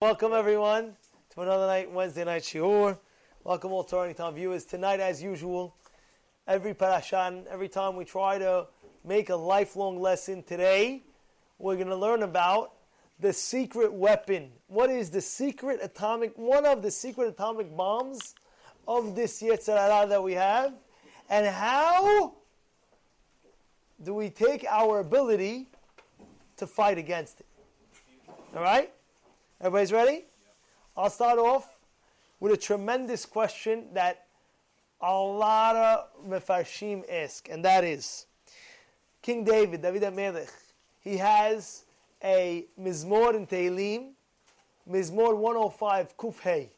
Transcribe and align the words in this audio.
Welcome 0.00 0.32
everyone 0.32 0.94
to 1.34 1.40
another 1.40 1.66
night, 1.66 1.90
Wednesday 1.90 2.24
night 2.24 2.42
shiur. 2.42 2.96
Welcome 3.42 3.72
all 3.72 3.82
Torah 3.82 4.04
Anytime 4.04 4.32
viewers. 4.32 4.64
Tonight, 4.64 5.00
as 5.00 5.20
usual, 5.20 5.74
every 6.46 6.72
parashan, 6.72 7.44
every 7.48 7.68
time 7.68 7.96
we 7.96 8.04
try 8.04 8.38
to 8.38 8.68
make 9.04 9.28
a 9.28 9.34
lifelong 9.34 10.00
lesson. 10.00 10.44
Today, 10.44 11.02
we're 11.58 11.74
going 11.74 11.88
to 11.88 11.96
learn 11.96 12.22
about 12.22 12.74
the 13.18 13.32
secret 13.32 13.92
weapon. 13.92 14.52
What 14.68 14.88
is 14.88 15.10
the 15.10 15.20
secret 15.20 15.80
atomic? 15.82 16.38
One 16.38 16.64
of 16.64 16.80
the 16.80 16.92
secret 16.92 17.26
atomic 17.30 17.76
bombs 17.76 18.36
of 18.86 19.16
this 19.16 19.42
Yetzer 19.42 19.76
Hara 19.76 20.06
that 20.06 20.22
we 20.22 20.34
have, 20.34 20.74
and 21.28 21.44
how 21.44 22.36
do 24.00 24.14
we 24.14 24.30
take 24.30 24.64
our 24.70 25.00
ability 25.00 25.66
to 26.56 26.68
fight 26.68 26.98
against 26.98 27.40
it? 27.40 27.46
All 28.54 28.62
right. 28.62 28.92
Everybody's 29.60 29.92
ready? 29.92 30.24
I'll 30.96 31.10
start 31.10 31.38
off 31.38 31.80
with 32.40 32.52
a 32.52 32.56
tremendous 32.56 33.26
question 33.26 33.86
that 33.94 34.26
a 35.00 35.12
lot 35.14 35.76
of 35.76 36.06
Mefarshim 36.28 37.02
ask, 37.10 37.48
and 37.50 37.64
that 37.64 37.84
is 37.84 38.26
King 39.22 39.44
David, 39.44 39.82
David 39.82 40.02
HaMelech, 40.02 40.50
he 41.00 41.16
has 41.16 41.84
a 42.22 42.66
Mizmor 42.80 43.34
in 43.34 43.46
Tehillim, 43.46 44.10
Mizmor 44.88 45.36
105, 45.36 46.16
Kuf 46.16 46.40
Hey. 46.40 46.70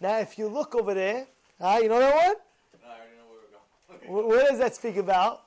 Now, 0.00 0.18
if 0.18 0.38
you 0.38 0.48
look 0.48 0.74
over 0.74 0.94
there, 0.94 1.26
uh, 1.60 1.78
you 1.82 1.88
know 1.88 1.98
that 1.98 2.14
one? 2.14 2.34
No, 2.82 2.88
I 2.88 2.90
already 2.90 3.16
know 3.16 3.24
where 3.28 4.08
we're 4.08 4.14
going. 4.14 4.26
Wh- 4.26 4.28
What 4.28 4.48
does 4.48 4.58
that 4.58 4.74
speak 4.74 4.96
about? 4.96 5.42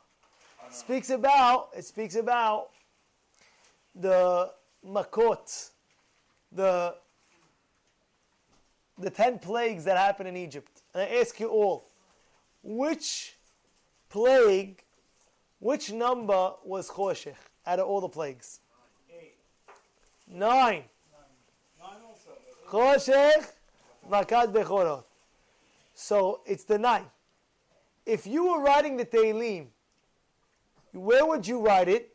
Speaks 0.70 1.10
about 1.10 1.70
it 1.76 1.84
speaks 1.84 2.16
about 2.16 2.70
the 3.94 4.52
makot, 4.88 5.72
the 6.52 6.96
the 8.98 9.10
ten 9.10 9.40
plagues 9.40 9.84
that 9.86 9.98
happened 9.98 10.30
in 10.30 10.38
Egypt. 10.38 10.82
And 10.94 11.04
I 11.04 11.20
ask 11.20 11.40
you 11.40 11.48
all, 11.48 11.88
which 12.64 13.36
plague, 14.10 14.84
which 15.60 15.92
number 15.92 16.54
was 16.64 16.90
choshech 16.90 17.36
out 17.66 17.80
of 17.80 17.88
all 17.88 18.02
the 18.02 18.10
plagues? 18.10 18.60
Nine. 20.28 20.84
Choshech, 22.70 23.48
makat 24.10 24.54
bechorot. 24.54 25.04
So 25.94 26.42
it's 26.46 26.64
the 26.64 26.78
nine. 26.78 27.06
If 28.06 28.26
you 28.26 28.52
were 28.52 28.62
writing 28.62 28.98
the 28.98 29.06
Tehillim, 29.06 29.68
where 30.94 31.26
would 31.26 31.46
you 31.46 31.60
write 31.60 31.90
it? 31.90 32.14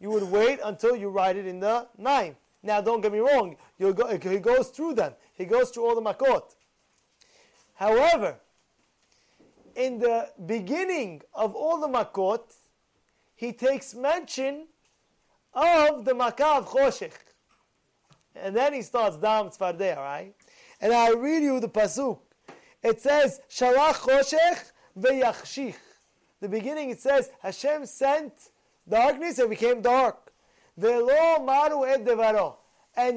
You 0.00 0.10
would 0.10 0.24
wait 0.24 0.60
until 0.64 0.96
you 0.96 1.08
write 1.08 1.36
it 1.36 1.46
in 1.46 1.60
the 1.60 1.88
nine. 1.98 2.36
Now, 2.64 2.80
don't 2.80 3.02
get 3.02 3.12
me 3.12 3.18
wrong. 3.18 3.56
Go, 3.78 4.16
he 4.16 4.38
goes 4.38 4.68
through 4.68 4.94
them. 4.94 5.12
He 5.34 5.44
goes 5.44 5.68
through 5.68 5.86
all 5.86 5.94
the 5.94 6.00
makot. 6.00 6.54
However, 7.74 8.36
in 9.76 9.98
the 9.98 10.30
beginning 10.46 11.20
of 11.34 11.54
all 11.54 11.78
the 11.78 11.88
makot, 11.88 12.54
he 13.36 13.52
takes 13.52 13.94
mention 13.94 14.66
of 15.52 16.06
the 16.06 16.12
makah 16.12 16.58
of 16.58 16.68
choshech. 16.70 17.12
And 18.34 18.56
then 18.56 18.72
he 18.72 18.80
starts 18.80 19.18
dam 19.18 19.50
tzfardeh, 19.50 19.96
right? 19.96 20.34
And 20.80 20.92
I 20.92 21.10
read 21.12 21.42
you 21.42 21.60
the 21.60 21.68
pasuk. 21.68 22.18
It 22.82 23.00
says, 23.00 23.40
Shalach 23.50 23.96
choshech 24.06 24.72
veyachshich. 24.98 25.74
The 26.40 26.48
beginning 26.48 26.90
it 26.90 27.00
says, 27.00 27.30
Hashem 27.42 27.84
sent 27.84 28.32
darkness 28.88 29.38
and 29.38 29.50
became 29.50 29.82
dark. 29.82 30.23
And 30.76 31.08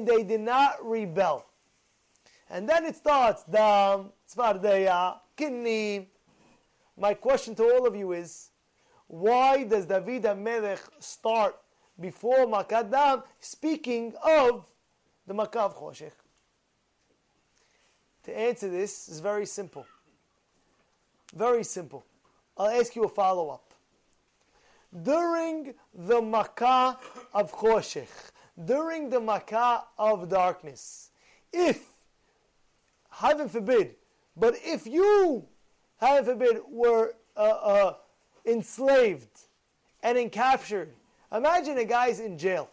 they 0.06 0.24
did 0.24 0.40
not 0.40 0.84
rebel. 0.84 1.46
And 2.50 2.68
then 2.68 2.84
it 2.84 2.96
starts, 2.96 3.44
dam, 3.44 4.10
tzvardeya, 4.32 5.18
kinnim. 5.36 6.06
My 6.96 7.14
question 7.14 7.54
to 7.56 7.62
all 7.62 7.86
of 7.86 7.94
you 7.94 8.12
is, 8.12 8.50
why 9.06 9.64
does 9.64 9.86
David 9.86 10.24
HaMelech 10.24 10.80
start 10.98 11.56
before 11.98 12.46
Makat 12.46 12.90
Dam 12.90 13.22
speaking 13.40 14.14
of 14.22 14.66
the 15.26 15.34
Makkah 15.34 15.60
of 15.60 15.76
Choshech? 15.76 16.12
To 18.24 18.38
answer 18.38 18.68
this 18.68 19.08
is 19.08 19.20
very 19.20 19.46
simple. 19.46 19.86
Very 21.34 21.64
simple. 21.64 22.04
I'll 22.56 22.68
ask 22.68 22.96
you 22.96 23.04
a 23.04 23.08
follow 23.08 23.50
up. 23.50 23.67
During 25.02 25.74
the 25.94 26.22
Makkah 26.22 26.98
of 27.34 27.52
Choshech, 27.52 28.08
during 28.64 29.10
the 29.10 29.20
Makkah 29.20 29.84
of 29.98 30.28
darkness, 30.28 31.10
if, 31.52 31.84
heaven 33.10 33.48
forbid, 33.48 33.96
but 34.36 34.54
if 34.64 34.86
you, 34.86 35.44
heaven 36.00 36.24
forbid, 36.24 36.62
were 36.70 37.14
uh, 37.36 37.40
uh, 37.40 37.94
enslaved 38.46 39.40
and 40.02 40.16
encaptured, 40.16 40.88
imagine 41.32 41.76
a 41.78 41.84
guy's 41.84 42.20
in 42.20 42.38
jail. 42.38 42.70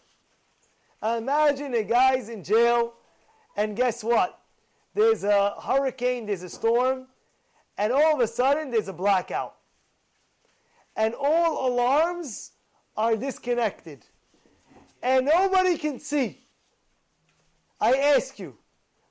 Imagine 1.03 1.73
a 1.73 1.83
guy's 1.83 2.29
in 2.29 2.43
jail, 2.43 2.93
and 3.57 3.75
guess 3.75 4.03
what? 4.03 4.39
There's 4.93 5.25
a 5.25 5.55
hurricane, 5.61 6.25
there's 6.25 6.43
a 6.43 6.49
storm, 6.49 7.07
and 7.77 7.91
all 7.91 8.13
of 8.13 8.21
a 8.21 8.27
sudden 8.27 8.71
there's 8.71 8.87
a 8.87 8.93
blackout. 8.93 9.54
And 10.95 11.13
all 11.13 11.67
alarms 11.67 12.51
are 12.95 13.15
disconnected. 13.15 14.05
And 15.03 15.25
nobody 15.25 15.77
can 15.77 15.99
see. 15.99 16.47
I 17.79 17.93
ask 18.15 18.39
you, 18.39 18.57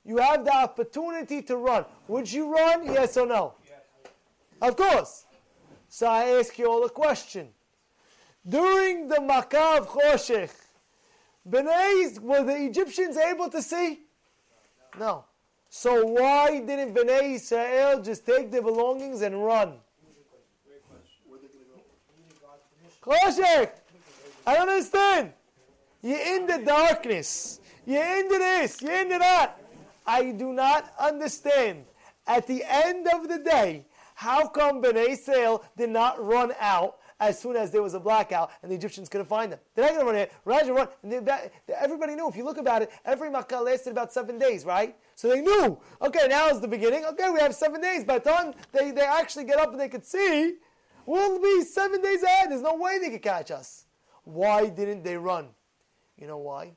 you 0.03 0.17
have 0.17 0.43
the 0.43 0.53
opportunity 0.53 1.41
to 1.43 1.57
run. 1.57 1.85
Would 2.07 2.31
you 2.31 2.53
run? 2.53 2.85
Yes 2.85 3.17
or 3.17 3.27
no? 3.27 3.53
Of 4.61 4.75
course. 4.75 5.25
So 5.89 6.07
I 6.07 6.25
ask 6.39 6.57
you 6.57 6.69
all 6.69 6.83
a 6.85 6.89
question. 6.89 7.49
During 8.47 9.07
the 9.07 9.21
Makkah 9.21 9.77
of 9.77 9.89
Choshech, 9.89 10.51
B'nai, 11.47 12.19
were 12.19 12.43
the 12.43 12.65
Egyptians 12.65 13.17
able 13.17 13.49
to 13.49 13.61
see? 13.61 14.01
No. 14.99 15.25
So 15.69 16.05
why 16.05 16.59
didn't 16.59 16.93
B'nai 16.93 17.35
Israel 17.35 18.01
just 18.01 18.25
take 18.25 18.51
their 18.51 18.61
belongings 18.61 19.21
and 19.21 19.43
run? 19.43 19.79
Choshech! 23.05 23.71
I 24.47 24.55
don't 24.55 24.69
understand. 24.69 25.33
You're 26.01 26.19
in 26.19 26.47
the 26.47 26.59
darkness. 26.65 27.59
You're 27.85 28.19
into 28.19 28.37
this. 28.37 28.81
You're 28.81 28.95
into 29.01 29.19
that. 29.19 29.59
I 30.05 30.31
do 30.31 30.53
not 30.53 30.91
understand. 30.99 31.85
At 32.27 32.47
the 32.47 32.63
end 32.67 33.07
of 33.07 33.27
the 33.27 33.39
day, 33.39 33.85
how 34.15 34.47
come 34.47 34.81
Bnei 34.81 35.09
Israel 35.09 35.63
did 35.77 35.89
not 35.89 36.23
run 36.23 36.53
out 36.59 36.97
as 37.19 37.39
soon 37.39 37.55
as 37.55 37.71
there 37.71 37.81
was 37.81 37.93
a 37.93 37.99
blackout 37.99 38.51
and 38.61 38.71
the 38.71 38.75
Egyptians 38.75 39.09
couldn't 39.09 39.27
find 39.27 39.51
them? 39.51 39.59
They're 39.75 39.85
not 39.85 39.93
going 39.93 40.05
to 40.05 40.11
run 40.11 40.15
it. 40.15 40.33
Raja 40.45 40.73
run. 40.73 40.87
And 41.03 41.27
that- 41.27 41.51
everybody 41.79 42.15
knew. 42.15 42.27
If 42.27 42.35
you 42.35 42.43
look 42.43 42.57
about 42.57 42.81
it, 42.81 42.91
every 43.03 43.29
Makkah 43.29 43.57
lasted 43.57 43.91
about 43.91 44.11
seven 44.11 44.39
days, 44.39 44.65
right? 44.65 44.95
So 45.15 45.29
they 45.29 45.41
knew. 45.41 45.77
Okay, 46.01 46.27
now 46.27 46.49
is 46.49 46.59
the 46.59 46.67
beginning. 46.67 47.05
Okay, 47.05 47.29
we 47.29 47.39
have 47.39 47.53
seven 47.53 47.81
days. 47.81 48.03
By 48.03 48.19
the 48.19 48.29
time 48.31 48.53
they, 48.71 48.91
they 48.91 49.01
actually 49.01 49.43
get 49.43 49.59
up 49.59 49.71
and 49.71 49.79
they 49.79 49.89
could 49.89 50.05
see, 50.05 50.55
we'll 51.05 51.41
be 51.41 51.63
seven 51.63 52.01
days 52.01 52.23
ahead. 52.23 52.51
There's 52.51 52.61
no 52.61 52.75
way 52.75 52.99
they 52.99 53.09
could 53.09 53.21
catch 53.21 53.51
us. 53.51 53.85
Why 54.23 54.67
didn't 54.67 55.03
they 55.03 55.17
run? 55.17 55.49
You 56.17 56.27
know 56.27 56.37
why? 56.37 56.73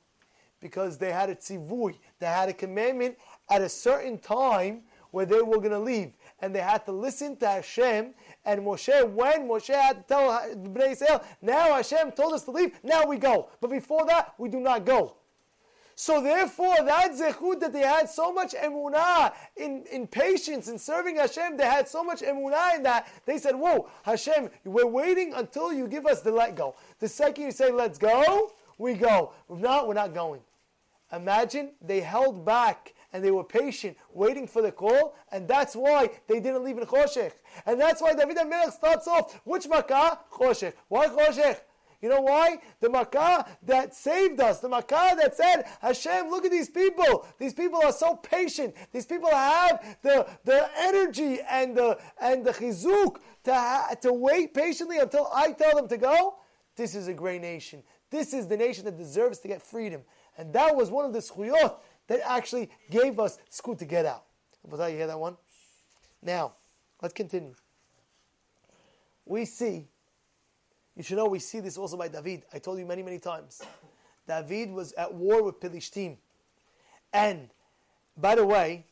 Because 0.61 0.99
they 0.99 1.13
had 1.13 1.31
a 1.31 1.37
tzivui, 1.37 1.97
they 2.19 2.27
had 2.27 2.49
a 2.49 2.53
commandment 2.53 3.17
at 3.49 3.63
a 3.63 3.69
certain 3.69 4.19
time 4.19 4.83
where 5.11 5.25
they 5.25 5.41
were 5.41 5.59
going 5.59 5.71
to 5.71 5.79
leave, 5.79 6.17
and 6.41 6.55
they 6.55 6.61
had 6.61 6.85
to 6.85 6.93
listen 6.93 7.37
to 7.37 7.47
Hashem. 7.47 8.13
And 8.45 8.61
Moshe, 8.61 9.09
when 9.11 9.49
Moshe 9.49 9.73
had 9.73 9.97
to 9.97 10.03
tell 10.03 10.31
Bnei 10.55 10.93
Israel, 10.93 11.23
now 11.41 11.75
Hashem 11.75 12.13
told 12.13 12.35
us 12.35 12.45
to 12.45 12.51
leave, 12.51 12.73
now 12.83 13.07
we 13.07 13.17
go. 13.17 13.49
But 13.61 13.71
before 13.71 14.05
that, 14.07 14.35
we 14.39 14.49
do 14.49 14.61
not 14.61 14.85
go. 14.85 15.18
So 16.01 16.23
therefore, 16.23 16.77
that 16.85 17.11
zechut 17.11 17.59
that 17.59 17.73
they 17.73 17.81
had 17.81 18.09
so 18.09 18.33
much 18.33 18.55
emunah 18.55 19.35
in, 19.57 19.85
in 19.91 20.07
patience 20.07 20.69
in 20.69 20.79
serving 20.79 21.17
Hashem, 21.17 21.57
they 21.57 21.67
had 21.67 21.89
so 21.89 22.05
much 22.05 22.21
emunah 22.21 22.77
in 22.77 22.85
that, 22.85 23.09
they 23.27 23.37
said, 23.37 23.57
whoa, 23.57 23.91
Hashem, 24.05 24.49
we're 24.65 24.87
waiting 24.87 25.35
until 25.35 25.73
you 25.73 25.89
give 25.89 26.07
us 26.07 26.21
the 26.21 26.31
let 26.31 26.55
go. 26.55 26.77
The 27.01 27.09
second 27.09 27.47
you 27.47 27.51
say, 27.51 27.73
let's 27.73 27.99
go, 27.99 28.53
we 28.79 28.95
go. 28.95 29.33
If 29.51 29.59
not, 29.59 29.89
we're 29.89 29.95
not 29.95 30.15
going. 30.15 30.41
Imagine 31.13 31.73
they 31.83 31.99
held 31.99 32.47
back 32.47 32.95
and 33.13 33.25
they 33.25 33.33
were 33.33 33.43
patient, 33.43 33.97
waiting 34.13 34.47
for 34.47 34.63
the 34.63 34.71
call, 34.71 35.17
and 35.33 35.49
that's 35.49 35.75
why 35.75 36.11
they 36.29 36.39
didn't 36.39 36.63
leave 36.63 36.79
in 36.79 36.85
Choshech. 36.85 37.33
And 37.67 37.81
that's 37.81 38.01
why 38.01 38.15
David 38.15 38.37
HaMelech 38.37 38.71
starts 38.71 39.09
off, 39.09 39.41
which 39.43 39.67
Makkah? 39.67 40.21
Choshech. 40.31 40.75
Why 40.87 41.09
Choshech? 41.09 41.59
You 42.01 42.09
know 42.09 42.21
why? 42.21 42.59
The 42.81 42.91
Makkah 42.91 43.45
that 43.65 43.95
saved 43.95 44.41
us, 44.41 44.61
the 44.61 44.69
Makkah 44.69 45.17
that 45.19 45.37
said, 45.37 45.65
Hashem, 45.81 46.29
look 46.31 46.45
at 46.45 46.53
these 46.53 46.71
people. 46.71 47.27
These 47.39 47.55
people 47.55 47.81
are 47.83 47.93
so 47.93 48.15
patient. 48.15 48.75
These 48.93 49.07
people 49.07 49.31
have 49.31 49.97
the, 50.03 50.29
the 50.45 50.71
energy 50.79 51.41
and 51.49 51.77
the, 51.77 51.99
and 52.21 52.45
the 52.45 52.53
chizuk 52.53 53.17
to, 53.45 53.55
ha- 53.55 53.95
to 54.01 54.13
wait 54.13 54.55
patiently 54.55 54.99
until 54.99 55.29
I 55.35 55.53
tell 55.53 55.75
them 55.75 55.89
to 55.89 55.97
go. 55.97 56.37
This 56.77 56.95
is 56.95 57.09
a 57.09 57.15
great 57.15 57.41
nation. 57.41 57.83
This 58.11 58.33
is 58.33 58.47
the 58.47 58.57
nation 58.57 58.85
that 58.85 58.97
deserves 58.97 59.41
to 59.41 59.49
get 59.49 59.61
freedom. 59.61 60.03
And 60.37 60.53
that 60.53 60.77
was 60.77 60.91
one 60.91 61.05
of 61.05 61.13
the 61.13 61.21
schuyot 61.21 61.79
that 62.07 62.21
actually 62.25 62.71
gave 62.91 63.19
us 63.19 63.39
school 63.51 63.75
to 63.75 63.85
get 63.85 64.07
out. 64.07 64.25
Was 64.63 64.79
that 64.79 64.93
you 64.93 64.99
hear 64.99 65.09
that 65.09 65.19
one? 65.19 65.37
Now, 66.23 66.55
let's 67.03 67.15
continue. 67.15 67.55
We 69.25 69.45
see, 69.45 69.89
you 70.99 71.05
should 71.05 71.17
know 71.17 71.27
we 71.27 71.39
see 71.39 71.61
this 71.61 71.79
also 71.79 71.97
by 71.97 72.09
David. 72.09 72.43
I 72.53 72.59
told 72.59 72.81
you 72.81 72.85
many, 72.85 73.05
many 73.05 73.21
times. 73.21 73.63
David 74.27 74.73
was 74.73 74.93
at 74.95 75.15
war 75.15 75.45
with 75.45 75.61
Pelishtim. 75.61 76.17
And, 77.13 77.49
by 78.17 78.35
the 78.35 78.45
way, 78.45 78.85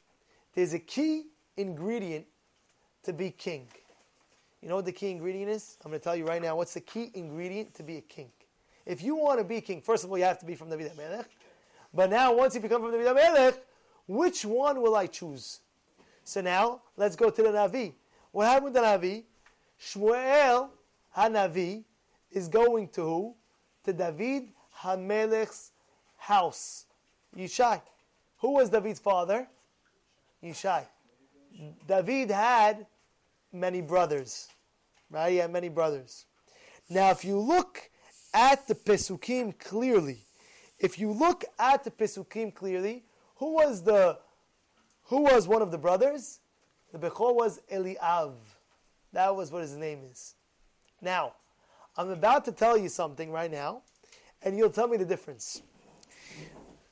there's 0.54 0.72
a 0.72 0.78
key 0.78 1.24
ingredient 1.56 2.26
to 3.02 3.12
be 3.12 3.32
king. 3.32 3.66
You 4.62 4.68
know 4.68 4.76
what 4.76 4.84
the 4.84 4.92
key 4.92 5.10
ingredient 5.10 5.50
is? 5.50 5.78
I'm 5.84 5.90
going 5.90 5.98
to 5.98 6.04
tell 6.04 6.14
you 6.14 6.24
right 6.24 6.40
now 6.40 6.54
what's 6.54 6.74
the 6.74 6.80
key 6.80 7.10
ingredient 7.12 7.74
to 7.74 7.82
be 7.82 7.96
a 7.96 8.02
king. 8.02 8.30
If 8.86 9.02
you 9.02 9.16
want 9.16 9.40
to 9.40 9.44
be 9.44 9.60
king, 9.60 9.82
first 9.82 10.04
of 10.04 10.10
all, 10.10 10.16
you 10.16 10.24
have 10.24 10.38
to 10.38 10.46
be 10.46 10.54
from 10.54 10.70
David 10.70 10.92
HaMelech. 10.92 11.26
But 11.92 12.10
now, 12.10 12.32
once 12.32 12.54
you 12.54 12.60
become 12.60 12.82
from 12.82 12.92
David 12.92 13.08
HaMelech, 13.08 13.58
which 14.06 14.44
one 14.44 14.80
will 14.80 14.94
I 14.94 15.08
choose? 15.08 15.58
So 16.22 16.40
now, 16.40 16.82
let's 16.96 17.16
go 17.16 17.30
to 17.30 17.42
the 17.42 17.48
Navi. 17.48 17.94
What 18.30 18.46
happened 18.46 18.66
with 18.66 18.74
the 18.74 18.80
Navi? 18.80 19.24
Shmuel 19.80 20.68
HaNavi 21.16 21.82
is 22.36 22.48
going 22.48 22.86
to 22.88 23.00
who? 23.00 23.34
To 23.84 23.92
David 23.92 24.48
HaMelech's 24.80 25.72
house. 26.18 26.84
Yishai. 27.36 27.80
Who 28.40 28.52
was 28.52 28.68
David's 28.68 29.00
father? 29.00 29.48
Yishai. 30.44 30.84
David 31.88 32.30
had 32.30 32.86
many 33.52 33.80
brothers. 33.80 34.48
Right? 35.10 35.30
He 35.30 35.36
had 35.38 35.50
many 35.50 35.70
brothers. 35.70 36.26
Now, 36.90 37.10
if 37.10 37.24
you 37.24 37.38
look 37.38 37.88
at 38.34 38.68
the 38.68 38.74
Pesukim 38.74 39.58
clearly, 39.58 40.18
if 40.78 40.98
you 40.98 41.12
look 41.12 41.44
at 41.58 41.84
the 41.84 41.90
Pesukim 41.90 42.54
clearly, 42.54 43.04
who 43.36 43.54
was 43.54 43.82
the 43.82 44.18
who 45.04 45.22
was 45.22 45.48
one 45.48 45.62
of 45.62 45.70
the 45.70 45.78
brothers? 45.78 46.40
The 46.92 46.98
Bechor 46.98 47.34
was 47.34 47.60
Eliav. 47.72 48.32
That 49.12 49.34
was 49.34 49.50
what 49.50 49.62
his 49.62 49.76
name 49.76 50.00
is. 50.10 50.34
Now, 51.00 51.34
I'm 51.98 52.10
about 52.10 52.44
to 52.44 52.52
tell 52.52 52.76
you 52.76 52.88
something 52.88 53.30
right 53.30 53.50
now, 53.50 53.82
and 54.42 54.56
you'll 54.56 54.70
tell 54.70 54.88
me 54.88 54.96
the 54.96 55.04
difference. 55.04 55.62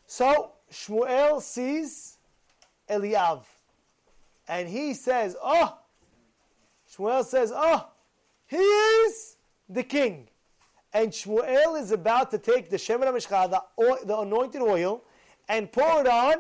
So, 0.06 0.52
Shmuel 0.72 1.42
sees 1.42 2.18
Eliav, 2.88 3.42
and 4.48 4.68
he 4.68 4.94
says, 4.94 5.36
Oh, 5.42 5.78
Shmuel 6.90 7.24
says, 7.24 7.52
Oh, 7.54 7.88
he 8.46 8.56
is 8.56 9.36
the 9.68 9.82
king. 9.82 10.28
And 10.92 11.10
Shmuel 11.10 11.80
is 11.80 11.90
about 11.90 12.30
to 12.30 12.38
take 12.38 12.70
the 12.70 12.76
Shemen 12.76 13.04
HaMishcha, 13.04 13.50
the, 13.50 13.98
the 14.06 14.18
anointed 14.18 14.62
oil, 14.62 15.02
and 15.48 15.70
pour 15.70 16.00
it 16.00 16.06
on 16.06 16.36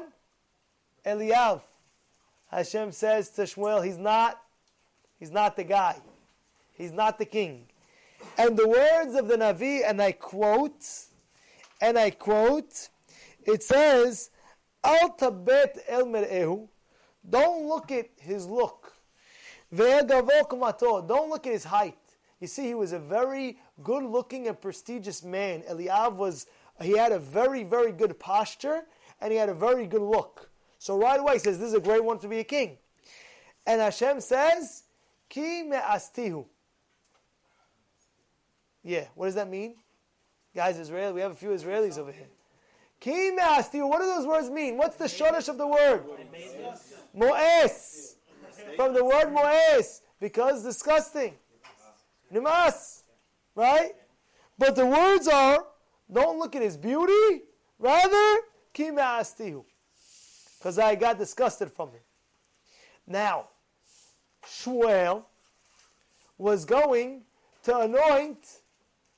Eliav. 1.04 1.60
Hashem 2.50 2.92
says 2.92 3.30
to 3.30 3.42
Shmuel, 3.42 3.84
he's 3.84 3.98
not, 3.98 4.40
he's 5.18 5.32
not 5.32 5.56
the 5.56 5.64
guy. 5.64 5.96
He's 6.72 6.92
not 6.92 7.18
the 7.18 7.24
king. 7.24 7.66
And 8.36 8.56
the 8.56 8.68
words 8.68 9.14
of 9.14 9.28
the 9.28 9.36
Navi, 9.36 9.82
and 9.88 10.02
I 10.02 10.12
quote, 10.12 10.84
and 11.80 11.98
I 11.98 12.10
quote, 12.10 12.88
it 13.44 13.62
says, 13.62 14.30
Al 14.82 15.10
tabet 15.16 15.78
el 15.88 16.06
mer'ehu, 16.06 16.68
don't 17.28 17.66
look 17.66 17.90
at 17.90 18.10
his 18.16 18.46
look. 18.46 18.92
Don't 19.74 20.08
look 21.30 21.46
at 21.46 21.52
his 21.52 21.64
height. 21.64 21.96
You 22.40 22.46
see, 22.46 22.66
he 22.66 22.74
was 22.74 22.92
a 22.92 22.98
very 22.98 23.58
good 23.82 24.02
looking 24.02 24.48
and 24.48 24.60
prestigious 24.60 25.22
man. 25.22 25.62
Eliav 25.62 26.16
was, 26.16 26.46
he 26.82 26.96
had 26.96 27.12
a 27.12 27.18
very, 27.18 27.64
very 27.64 27.92
good 27.92 28.18
posture 28.18 28.82
and 29.20 29.32
he 29.32 29.38
had 29.38 29.48
a 29.48 29.54
very 29.54 29.86
good 29.86 30.02
look. 30.02 30.50
So 30.78 30.98
right 30.98 31.18
away 31.18 31.34
he 31.34 31.38
says, 31.38 31.58
This 31.58 31.68
is 31.68 31.74
a 31.74 31.80
great 31.80 32.04
one 32.04 32.18
to 32.18 32.28
be 32.28 32.40
a 32.40 32.44
king. 32.44 32.76
And 33.66 33.80
Hashem 33.80 34.20
says, 34.20 34.82
Ki 35.30 35.62
me'astihu. 35.62 36.44
Yeah, 38.84 39.06
what 39.14 39.26
does 39.26 39.34
that 39.34 39.48
mean? 39.48 39.74
Guys, 40.54 40.78
Israel, 40.78 41.12
we 41.12 41.20
have 41.20 41.32
a 41.32 41.34
few 41.34 41.48
Israelis 41.48 41.98
over 41.98 42.12
here. 42.12 42.28
Ki 43.00 43.32
me'astihu. 43.32 43.88
What 43.88 44.00
do 44.00 44.06
those 44.06 44.26
words 44.26 44.50
mean? 44.50 44.76
What's 44.76 44.96
the 44.96 45.06
shoresh 45.06 45.48
of 45.48 45.58
the 45.58 45.66
word? 45.66 46.04
Mo'es. 47.14 48.16
From 48.76 48.94
the 48.94 49.04
word 49.04 49.32
mo'es. 49.32 50.02
Because 50.20 50.62
disgusting. 50.62 51.34
Nimas. 52.32 53.02
Right? 53.56 53.92
But 54.58 54.76
the 54.76 54.86
words 54.86 55.26
are, 55.26 55.66
don't 56.12 56.38
look 56.38 56.54
at 56.54 56.62
his 56.62 56.76
beauty, 56.76 57.42
rather, 57.78 58.40
ki 58.72 58.90
me'astihu 58.90 59.64
because 60.64 60.78
I 60.78 60.94
got 60.94 61.18
disgusted 61.18 61.70
from 61.70 61.90
him. 61.90 62.00
Now, 63.06 63.48
Shmuel 64.46 65.24
was 66.38 66.64
going 66.64 67.24
to 67.64 67.80
anoint 67.80 68.60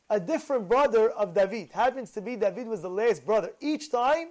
a 0.08 0.20
different 0.20 0.68
brother 0.68 1.10
of 1.10 1.34
David. 1.34 1.70
Happens 1.72 2.10
to 2.12 2.20
be 2.20 2.36
David 2.36 2.66
was 2.66 2.82
the 2.82 2.90
last 2.90 3.24
brother. 3.26 3.52
Each 3.60 3.90
time 3.90 4.28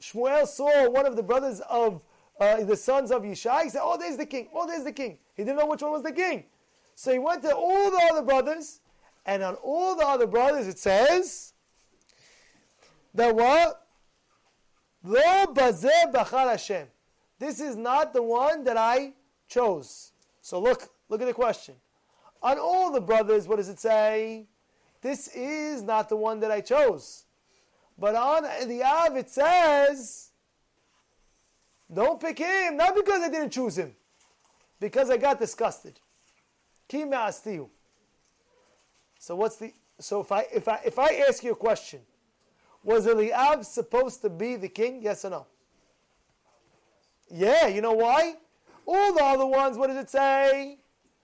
Shmuel 0.00 0.46
saw 0.46 0.90
one 0.90 1.06
of 1.06 1.16
the 1.16 1.22
brothers 1.22 1.60
of 1.68 2.04
uh, 2.40 2.62
the 2.64 2.76
sons 2.76 3.10
of 3.10 3.22
Yishai, 3.22 3.64
he 3.64 3.70
said, 3.70 3.80
Oh, 3.82 3.96
there's 3.96 4.16
the 4.16 4.26
king. 4.26 4.48
Oh, 4.54 4.66
there's 4.66 4.84
the 4.84 4.92
king. 4.92 5.18
He 5.34 5.44
didn't 5.44 5.58
know 5.58 5.66
which 5.66 5.82
one 5.82 5.92
was 5.92 6.02
the 6.02 6.12
king. 6.12 6.44
So 6.94 7.12
he 7.12 7.18
went 7.18 7.42
to 7.42 7.54
all 7.54 7.90
the 7.90 8.08
other 8.10 8.22
brothers, 8.22 8.80
and 9.24 9.42
on 9.42 9.54
all 9.56 9.96
the 9.96 10.06
other 10.06 10.26
brothers 10.26 10.66
it 10.66 10.78
says 10.78 11.52
that 13.14 13.34
what? 13.34 13.86
Lo 15.02 15.46
bazeh 15.46 16.12
bachar 16.12 16.50
Hashem. 16.50 16.88
This 17.38 17.60
is 17.60 17.76
not 17.76 18.12
the 18.12 18.22
one 18.22 18.64
that 18.64 18.76
I 18.76 19.12
chose. 19.48 20.12
So 20.40 20.60
look, 20.60 20.90
look 21.08 21.20
at 21.20 21.26
the 21.26 21.34
question. 21.34 21.74
On 22.42 22.58
all 22.58 22.90
the 22.92 23.00
brothers, 23.00 23.46
what 23.46 23.56
does 23.56 23.68
it 23.68 23.78
say? 23.78 24.46
This 25.02 25.28
is 25.28 25.82
not 25.82 26.08
the 26.08 26.16
one 26.16 26.40
that 26.40 26.50
I 26.50 26.60
chose. 26.60 27.24
But 27.98 28.14
on 28.14 28.42
the 28.68 28.82
Av, 28.82 29.16
it 29.16 29.30
says, 29.30 30.30
don't 31.92 32.20
pick 32.20 32.38
him, 32.38 32.76
not 32.76 32.94
because 32.94 33.22
I 33.22 33.28
didn't 33.28 33.50
choose 33.50 33.78
him, 33.78 33.94
because 34.80 35.08
I 35.10 35.16
got 35.16 35.38
disgusted. 35.38 36.00
Ki 36.88 37.04
So 39.18 39.36
what's 39.36 39.56
the 39.56 39.72
so 39.98 40.20
if 40.20 40.30
I 40.30 40.46
if 40.52 40.68
I 40.68 40.80
if 40.84 40.98
I 40.98 41.24
ask 41.28 41.42
you 41.42 41.52
a 41.52 41.56
question, 41.56 42.00
was 42.84 43.06
Eliab 43.06 43.64
supposed 43.64 44.20
to 44.22 44.28
be 44.28 44.56
the 44.56 44.68
king? 44.68 45.00
Yes 45.02 45.24
or 45.24 45.30
no? 45.30 45.46
Yeah, 47.30 47.66
you 47.66 47.80
know 47.80 47.94
why? 47.94 48.36
All 48.84 49.12
the 49.14 49.24
other 49.24 49.46
ones, 49.46 49.76
what 49.76 49.88
does 49.88 49.96
it 49.96 50.10
say? 50.10 50.78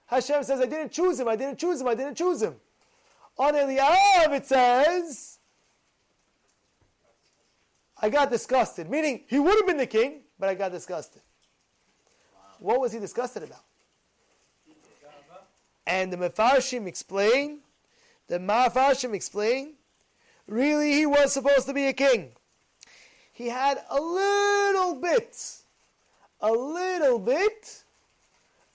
Hashem 0.07 0.43
says, 0.43 0.61
I 0.61 0.67
didn't 0.67 0.91
choose 0.91 1.21
him, 1.21 1.29
I 1.29 1.37
didn't 1.37 1.59
choose 1.59 1.81
him, 1.81 1.87
I 1.87 1.95
didn't 1.95 2.17
choose 2.17 2.43
him. 2.43 2.57
On 3.39 3.55
Eliab, 3.55 4.33
it 4.33 4.47
says, 4.47 5.39
I 8.01 8.11
got 8.11 8.31
disgusted. 8.31 8.91
Meaning, 8.91 9.25
he 9.29 9.39
would 9.39 9.55
have 9.57 9.67
been 9.67 9.77
the 9.77 9.87
king, 9.87 10.23
but 10.39 10.49
I 10.49 10.55
got 10.55 10.73
disgusted. 10.73 11.23
What 12.59 12.81
was 12.81 12.93
he 12.93 12.99
disgusted 12.99 13.43
about? 13.43 13.65
And 15.87 16.13
the 16.13 16.17
Mefarshim 16.17 16.87
explain, 16.87 17.61
the 18.29 18.39
Mefarshim 18.39 19.15
explain 19.15 19.75
really 20.47 20.93
he 20.93 21.07
was 21.07 21.33
supposed 21.33 21.67
to 21.67 21.75
be 21.75 21.87
a 21.87 21.93
king. 21.93 22.33
He 23.33 23.49
had 23.49 23.83
a 23.91 24.01
little 24.01 24.95
bit, 24.95 25.37
a 26.41 26.53
little 26.53 27.19
bit, 27.19 27.83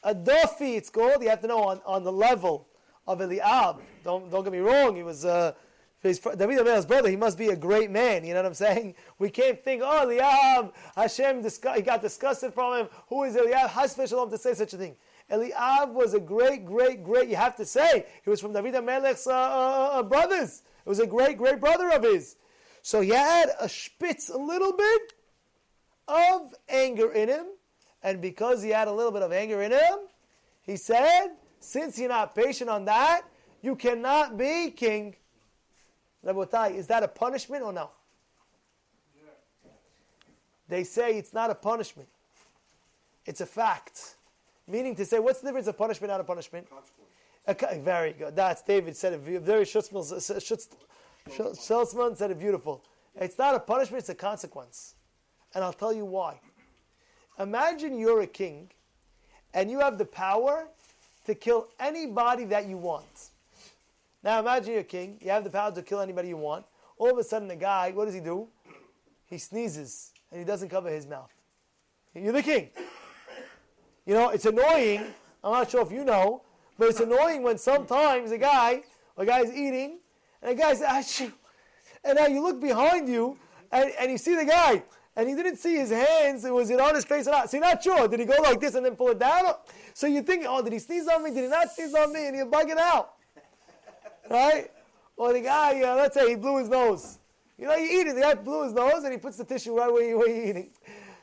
a 0.04 0.14
duffy 0.14 0.76
it's 0.76 0.90
called. 0.90 1.22
You 1.22 1.30
have 1.30 1.42
to 1.42 1.48
know 1.48 1.64
on, 1.64 1.82
on 1.86 2.04
the 2.04 2.12
level 2.12 2.68
of 3.08 3.22
Eliab. 3.22 3.78
Don't, 4.08 4.32
don't 4.32 4.42
get 4.42 4.54
me 4.54 4.60
wrong, 4.60 4.96
he 4.96 5.04
was 5.04 5.26
uh, 5.26 5.52
his, 6.00 6.18
David 6.18 6.60
Amel's 6.60 6.86
brother, 6.86 7.10
he 7.10 7.18
must 7.18 7.38
be 7.38 7.50
a 7.50 7.58
great 7.58 7.92
man. 7.92 8.24
You 8.24 8.36
know 8.36 8.40
what 8.40 8.48
I'm 8.48 8.54
saying? 8.68 8.96
We 9.20 9.30
can't 9.30 9.62
think, 9.62 9.82
oh, 9.84 10.04
Eliab, 10.04 10.74
Hashem, 10.96 11.44
he 11.76 11.82
got 11.82 12.02
disgusted 12.02 12.54
from 12.54 12.80
him. 12.80 12.90
Who 13.10 13.26
is 13.26 13.36
Eliab? 13.36 13.70
Has 13.72 13.92
special 13.92 14.26
to 14.26 14.38
say 14.38 14.54
such 14.54 14.74
a 14.74 14.78
thing. 14.78 14.96
Eliab 15.30 15.94
was 15.94 16.14
a 16.14 16.22
great, 16.22 16.66
great, 16.66 17.04
great, 17.04 17.28
you 17.28 17.36
have 17.36 17.58
to 17.58 17.66
say, 17.66 18.06
he 18.24 18.30
was 18.30 18.40
from 18.40 18.54
David 18.54 18.76
HaMelech's 18.76 19.28
uh, 19.28 19.34
uh, 19.34 19.90
uh 20.00 20.04
brothers. 20.04 20.64
It 20.86 20.88
was 20.88 21.00
a 21.00 21.06
great, 21.06 21.38
great 21.38 21.60
brother 21.60 21.90
of 21.90 22.04
his. 22.04 22.38
So 22.84 23.02
he 23.02 23.10
had 23.10 23.50
a 23.60 23.68
spitz, 23.68 24.30
a 24.30 24.38
little 24.38 24.72
bit 24.72 25.14
of 26.08 26.54
anger 26.70 27.12
in 27.12 27.28
him. 27.28 27.48
And 28.02 28.22
because 28.22 28.64
he 28.64 28.70
had 28.70 28.88
a 28.88 28.94
little 28.94 29.12
bit 29.12 29.22
of 29.22 29.34
anger 29.34 29.62
in 29.64 29.74
him, 29.74 29.98
he 30.62 30.78
said, 30.78 31.32
since 31.60 32.00
you're 32.00 32.08
not 32.08 32.34
patient 32.34 32.70
on 32.70 32.86
that, 32.86 33.24
you 33.62 33.76
cannot 33.76 34.38
be 34.38 34.72
king. 34.72 35.16
Rabotai, 36.26 36.76
is 36.76 36.88
that 36.88 37.04
a 37.04 37.08
punishment 37.08 37.64
or 37.64 37.74
no? 37.74 37.92
They 40.68 40.84
say 40.84 41.18
it's 41.18 41.34
not 41.34 41.50
a 41.50 41.56
punishment. 41.56 42.10
It's 43.26 43.42
a 43.42 43.46
fact. 43.46 44.16
Meaning 44.68 44.96
to 44.96 45.06
say, 45.06 45.20
what's 45.20 45.40
the 45.40 45.48
difference 45.48 45.68
of 45.68 45.78
punishment, 45.78 46.12
not 46.12 46.20
a 46.20 46.26
punishment? 46.26 46.68
very 47.80 48.14
good. 48.14 48.36
That's 48.36 48.62
David 48.62 48.98
said 48.98 49.14
it. 49.14 49.22
Very 49.22 49.64
Schutzman 49.64 50.12
uh, 50.12 50.20
said 52.16 52.32
it 52.32 52.40
beautiful. 52.40 52.84
It's 53.16 53.38
not 53.38 53.56
a 53.56 53.60
punishment, 53.60 54.02
it's 54.02 54.10
a 54.10 54.16
consequence. 54.16 54.96
And 55.56 55.64
I'll 55.64 55.74
tell 55.74 55.94
you 55.94 56.06
why. 56.06 56.40
Imagine 57.40 57.98
you're 57.98 58.22
a 58.22 58.28
king 58.28 58.70
and 59.54 59.72
you 59.72 59.80
have 59.80 59.98
the 59.98 60.06
power 60.06 60.68
to 61.26 61.36
kill 61.36 61.68
anybody 61.80 62.44
that 62.46 62.68
you 62.68 62.78
want. 62.78 63.30
Now 64.24 64.40
imagine 64.40 64.74
you're 64.74 64.84
king, 64.84 65.18
you 65.22 65.30
have 65.32 65.44
the 65.44 65.50
power 65.50 65.72
to 65.72 65.82
kill 65.82 66.02
anybody 66.02 66.30
you 66.30 66.38
want. 66.38 66.66
All 66.98 67.12
of 67.12 67.18
a 67.18 67.24
sudden, 67.24 67.48
the 67.48 67.56
guy, 67.56 67.92
what 67.92 68.06
does 68.06 68.14
he 68.14 68.20
do? 68.20 68.48
He 69.28 69.38
sneezes 69.38 70.12
and 70.32 70.40
he 70.40 70.46
doesn't 70.46 70.70
cover 70.70 70.90
his 70.90 71.06
mouth. 71.06 71.32
You're 72.14 72.34
the 72.34 72.42
king. 72.42 72.70
You 74.06 74.14
know, 74.14 74.30
it's 74.30 74.46
annoying. 74.46 75.06
I'm 75.44 75.52
not 75.52 75.70
sure 75.70 75.82
if 75.82 75.92
you 75.92 76.04
know, 76.04 76.42
but 76.78 76.90
it's 76.90 77.00
annoying 77.00 77.44
when 77.44 77.58
sometimes 77.58 78.32
a 78.32 78.38
guy, 78.38 78.84
a 79.18 79.26
guy's 79.26 79.52
eating, 79.52 80.00
and 80.42 80.52
a 80.52 80.56
guy's 80.56 80.82
actually, 80.82 81.34
and 82.04 82.16
now 82.18 82.28
you 82.28 82.42
look 82.42 82.60
behind 82.60 83.08
you, 83.08 83.38
and, 83.72 83.92
and 84.00 84.12
you 84.12 84.18
see 84.18 84.36
the 84.36 84.46
guy, 84.46 84.84
and 85.16 85.28
he 85.28 85.36
didn't 85.36 85.58
see 85.58 85.76
his 85.76 85.90
hands. 85.90 86.46
It 86.46 86.54
Was 86.54 86.70
it 86.70 86.80
on 86.80 86.96
his 86.96 87.06
face 87.06 87.28
or 87.28 87.32
not? 87.32 87.52
You're 87.52 87.62
not 87.62 87.84
sure. 87.84 88.08
Did 88.08 88.20
he 88.20 88.26
go 88.26 88.36
like 88.42 88.60
this 88.60 88.76
and 88.76 88.86
then 88.86 88.96
pull 88.96 89.10
it 89.10 89.20
down? 89.20 89.46
So 89.94 90.08
you 90.08 90.22
think, 90.22 90.46
oh, 90.48 90.62
did 90.62 90.74
he 90.74 90.80
sneeze 90.80 91.08
on 91.08 91.24
me? 91.24 91.32
Did 91.32 91.44
he 91.44 91.50
not 91.50 91.72
sneeze 91.72 91.94
on 91.94 92.14
me? 92.14 92.28
And 92.28 92.38
you're 92.38 92.48
it 92.48 92.78
out, 92.78 93.16
right? 94.30 94.72
Or 95.16 95.34
the 95.34 95.42
guy, 95.42 95.82
uh, 95.82 95.96
let's 95.96 96.16
say 96.16 96.30
he 96.30 96.36
blew 96.36 96.58
his 96.60 96.70
nose. 96.70 97.20
You 97.58 97.68
know, 97.68 97.76
you 97.76 98.02
eat 98.02 98.08
it. 98.08 98.16
The 98.16 98.22
guy 98.22 98.36
blew 98.36 98.64
his 98.64 98.74
nose 98.74 99.04
and 99.04 99.12
he 99.12 99.18
puts 99.18 99.38
the 99.38 99.44
tissue 99.44 99.76
right 99.76 99.92
where, 99.92 100.08
you, 100.08 100.18
where 100.18 100.30
you're 100.30 100.46
eating. 100.46 100.70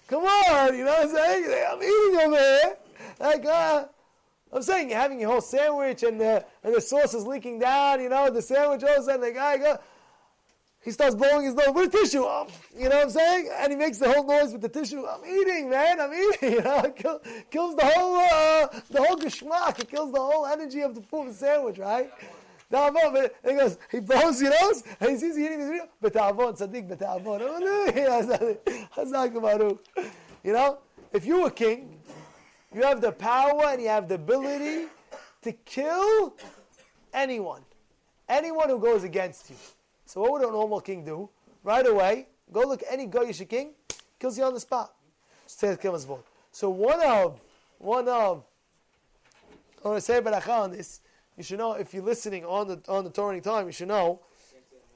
Come 0.09 0.25
on, 0.25 0.77
you 0.77 0.85
know 0.85 0.91
what 0.91 1.05
I'm 1.05 1.15
saying? 1.15 1.67
I'm 1.71 1.83
eating 1.83 2.21
over 2.21 2.37
here. 2.37 2.77
Like, 3.21 3.47
uh, 3.47 3.85
I'm 4.53 4.63
saying 4.63 4.91
you're 4.91 4.99
having 4.99 5.21
your 5.21 5.31
whole 5.31 5.41
sandwich 5.41 6.03
and 6.03 6.21
the, 6.21 6.45
and 6.63 6.75
the 6.75 6.81
sauce 6.81 7.15
is 7.15 7.27
leaking 7.27 7.61
down, 7.61 8.01
you 8.01 8.09
know, 8.09 8.31
the 8.31 8.43
sandwich, 8.43 8.83
all 8.83 8.91
of 8.91 8.99
a 8.99 9.03
sudden 9.03 9.21
the 9.21 9.33
guy 9.33 9.59
go, 9.59 9.79
he 10.85 10.91
starts 10.91 11.15
blowing 11.15 11.47
his 11.47 11.55
nose 11.55 11.75
with 11.75 11.93
tissue. 11.93 12.25
Oh, 12.25 12.47
you 12.77 12.91
know 12.91 12.97
what 12.97 13.05
I'm 13.05 13.11
saying? 13.11 13.49
And 13.55 13.73
he 13.73 13.79
makes 13.79 13.97
the 13.97 14.13
whole 14.13 14.27
noise 14.27 14.53
with 14.53 14.61
the 14.61 14.69
tissue. 14.69 15.07
I'm 15.07 15.25
eating, 15.25 15.71
man. 15.71 15.99
I'm 15.99 16.13
eating. 16.13 16.53
You 16.55 16.63
know, 16.63 16.79
it 16.81 16.97
kill, 16.97 17.21
kills 17.51 17.75
the 17.75 17.87
whole 17.87 18.17
uh, 18.17 18.69
the 18.91 19.03
whole 19.03 19.17
geschmack. 19.17 19.81
It 19.81 19.89
kills 19.89 20.13
the 20.13 20.21
whole 20.21 20.47
energy 20.47 20.83
of 20.83 20.95
the 20.95 21.01
food 21.01 21.33
sandwich, 21.35 21.79
right? 21.79 22.11
But 22.75 23.37
he 23.45 23.55
goes, 23.55 23.79
he 23.91 24.01
blows 24.01 24.41
his 24.41 24.51
nose, 24.61 24.83
and 24.99 25.11
he 25.11 25.17
sees 25.17 25.37
he 25.37 25.47
eating 25.47 25.59
this 25.61 25.69
video. 25.69 25.89
Betavon, 26.03 26.59
tzaddik, 26.59 26.89
betavon. 26.89 27.41
You 30.43 30.53
know, 30.53 30.79
if 31.13 31.25
you 31.25 31.43
were 31.43 31.51
king, 31.51 32.01
you 32.75 32.83
have 32.83 33.01
the 33.01 33.13
power 33.13 33.67
and 33.67 33.81
you 33.81 33.89
have 33.89 34.09
the 34.09 34.17
ability 34.17 34.89
to 35.43 35.53
kill 35.53 36.35
anyone, 37.13 37.63
anyone 38.29 38.69
who 38.69 38.81
goes 38.81 39.05
against 39.05 39.51
you. 39.51 39.57
So 40.07 40.21
what 40.23 40.33
would 40.33 40.43
a 40.43 40.51
normal 40.51 40.81
king 40.81 41.05
do? 41.05 41.31
Right 41.63 41.87
away, 41.87 42.27
go 42.53 42.63
look 42.63 42.83
any 42.91 43.07
Goyish 43.07 43.49
king, 43.49 43.75
kills 44.19 44.37
you 44.37 44.45
on 44.45 44.53
the 44.53 44.61
spot. 44.61 44.93
So 45.47 46.71
one 46.71 47.01
of, 47.03 47.41
one 47.79 48.09
of, 48.09 48.45
I 49.85 49.89
want 49.89 49.99
to 49.99 50.01
say 50.01 50.21
beracha 50.21 50.49
on 50.49 50.73
this. 50.73 51.01
You 51.37 51.43
should 51.43 51.59
know 51.59 51.73
if 51.73 51.93
you're 51.93 52.05
listening 52.05 52.45
on 52.45 52.69
the 52.69 52.81
on 52.89 53.05
the 53.05 53.11
Torah 53.11 53.41
time, 53.41 53.67
you 53.67 53.73
should 53.73 53.89
know 53.89 54.21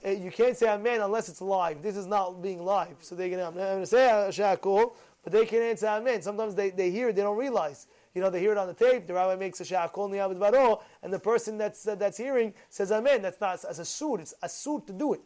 uh, 0.05 0.11
you 0.11 0.31
can't 0.31 0.57
say 0.57 0.69
Amen 0.69 1.01
unless 1.01 1.29
it's 1.29 1.41
live. 1.41 1.83
This 1.83 1.97
is 1.97 2.07
not 2.07 2.41
being 2.41 2.65
live, 2.65 2.97
so 3.01 3.15
they're 3.15 3.31
gonna. 3.31 3.49
I'm 3.49 3.55
going 3.55 3.81
to 3.81 3.87
say 3.87 4.29
Shakul, 4.31 4.93
but 5.25 5.33
they 5.33 5.45
can't 5.45 5.63
answer 5.63 5.89
Amen. 5.89 6.23
Sometimes 6.23 6.55
they, 6.55 6.71
they 6.71 6.91
hear 6.91 7.09
it, 7.09 7.17
they 7.17 7.23
don't 7.23 7.37
realize. 7.37 7.89
You 8.15 8.23
know, 8.23 8.31
they 8.31 8.41
hear 8.41 8.53
it 8.53 8.59
on 8.59 8.69
the 8.69 8.75
tape. 8.75 9.07
The 9.07 9.15
rabbi 9.15 9.35
makes 9.35 9.61
a 9.61 9.65
Shakul 9.65 10.09
Niyabed 10.09 10.39
Baro, 10.39 10.83
and 11.03 11.13
the 11.13 11.19
person 11.19 11.59
that's 11.59 11.87
uh, 11.87 11.97
that's 11.97 12.17
hearing 12.17 12.55
says 12.71 12.93
Amen. 12.93 13.23
That's 13.23 13.41
not 13.41 13.65
as 13.65 13.81
a 13.81 13.85
suit. 13.85 14.21
It's 14.21 14.35
a 14.41 14.49
suit 14.49 14.87
to 14.87 14.93
do 14.93 15.15
it. 15.15 15.21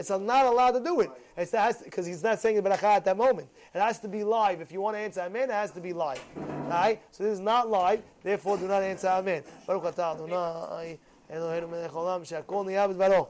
It's 0.00 0.08
not 0.08 0.46
allowed 0.46 0.70
to 0.70 0.80
do 0.80 1.00
it. 1.00 1.10
Because 1.36 2.06
he's 2.06 2.22
not 2.22 2.40
saying 2.40 2.56
the 2.56 2.62
beracha 2.62 2.84
at 2.84 3.04
that 3.04 3.18
moment. 3.18 3.48
It 3.74 3.80
has 3.80 3.98
to 3.98 4.08
be 4.08 4.24
live. 4.24 4.62
If 4.62 4.72
you 4.72 4.80
want 4.80 4.96
to 4.96 5.00
answer 5.00 5.20
amen, 5.20 5.50
it 5.50 5.52
has 5.52 5.72
to 5.72 5.80
be 5.80 5.92
live. 5.92 6.22
Right? 6.36 7.02
So 7.10 7.24
this 7.24 7.34
is 7.34 7.40
not 7.40 7.68
live. 7.68 8.00
Therefore, 8.22 8.56
do 8.56 8.66
not 8.66 8.82
answer 8.82 9.08
amen. 9.08 9.42
Baruch 9.66 9.94
atah 9.94 10.14
Adonai 10.14 10.98
Eloheinu 11.30 11.70
melech 11.70 11.90
olam 11.92 12.22
b'dvaro. 12.22 13.28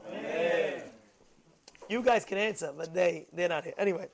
You 1.89 2.01
guys 2.01 2.23
can 2.23 2.37
answer, 2.37 2.71
but 2.75 2.93
they 2.93 3.27
they're 3.33 3.49
not 3.49 3.65
here. 3.65 3.73
Anyway, 3.77 4.07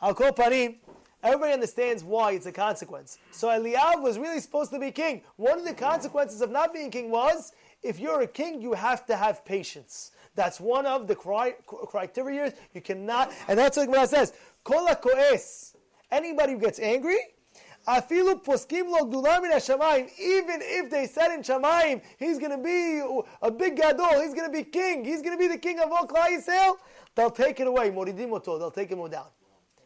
I'll 0.00 0.14
call 0.14 0.32
parim. 0.32 0.76
Everybody 1.22 1.52
understands 1.52 2.02
why 2.02 2.32
it's 2.32 2.46
a 2.46 2.52
consequence. 2.52 3.18
So 3.30 3.48
Eliav 3.48 4.00
was 4.00 4.18
really 4.18 4.40
supposed 4.40 4.70
to 4.70 4.78
be 4.78 4.90
king. 4.90 5.20
One 5.36 5.58
of 5.58 5.66
the 5.66 5.74
consequences 5.74 6.40
of 6.40 6.50
not 6.50 6.72
being 6.72 6.90
king 6.90 7.10
was 7.10 7.52
if 7.82 7.98
you're 7.98 8.20
a 8.20 8.26
king, 8.26 8.60
you 8.60 8.74
have 8.74 9.06
to 9.06 9.16
have 9.16 9.44
patience. 9.44 10.12
That's 10.34 10.60
one 10.60 10.86
of 10.86 11.06
the 11.06 11.14
cri- 11.14 11.54
criteria. 11.66 12.52
You 12.74 12.80
cannot, 12.80 13.32
and 13.48 13.58
that's 13.58 13.76
what 13.76 13.86
Gemara 13.86 14.06
says. 14.06 14.32
Kol 14.64 14.86
hako'es. 14.86 15.76
Anybody 16.10 16.54
who 16.54 16.58
gets 16.58 16.78
angry, 16.78 17.18
afilu 17.86 18.42
poskim 18.44 18.90
lo 18.90 19.04
shamayim. 19.04 20.08
Even 20.18 20.60
if 20.62 20.90
they 20.90 21.06
said 21.06 21.34
in 21.34 21.42
shamayim, 21.42 22.02
he's 22.18 22.38
going 22.38 22.50
to 22.50 22.58
be 22.58 23.02
a 23.42 23.50
big 23.50 23.76
gadol, 23.76 24.20
he's 24.20 24.34
going 24.34 24.50
to 24.50 24.56
be 24.56 24.64
king, 24.64 25.04
he's 25.04 25.22
going 25.22 25.36
to 25.36 25.38
be 25.38 25.48
the 25.48 25.58
king 25.58 25.78
of 25.78 25.90
all 25.90 26.06
Klal 26.06 26.28
Yisrael, 26.28 26.76
they'll 27.14 27.30
take 27.30 27.60
it 27.60 27.66
away. 27.66 27.90
Moridim 27.90 28.32
oto. 28.32 28.58
They'll 28.58 28.70
take 28.70 28.90
him 28.90 29.08
down. 29.08 29.26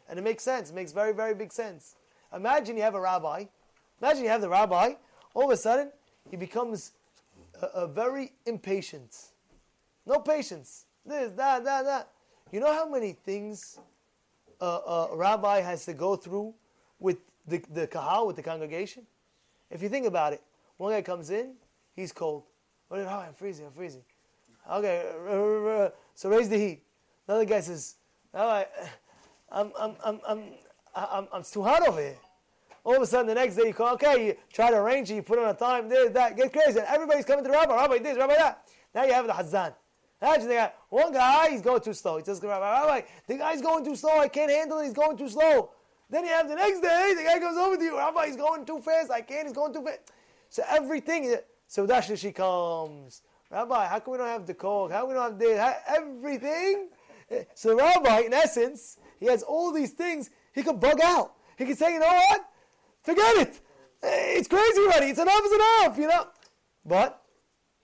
And 0.09 0.19
it 0.19 0.21
makes 0.21 0.43
sense. 0.43 0.69
It 0.69 0.75
makes 0.75 0.91
very, 0.91 1.13
very 1.13 1.33
big 1.33 1.51
sense. 1.51 1.95
Imagine 2.33 2.77
you 2.77 2.83
have 2.83 2.95
a 2.95 3.01
rabbi. 3.01 3.45
Imagine 4.01 4.23
you 4.23 4.29
have 4.29 4.41
the 4.41 4.49
rabbi. 4.49 4.93
All 5.33 5.45
of 5.45 5.51
a 5.51 5.57
sudden, 5.57 5.91
he 6.29 6.37
becomes 6.37 6.91
a 7.61 7.87
very 7.87 8.33
impatient. 8.45 9.15
No 10.05 10.19
patience. 10.19 10.85
This, 11.05 11.31
that, 11.33 11.63
that, 11.63 11.85
that. 11.85 12.09
You 12.51 12.59
know 12.59 12.73
how 12.73 12.89
many 12.89 13.13
things 13.13 13.79
a, 14.61 15.07
rabbi 15.11 15.61
has 15.61 15.85
to 15.85 15.93
go 15.93 16.15
through 16.15 16.53
with 16.99 17.17
the, 17.47 17.61
the 17.73 17.87
kahal, 17.87 18.27
with 18.27 18.35
the 18.35 18.43
congregation? 18.43 19.05
If 19.69 19.81
you 19.81 19.89
think 19.89 20.05
about 20.05 20.33
it, 20.33 20.41
one 20.77 20.91
guy 20.91 21.01
comes 21.01 21.29
in, 21.29 21.53
he's 21.95 22.11
cold. 22.11 22.43
What 22.87 23.01
oh, 23.01 23.07
I'm 23.07 23.33
freezing, 23.33 23.65
I'm 23.65 23.71
freezing. 23.71 24.03
Okay, 24.71 25.91
so 26.15 26.29
raise 26.29 26.49
the 26.49 26.57
heat. 26.57 26.83
Another 27.27 27.45
guy 27.45 27.61
says, 27.61 27.95
all 28.33 28.47
right, 28.47 28.67
I'm, 29.51 29.71
I'm, 29.79 29.95
I'm, 30.03 30.19
I'm, 30.27 30.41
I'm, 30.95 31.27
I'm, 31.33 31.39
it's 31.39 31.51
too 31.51 31.63
hot 31.63 31.87
over 31.87 31.99
here. 31.99 32.17
All 32.85 32.95
of 32.95 33.01
a 33.01 33.05
sudden, 33.05 33.27
the 33.27 33.33
next 33.33 33.55
day 33.55 33.67
you 33.67 33.73
call, 33.73 33.95
okay, 33.95 34.27
you 34.27 34.35
try 34.53 34.69
to 34.69 34.77
arrange 34.77 35.09
it, 35.09 35.15
you 35.15 35.23
put 35.23 35.39
on 35.39 35.49
a 35.49 35.53
time, 35.53 35.89
this, 35.89 36.11
that, 36.11 36.37
get 36.37 36.53
crazy. 36.53 36.79
And 36.79 36.87
everybody's 36.87 37.25
coming 37.25 37.43
to 37.43 37.49
the 37.49 37.57
rabbi, 37.57 37.75
rabbi 37.75 37.97
this, 37.97 38.15
rabbi 38.15 38.35
that. 38.35 38.61
Now 38.93 39.03
you 39.03 39.13
have 39.13 39.25
the 39.25 39.33
hazan. 39.33 39.73
Imagine 40.21 40.47
the 40.47 40.53
guy, 40.53 40.71
one 40.89 41.11
guy, 41.11 41.49
he's 41.49 41.61
going 41.61 41.81
too 41.81 41.93
slow. 41.93 42.17
He 42.17 42.23
says, 42.23 42.39
rabbi, 42.41 42.59
rabbi, 42.59 43.01
the 43.27 43.37
guy's 43.37 43.61
going 43.61 43.83
too 43.83 43.95
slow, 43.95 44.19
I 44.19 44.27
can't 44.27 44.51
handle 44.51 44.79
it, 44.79 44.85
he's 44.85 44.93
going 44.93 45.17
too 45.17 45.27
slow. 45.27 45.71
Then 46.09 46.23
you 46.23 46.29
have 46.29 46.47
the 46.47 46.55
next 46.55 46.81
day, 46.81 47.13
the 47.17 47.23
guy 47.23 47.39
comes 47.39 47.57
over 47.57 47.75
to 47.75 47.83
you, 47.83 47.97
rabbi, 47.97 48.27
he's 48.27 48.37
going 48.37 48.65
too 48.65 48.79
fast, 48.79 49.09
I 49.09 49.21
can't, 49.21 49.47
he's 49.47 49.55
going 49.55 49.73
too 49.73 49.83
fast. 49.83 50.11
So 50.49 50.63
everything, 50.69 51.35
so 51.67 51.87
she 52.15 52.31
comes. 52.31 53.23
Rabbi, 53.51 53.87
how 53.87 53.99
come 53.99 54.11
we 54.11 54.17
don't 54.19 54.27
have 54.27 54.45
the 54.45 54.53
coke? 54.53 54.91
How 54.91 55.05
we 55.05 55.13
don't 55.13 55.23
have 55.23 55.39
this? 55.39 55.75
Everything. 55.87 56.89
So 57.55 57.69
the 57.69 57.75
rabbi, 57.77 58.19
in 58.21 58.33
essence, 58.33 58.97
he 59.19 59.25
has 59.25 59.41
all 59.43 59.71
these 59.71 59.91
things. 59.91 60.29
He 60.53 60.61
could 60.61 60.79
bug 60.79 60.99
out. 61.03 61.33
He 61.57 61.65
could 61.65 61.77
say, 61.77 61.93
you 61.93 61.99
know 61.99 62.05
what? 62.05 62.45
Forget 63.05 63.37
it. 63.37 63.61
It's 64.01 64.47
crazy 64.47 64.79
already. 64.81 65.07
It's 65.07 65.19
enough 65.19 65.41
is 65.45 65.51
enough, 65.53 65.97
you 65.97 66.07
know. 66.07 66.27
But 66.83 67.21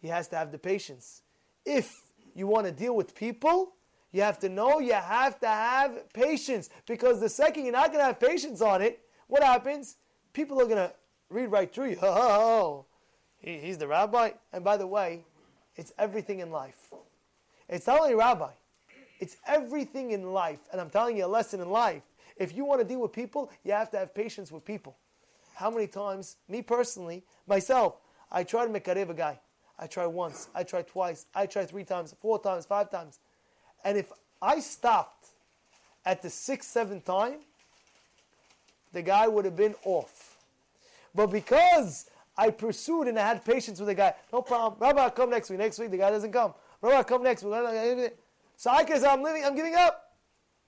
he 0.01 0.07
has 0.07 0.27
to 0.29 0.35
have 0.35 0.51
the 0.51 0.57
patience. 0.57 1.21
If 1.65 1.93
you 2.35 2.47
want 2.47 2.65
to 2.65 2.71
deal 2.71 2.95
with 2.95 3.13
people, 3.13 3.73
you 4.11 4.21
have 4.23 4.39
to 4.39 4.49
know 4.49 4.79
you 4.79 4.93
have 4.93 5.39
to 5.39 5.47
have 5.47 6.11
patience. 6.13 6.69
Because 6.87 7.19
the 7.19 7.29
second 7.29 7.63
you're 7.63 7.71
not 7.71 7.87
going 7.87 7.99
to 7.99 8.05
have 8.05 8.19
patience 8.19 8.61
on 8.61 8.81
it, 8.81 8.99
what 9.27 9.43
happens? 9.43 9.97
People 10.33 10.59
are 10.59 10.65
going 10.65 10.77
to 10.77 10.93
read 11.29 11.47
right 11.47 11.73
through 11.73 11.91
you. 11.91 11.97
Oh, 12.03 12.85
he, 13.39 13.57
he's 13.57 13.77
the 13.77 13.87
rabbi. 13.87 14.31
And 14.53 14.63
by 14.63 14.77
the 14.77 14.87
way, 14.87 15.23
it's 15.75 15.93
everything 15.97 16.39
in 16.39 16.51
life. 16.51 16.91
It's 17.69 17.87
not 17.87 18.01
only 18.01 18.15
rabbi. 18.15 18.51
It's 19.19 19.37
everything 19.47 20.11
in 20.11 20.33
life. 20.33 20.59
And 20.71 20.81
I'm 20.81 20.89
telling 20.89 21.15
you 21.15 21.25
a 21.25 21.27
lesson 21.27 21.61
in 21.61 21.69
life. 21.69 22.01
If 22.37 22.55
you 22.55 22.65
want 22.65 22.81
to 22.81 22.87
deal 22.87 22.99
with 22.99 23.13
people, 23.13 23.51
you 23.63 23.71
have 23.71 23.91
to 23.91 23.99
have 23.99 24.15
patience 24.15 24.51
with 24.51 24.65
people. 24.65 24.97
How 25.61 25.69
many 25.69 25.85
times, 25.85 26.37
me 26.49 26.63
personally, 26.63 27.23
myself, 27.45 27.97
I 28.31 28.43
try 28.43 28.65
to 28.65 28.71
make 28.71 28.87
a 28.87 29.05
guy. 29.13 29.39
I 29.77 29.85
try 29.85 30.07
once, 30.07 30.49
I 30.55 30.63
try 30.63 30.81
twice, 30.81 31.27
I 31.35 31.45
try 31.45 31.65
three 31.65 31.83
times, 31.83 32.15
four 32.19 32.41
times, 32.41 32.65
five 32.65 32.89
times. 32.89 33.19
And 33.85 33.95
if 33.95 34.11
I 34.41 34.59
stopped 34.59 35.27
at 36.03 36.23
the 36.23 36.31
sixth, 36.31 36.71
seventh 36.71 37.05
time, 37.05 37.41
the 38.91 39.03
guy 39.03 39.27
would 39.27 39.45
have 39.45 39.55
been 39.55 39.75
off. 39.85 40.37
But 41.13 41.27
because 41.27 42.09
I 42.35 42.49
pursued 42.49 43.07
and 43.07 43.19
I 43.19 43.27
had 43.27 43.45
patience 43.45 43.79
with 43.79 43.87
the 43.87 43.95
guy, 43.95 44.15
no 44.33 44.41
problem. 44.41 44.81
Rabbi, 44.81 44.99
I'll 44.99 45.11
come 45.11 45.29
next 45.29 45.51
week. 45.51 45.59
Next 45.59 45.77
week, 45.77 45.91
the 45.91 45.97
guy 45.97 46.09
doesn't 46.09 46.31
come. 46.31 46.55
Rabbi, 46.81 46.95
I'll 46.95 47.03
come 47.03 47.21
next 47.21 47.43
week. 47.43 47.53
So 48.57 48.71
I 48.71 48.83
can 48.83 48.99
say, 48.99 49.07
I'm 49.07 49.21
living, 49.21 49.45
I'm 49.45 49.55
giving 49.55 49.75
up. 49.75 50.15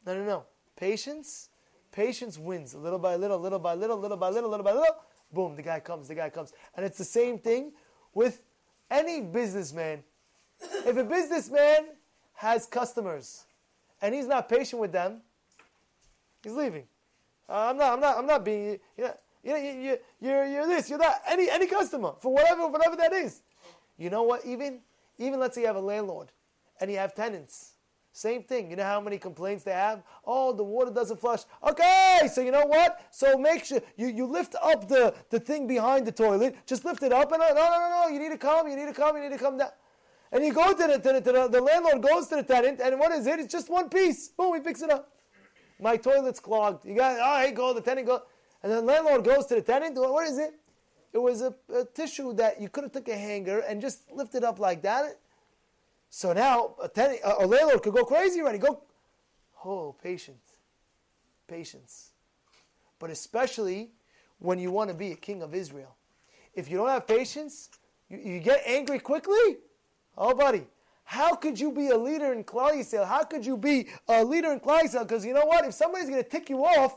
No, 0.05 0.13
no, 0.13 0.23
no. 0.23 0.43
Patience, 0.75 1.50
patience 1.93 2.38
wins. 2.38 2.75
Little 2.75 3.00
by 3.00 3.15
little, 3.15 3.39
little 3.39 3.59
by 3.59 3.73
little, 3.75 3.97
little 3.97 4.17
by 4.17 4.29
little, 4.29 4.50
little 4.50 4.65
by 4.65 4.73
little. 4.73 4.95
Boom, 5.31 5.55
the 5.55 5.62
guy 5.62 5.79
comes, 5.79 6.09
the 6.09 6.15
guy 6.15 6.29
comes. 6.29 6.51
And 6.75 6.85
it's 6.85 6.97
the 6.97 7.05
same 7.05 7.39
thing 7.39 7.71
with 8.13 8.41
any 8.91 9.21
businessman. 9.21 10.03
If 10.85 10.97
a 10.97 11.03
businessman 11.03 11.85
has 12.33 12.65
customers 12.65 13.45
and 14.01 14.13
he's 14.13 14.27
not 14.27 14.50
patient 14.50 14.81
with 14.81 14.91
them, 14.91 15.21
he's 16.43 16.53
leaving. 16.53 16.83
Uh, 17.47 17.69
I'm 17.69 17.77
not. 17.77 17.93
I'm 17.93 18.00
not. 18.00 18.17
I'm 18.17 18.27
not 18.27 18.45
being. 18.45 18.79
You 18.97 19.03
know, 19.03 19.13
you 19.43 19.55
you, 19.55 19.97
you're 20.21 20.45
you're 20.45 20.67
this. 20.67 20.89
You're 20.89 21.00
that. 21.00 21.21
Any 21.27 21.50
any 21.50 21.67
customer 21.67 22.13
for 22.19 22.33
whatever 22.33 22.67
whatever 22.67 22.95
that 22.95 23.13
is. 23.13 23.41
You 23.97 24.09
know 24.09 24.23
what? 24.23 24.45
Even 24.45 24.79
even 25.17 25.39
let's 25.39 25.55
say 25.55 25.62
you 25.62 25.67
have 25.67 25.75
a 25.75 25.81
landlord 25.81 26.29
and 26.79 26.89
you 26.89 26.97
have 26.97 27.13
tenants. 27.13 27.73
Same 28.15 28.43
thing. 28.43 28.70
You 28.70 28.75
know 28.75 28.84
how 28.84 29.01
many 29.01 29.17
complaints 29.17 29.63
they 29.63 29.72
have? 29.72 30.03
Oh, 30.24 30.53
the 30.53 30.63
water 30.63 30.91
doesn't 30.91 31.20
flush. 31.20 31.41
Okay, 31.67 32.29
so 32.32 32.41
you 32.41 32.51
know 32.51 32.65
what? 32.67 33.08
So 33.10 33.39
make 33.39 33.65
sure 33.65 33.82
you, 33.98 34.05
you 34.05 34.27
lift 34.27 34.55
up 34.62 34.88
the, 34.88 35.15
the 35.32 35.39
thing 35.39 35.65
behind 35.65 36.05
the 36.05 36.12
toilet. 36.12 36.55
Just 36.67 36.86
lift 36.86 37.01
it 37.01 37.12
up 37.12 37.32
and 37.32 37.41
uh, 37.41 37.48
no, 37.50 37.55
no, 37.55 37.79
no, 37.79 38.01
no. 38.03 38.08
You 38.10 38.20
need 38.20 38.29
to 38.29 38.38
come. 38.38 38.70
You 38.70 38.75
need 38.75 38.86
to 38.86 38.93
come. 38.93 39.17
You 39.17 39.24
need 39.24 39.32
to 39.32 39.43
come 39.43 39.58
down. 39.58 39.72
And 40.32 40.46
you 40.46 40.53
go 40.53 40.74
to 40.74 40.88
the, 40.88 41.00
to 41.00 41.13
the, 41.13 41.22
to 41.22 41.32
the, 41.32 41.48
the 41.48 41.62
landlord 41.62 42.03
goes 42.03 42.27
to 42.27 42.36
the 42.36 42.43
tenant, 42.43 42.79
and 42.82 43.00
what 43.00 43.12
is 43.12 43.25
it? 43.25 43.39
It's 43.39 43.51
just 43.51 43.70
one 43.70 43.89
piece. 43.89 44.29
Boom, 44.29 44.53
he 44.53 44.62
picks 44.62 44.84
it 44.84 44.91
up. 44.91 45.12
My 45.79 45.98
toilet's 45.98 46.39
clogged. 46.39 46.86
You 46.86 46.96
got, 46.96 47.17
oh, 47.17 47.20
right, 47.20 47.53
go. 47.53 47.74
The 47.74 47.82
tenant 47.82 48.08
go, 48.08 48.22
and 48.62 48.72
the 48.72 48.82
landlord 48.82 49.24
goes 49.24 49.48
to 49.48 49.55
the 49.55 49.62
tenant. 49.62 49.96
What 49.96 50.27
is 50.27 50.38
it? 50.38 50.53
It 51.13 51.20
was 51.20 51.41
a, 51.41 51.53
a 51.75 51.86
tissue 51.86 52.34
that 52.34 52.62
you 52.62 52.70
could 52.70 52.84
have 52.84 52.93
took 52.93 53.08
a 53.08 53.15
hanger 53.15 53.60
and 53.60 53.82
just 53.82 54.12
lifted 54.12 54.43
up 54.43 54.60
like 54.60 54.84
that. 54.84 55.20
So 56.15 56.32
now 56.32 56.75
a, 56.79 56.88
ten, 56.88 57.17
a, 57.25 57.79
could 57.79 57.91
go 57.91 58.05
crazy 58.05 58.39
already. 58.39 58.60
Go, 58.60 58.84
oh, 59.65 59.96
patience, 60.00 60.46
patience. 61.48 62.12
But 63.00 63.10
especially 63.10 63.89
when 64.38 64.60
you 64.60 64.70
want 64.70 64.91
to 64.91 64.93
be 64.93 65.12
a 65.12 65.15
king 65.15 65.41
of 65.41 65.55
Israel. 65.55 65.96
If 66.53 66.70
you 66.70 66.77
don't 66.77 66.89
have 66.89 67.08
patience, 67.08 67.72
you, 68.10 68.20
you 68.20 68.39
get 68.41 68.62
angry 68.63 69.00
quickly. 69.00 69.58
Oh, 70.15 70.36
buddy, 70.36 70.67
how 71.03 71.34
could 71.34 71.60
you 71.60 71.72
be 71.72 71.89
a 71.89 71.98
leader 71.98 72.32
in 72.32 72.43
Klal 72.43 72.74
Yisrael? 72.74 73.08
How 73.08 73.24
could 73.24 73.43
you 73.43 73.58
be 73.58 73.88
a 74.08 74.24
leader 74.24 74.51
in 74.51 74.60
Klal 74.60 74.84
Yisrael? 74.84 75.08
Because 75.08 75.25
you 75.25 75.34
know 75.34 75.48
what? 75.48 75.65
If 75.65 75.74
somebody's 75.74 76.10
going 76.10 76.24
to 76.24 76.29
tick 76.29 76.48
you 76.48 76.63
off 76.63 76.96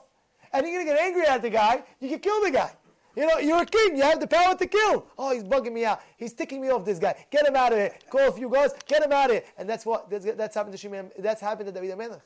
and 0.52 0.66
you're 0.66 0.75
going 0.75 0.87
to 0.88 0.92
get 0.92 1.00
angry 1.00 1.26
at 1.26 1.40
the 1.40 1.49
guy, 1.49 1.85
you 2.00 2.11
can 2.11 2.18
kill 2.18 2.42
the 2.42 2.50
guy. 2.50 2.70
You 3.16 3.26
know, 3.26 3.38
you're 3.38 3.62
a 3.62 3.66
king. 3.66 3.96
You 3.96 4.02
have 4.02 4.20
the 4.20 4.26
power 4.26 4.54
to 4.54 4.66
kill. 4.66 5.06
Oh, 5.18 5.32
he's 5.32 5.42
bugging 5.42 5.73
me 5.73 5.87
out. 5.87 6.02
He's 6.18 6.35
ticking 6.35 6.61
me 6.61 6.68
off. 6.68 6.85
This 6.85 6.99
guy. 6.99 7.14
Get 7.30 7.49
him 7.49 7.56
out 7.56 7.73
of 7.73 7.78
here. 7.78 7.94
Call 8.11 8.28
a 8.28 8.32
few 8.32 8.50
guys. 8.50 8.73
Get 8.87 9.02
him 9.02 9.11
out 9.11 9.30
of 9.30 9.37
here. 9.37 9.44
And 9.56 9.68
that's 9.68 9.87
what 9.87 10.11
that's, 10.11 10.26
that's 10.26 10.54
happened 10.54 10.73
to 10.73 10.78
Shimon. 10.78 11.11
That's 11.18 11.40
happened 11.40 11.66
to 11.68 11.73
David 11.73 11.96
Melech. 11.96 12.20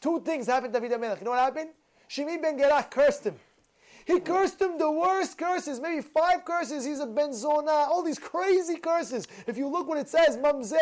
Two 0.00 0.20
things 0.20 0.48
happened 0.48 0.74
to 0.74 0.80
David 0.80 1.00
Melech. 1.00 1.20
You 1.20 1.26
know 1.26 1.30
what 1.30 1.40
happened? 1.40 1.70
Shimon 2.08 2.42
ben 2.42 2.58
Gerach 2.58 2.90
cursed 2.90 3.24
him. 3.24 3.36
He 4.04 4.18
cursed 4.18 4.60
him 4.60 4.78
the 4.78 4.90
worst 4.90 5.38
curses, 5.38 5.78
maybe 5.78 6.02
five 6.02 6.44
curses. 6.44 6.84
He's 6.84 6.98
a 6.98 7.06
benzona, 7.06 7.86
all 7.88 8.02
these 8.02 8.18
crazy 8.18 8.76
curses. 8.76 9.28
If 9.46 9.56
you 9.56 9.68
look 9.68 9.86
what 9.86 9.98
it 9.98 10.08
says, 10.08 10.36
mamzer, 10.36 10.76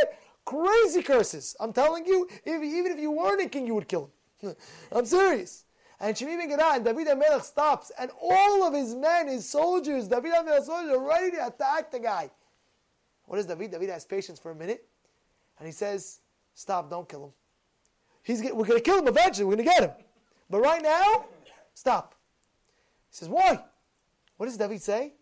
crazy 0.47 1.03
curses. 1.03 1.55
I'm 1.61 1.75
telling 1.75 2.07
you, 2.07 2.29
if, 2.45 2.63
even 2.63 2.93
if 2.93 2.99
you 2.99 3.11
weren't 3.11 3.43
a 3.43 3.49
king, 3.49 3.67
you 3.67 3.75
would 3.75 3.89
kill 3.89 4.11
him. 4.41 4.57
I'm 4.93 5.05
serious. 5.05 5.65
And 6.01 6.17
Shimi 6.17 6.39
ben 6.39 6.49
Gerah 6.49 6.77
and 6.77 6.85
David 6.85 7.09
HaMelech 7.09 7.43
stops, 7.43 7.93
and 7.99 8.11
all 8.21 8.65
of 8.65 8.73
his 8.73 8.95
men, 8.95 9.29
his 9.29 9.47
soldiers, 9.49 10.09
David 10.09 10.33
HaMelech's 10.33 10.67
soldiers, 10.67 10.93
are 10.93 11.07
ready 11.07 11.31
to 11.33 11.47
attack 11.47 11.91
the 11.91 12.01
guy. 12.01 12.31
What 13.27 13.37
does 13.37 13.47
David? 13.47 13.71
David 13.71 13.91
has 13.91 14.07
patience 14.07 14.39
for 14.39 14.51
a 14.51 14.55
minute, 14.55 14.89
and 15.59 15.67
he 15.67 15.73
says, 15.73 16.21
"Stop! 16.55 16.89
Don't 16.89 17.07
kill 17.07 17.25
him. 17.27 17.33
He's 18.23 18.43
we're 18.43 18.65
going 18.65 18.79
to 18.79 18.81
kill 18.81 18.99
him 18.99 19.09
eventually. 19.09 19.45
We're 19.45 19.57
going 19.57 19.69
to 19.69 19.73
get 19.73 19.83
him, 19.83 19.91
but 20.49 20.61
right 20.61 20.83
now, 20.83 21.27
stop." 21.75 22.15
He 23.11 23.17
says, 23.17 23.29
"Why? 23.29 23.63
What 24.39 24.47
does 24.47 24.57
David 24.57 24.81
say? 24.81 25.13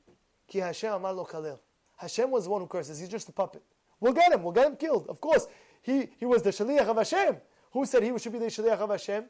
Ki 0.46 0.60
Hashem 0.60 0.92
amar 0.92 1.12
lo 1.12 1.24
khalil. 1.24 1.60
Hashem 1.96 2.30
was 2.30 2.44
the 2.44 2.50
one 2.50 2.60
who 2.60 2.68
curses. 2.68 3.00
He's 3.00 3.08
just 3.08 3.28
a 3.28 3.32
puppet. 3.32 3.62
We'll 3.98 4.12
get 4.12 4.32
him. 4.32 4.44
We'll 4.44 4.52
get 4.52 4.68
him 4.68 4.76
killed. 4.76 5.08
Of 5.08 5.20
course, 5.20 5.48
he 5.82 6.08
he 6.18 6.24
was 6.24 6.42
the 6.42 6.50
shaliach 6.50 6.86
of 6.86 6.96
Hashem. 6.96 7.36
Who 7.72 7.84
said 7.84 8.04
he 8.04 8.16
should 8.18 8.32
be 8.32 8.38
the 8.38 8.46
shaliach 8.46 8.78
of 8.78 8.90
Hashem? 8.90 9.24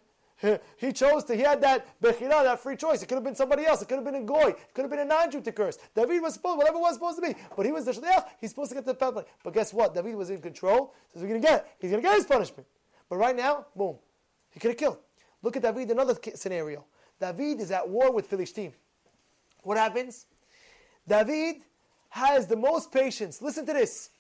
He 0.77 0.93
chose 0.93 1.25
to, 1.25 1.35
he 1.35 1.43
had 1.43 1.61
that 1.63 2.01
bechira, 2.01 2.45
that 2.45 2.61
free 2.61 2.77
choice. 2.77 3.03
It 3.03 3.07
could 3.07 3.17
have 3.17 3.25
been 3.25 3.35
somebody 3.35 3.67
else. 3.67 3.83
It 3.83 3.89
could 3.89 3.97
have 3.97 4.05
been 4.05 4.15
a 4.15 4.23
goy. 4.23 4.51
It 4.51 4.73
could 4.73 4.83
have 4.83 4.91
been 4.91 5.01
a 5.01 5.05
non-Jew 5.05 5.41
to 5.41 5.53
curse. 5.53 5.79
David 5.97 6.23
was 6.23 6.35
supposed, 6.35 6.59
whatever 6.59 6.79
it 6.79 6.81
was 6.81 6.95
supposed 6.95 7.17
to 7.17 7.23
be. 7.23 7.35
But 7.57 7.67
he 7.67 7.73
was 7.73 7.85
the 7.85 7.93
shliach. 7.93 8.25
He's 8.41 8.51
supposed 8.51 8.71
to 8.71 8.77
get 8.77 8.87
the 8.87 8.95
penalty. 8.95 9.29
But 9.43 9.55
guess 9.55 9.75
what? 9.75 9.95
David 9.95 10.15
was 10.15 10.31
in 10.31 10.41
control. 10.41 10.95
So 11.13 11.21
we're 11.21 11.29
going 11.29 11.41
to 11.43 11.47
get, 11.47 11.77
he's 11.81 11.91
going 11.91 12.03
to 12.03 12.09
get 12.09 12.17
his 12.17 12.27
punishment. 12.27 12.69
But 13.09 13.17
right 13.17 13.35
now, 13.35 13.67
boom, 13.75 13.97
he 14.51 14.61
could 14.61 14.71
have 14.71 14.79
killed. 14.79 14.99
Look 15.43 15.57
at 15.57 15.63
David, 15.63 15.91
another 15.91 16.17
scenario. 16.35 16.85
David 17.21 17.61
is 17.61 17.73
at 17.73 17.89
war 17.89 18.13
with 18.13 18.27
Philistine. 18.27 18.75
What 19.63 19.77
happens? 19.77 20.27
David 21.07 21.63
has 22.11 22.47
the 22.47 22.57
most 22.57 22.93
patience. 22.93 23.43
Listen 23.43 23.67
to 23.67 23.73
this. 23.73 24.11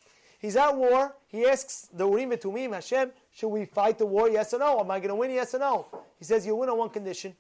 He's 0.40 0.56
at 0.56 0.76
war. 0.76 1.16
He 1.26 1.46
asks 1.46 1.88
the 1.92 2.08
Urim 2.08 2.32
and 2.32 2.40
Tumim, 2.40 2.72
Hashem, 2.72 3.12
should 3.32 3.48
we 3.48 3.64
fight 3.64 3.98
the 3.98 4.06
war? 4.06 4.28
Yes 4.28 4.52
or 4.54 4.58
no? 4.58 4.80
Am 4.80 4.90
I 4.90 4.98
going 4.98 5.10
to 5.10 5.14
win? 5.14 5.30
Yes 5.30 5.54
or 5.54 5.58
no? 5.58 5.86
He 6.18 6.24
says, 6.24 6.46
you 6.46 6.56
win 6.56 6.68
on 6.68 6.78
one 6.78 6.90
condition. 6.90 7.34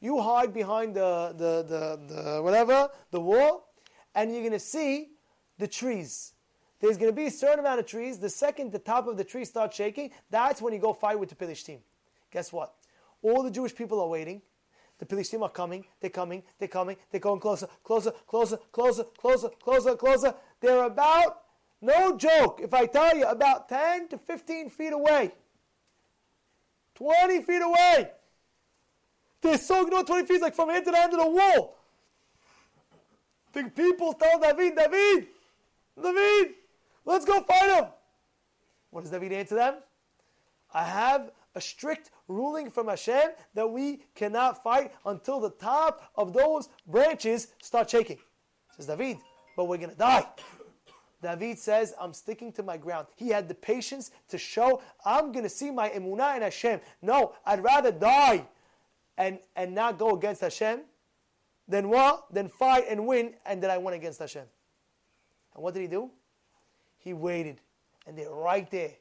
You 0.00 0.20
hide 0.20 0.54
behind 0.54 0.94
the, 0.94 1.34
the, 1.36 1.62
the, 1.62 2.14
the 2.14 2.42
whatever, 2.42 2.88
the 3.10 3.20
wall, 3.20 3.72
and 4.14 4.32
you're 4.32 4.42
going 4.42 4.52
to 4.52 4.60
see 4.60 5.10
the 5.58 5.66
trees. 5.66 6.34
There's 6.80 6.96
going 6.96 7.10
to 7.10 7.16
be 7.16 7.26
a 7.26 7.30
certain 7.30 7.58
amount 7.58 7.80
of 7.80 7.86
trees. 7.86 8.18
The 8.18 8.30
second 8.30 8.72
the 8.72 8.78
top 8.78 9.08
of 9.08 9.16
the 9.16 9.24
tree 9.24 9.44
starts 9.44 9.76
shaking, 9.76 10.10
that's 10.30 10.62
when 10.62 10.72
you 10.72 10.78
go 10.78 10.92
fight 10.92 11.18
with 11.18 11.28
the 11.28 11.34
Philistine. 11.34 11.76
Team. 11.76 11.84
Guess 12.30 12.52
what? 12.52 12.74
All 13.22 13.42
the 13.42 13.50
Jewish 13.50 13.74
people 13.74 14.00
are 14.00 14.08
waiting. 14.08 14.42
The 14.98 15.06
Philistine 15.06 15.42
are 15.42 15.48
coming, 15.48 15.84
they're 16.00 16.10
coming, 16.10 16.42
they're 16.58 16.66
coming, 16.66 16.96
they're 17.10 17.20
going 17.20 17.38
closer, 17.38 17.68
closer, 17.84 18.10
closer, 18.26 18.58
closer, 18.72 19.04
closer, 19.16 19.48
closer, 19.62 19.94
closer. 19.94 20.34
They're 20.60 20.84
about 20.84 21.42
no 21.80 22.16
joke, 22.16 22.60
if 22.62 22.74
I 22.74 22.86
tell 22.86 23.16
you, 23.16 23.24
about 23.24 23.68
10 23.68 24.08
to 24.08 24.18
15 24.18 24.70
feet 24.70 24.92
away. 24.92 25.32
20 26.98 27.42
feet 27.42 27.62
away. 27.62 28.10
They're 29.40 29.56
so, 29.56 29.88
you 29.88 30.04
20 30.04 30.26
feet 30.26 30.42
like 30.42 30.54
from 30.54 30.70
here 30.70 30.82
to 30.82 30.90
the 30.90 30.98
end 30.98 31.12
of 31.12 31.20
the 31.20 31.28
wall. 31.28 31.76
The 33.52 33.64
people 33.64 34.12
tell 34.14 34.38
David, 34.40 34.76
David, 34.76 35.28
David, 36.00 36.54
let's 37.04 37.24
go 37.24 37.40
fight 37.42 37.78
him. 37.78 37.86
What 38.90 39.02
does 39.02 39.10
David 39.12 39.32
answer 39.32 39.54
them? 39.54 39.74
I 40.74 40.84
have 40.84 41.30
a 41.54 41.60
strict 41.60 42.10
ruling 42.26 42.70
from 42.70 42.88
Hashem 42.88 43.30
that 43.54 43.66
we 43.66 44.02
cannot 44.14 44.62
fight 44.62 44.92
until 45.06 45.40
the 45.40 45.50
top 45.50 46.10
of 46.16 46.32
those 46.32 46.68
branches 46.86 47.48
start 47.62 47.88
shaking. 47.88 48.18
Says 48.76 48.86
David, 48.86 49.18
but 49.56 49.64
we're 49.64 49.78
going 49.78 49.90
to 49.90 49.96
die. 49.96 50.26
David 51.22 51.58
says, 51.58 51.94
I'm 52.00 52.12
sticking 52.12 52.52
to 52.52 52.62
my 52.62 52.76
ground. 52.76 53.08
He 53.16 53.28
had 53.28 53.48
the 53.48 53.54
patience 53.54 54.12
to 54.28 54.38
show, 54.38 54.82
I'm 55.04 55.32
going 55.32 55.42
to 55.42 55.48
see 55.50 55.70
my 55.70 55.88
emunah 55.90 56.36
in 56.36 56.42
Hashem. 56.42 56.80
No, 57.02 57.34
I'd 57.44 57.62
rather 57.62 57.90
die 57.90 58.46
and, 59.16 59.38
and 59.56 59.74
not 59.74 59.98
go 59.98 60.14
against 60.14 60.40
Hashem 60.40 60.82
than 61.66 61.88
what? 61.88 62.32
Than 62.32 62.48
fight 62.48 62.84
and 62.88 63.06
win 63.06 63.34
and 63.44 63.62
then 63.62 63.70
I 63.70 63.78
went 63.78 63.96
against 63.96 64.20
Hashem. 64.20 64.44
And 65.54 65.64
what 65.64 65.74
did 65.74 65.80
he 65.80 65.88
do? 65.88 66.10
He 66.98 67.12
waited. 67.12 67.60
And 68.06 68.16
they're 68.16 68.30
right 68.30 68.70
there. 68.70 68.92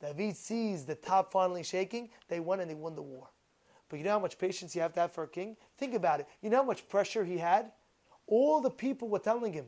David 0.00 0.36
sees 0.36 0.84
the 0.84 0.94
top 0.94 1.32
finally 1.32 1.62
shaking. 1.62 2.10
They 2.28 2.38
won 2.38 2.60
and 2.60 2.70
they 2.70 2.74
won 2.74 2.94
the 2.94 3.02
war. 3.02 3.28
But 3.88 3.98
you 3.98 4.04
know 4.04 4.12
how 4.12 4.18
much 4.18 4.38
patience 4.38 4.74
you 4.74 4.82
have 4.82 4.92
to 4.94 5.00
have 5.00 5.12
for 5.12 5.24
a 5.24 5.28
king? 5.28 5.56
Think 5.78 5.94
about 5.94 6.20
it. 6.20 6.26
You 6.42 6.50
know 6.50 6.58
how 6.58 6.64
much 6.64 6.88
pressure 6.88 7.24
he 7.24 7.38
had? 7.38 7.72
All 8.26 8.60
the 8.60 8.70
people 8.70 9.08
were 9.08 9.18
telling 9.18 9.52
him, 9.52 9.66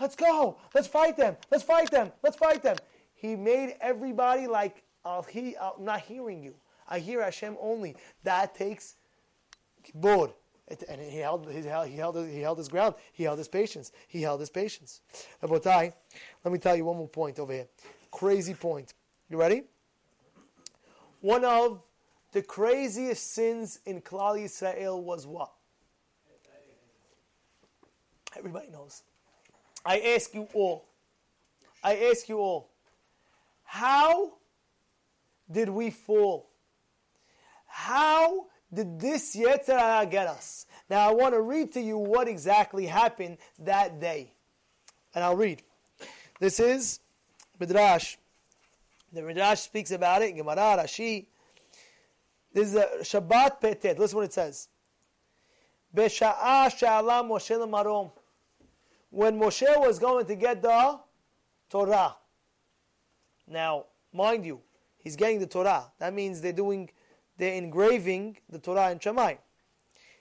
Let's 0.00 0.16
go. 0.16 0.56
Let's 0.74 0.86
fight 0.86 1.16
them. 1.16 1.36
Let's 1.50 1.64
fight 1.64 1.90
them. 1.90 2.12
Let's 2.22 2.36
fight 2.36 2.62
them. 2.62 2.76
He 3.14 3.36
made 3.36 3.76
everybody 3.80 4.46
like, 4.46 4.82
I'll 5.04 5.22
he, 5.22 5.56
I'm 5.56 5.84
not 5.84 6.00
hearing 6.00 6.42
you. 6.42 6.54
I 6.88 6.98
hear 6.98 7.22
Hashem 7.22 7.56
only. 7.60 7.96
That 8.24 8.54
takes 8.54 8.96
board. 9.94 10.32
and 10.88 11.00
he 11.00 11.18
held, 11.18 11.50
he, 11.50 11.62
held, 11.62 11.88
he, 11.88 11.96
held, 11.96 12.28
he 12.28 12.40
held 12.40 12.58
his 12.58 12.68
ground. 12.68 12.94
He 13.12 13.24
held 13.24 13.38
his 13.38 13.48
patience. 13.48 13.92
He 14.08 14.22
held 14.22 14.40
his 14.40 14.50
patience. 14.50 15.00
Rabotai, 15.42 15.92
let 16.44 16.52
me 16.52 16.58
tell 16.58 16.76
you 16.76 16.84
one 16.84 16.96
more 16.96 17.08
point 17.08 17.38
over 17.38 17.52
here. 17.52 17.66
Crazy 18.10 18.54
point. 18.54 18.94
You 19.28 19.38
ready? 19.38 19.64
One 21.20 21.44
of 21.44 21.82
the 22.32 22.42
craziest 22.42 23.32
sins 23.32 23.80
in 23.86 24.02
Klal 24.02 24.36
Yisrael 24.38 25.02
was 25.02 25.26
what? 25.26 25.52
Everybody 28.36 28.68
knows. 28.70 29.02
I 29.84 30.00
ask 30.00 30.32
you 30.34 30.48
all, 30.54 30.86
I 31.82 31.96
ask 32.10 32.28
you 32.28 32.38
all, 32.38 32.70
how 33.64 34.34
did 35.50 35.68
we 35.68 35.90
fall? 35.90 36.48
How 37.66 38.46
did 38.72 38.98
this 39.00 39.36
Yetzer 39.36 39.78
Hara 39.78 40.06
get 40.06 40.26
us? 40.26 40.66
Now 40.88 41.08
I 41.08 41.12
want 41.12 41.34
to 41.34 41.40
read 41.40 41.72
to 41.74 41.80
you 41.80 41.98
what 41.98 42.28
exactly 42.28 42.86
happened 42.86 43.38
that 43.58 44.00
day. 44.00 44.32
And 45.14 45.22
I'll 45.22 45.36
read. 45.36 45.62
This 46.40 46.60
is 46.60 47.00
Midrash. 47.60 48.16
The 49.12 49.22
Midrash 49.22 49.60
speaks 49.60 49.90
about 49.90 50.22
it, 50.22 50.32
Gemara, 50.32 50.82
Rashi. 50.82 51.26
This 52.52 52.68
is 52.68 52.74
a 52.74 52.88
Shabbat 53.00 53.60
Petet. 53.60 53.98
Listen 53.98 54.16
what 54.16 54.24
it 54.24 54.32
says. 54.32 54.68
Besha'a 55.94 56.66
sha'ala 56.66 57.22
Moshe 57.28 57.56
when 59.14 59.38
Moshe 59.38 59.62
was 59.78 59.98
going 59.98 60.26
to 60.26 60.34
get 60.34 60.60
the 60.60 60.98
Torah. 61.70 62.16
Now, 63.46 63.84
mind 64.12 64.44
you, 64.44 64.60
He's 64.98 65.16
getting 65.16 65.38
the 65.38 65.46
Torah. 65.46 65.92
That 65.98 66.12
means 66.14 66.40
they're 66.40 66.52
doing, 66.52 66.90
they're 67.36 67.54
engraving 67.54 68.38
the 68.48 68.58
Torah 68.58 68.90
in 68.90 68.98
Shammai. 68.98 69.34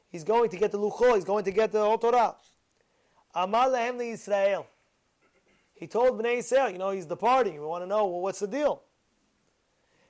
He's 0.10 0.24
going 0.24 0.50
to 0.52 0.58
get 0.58 0.72
the 0.72 0.78
Luchot. 0.78 1.16
He's 1.16 1.26
going 1.26 1.46
to 1.46 1.52
get 1.52 1.72
the 1.72 1.80
whole 1.80 1.98
Torah. 1.98 2.36
Amar 3.34 3.70
lehem 3.70 4.00
Israel. 4.02 4.68
He 5.74 5.88
told 5.88 6.22
Bnei 6.22 6.38
Israel, 6.38 6.70
you 6.70 6.78
know, 6.78 6.92
he's 6.92 7.08
departing. 7.08 7.60
We 7.60 7.66
want 7.66 7.84
to 7.84 7.88
know 7.88 8.06
well, 8.06 8.22
what's 8.22 8.40
the 8.40 8.48
deal. 8.48 8.84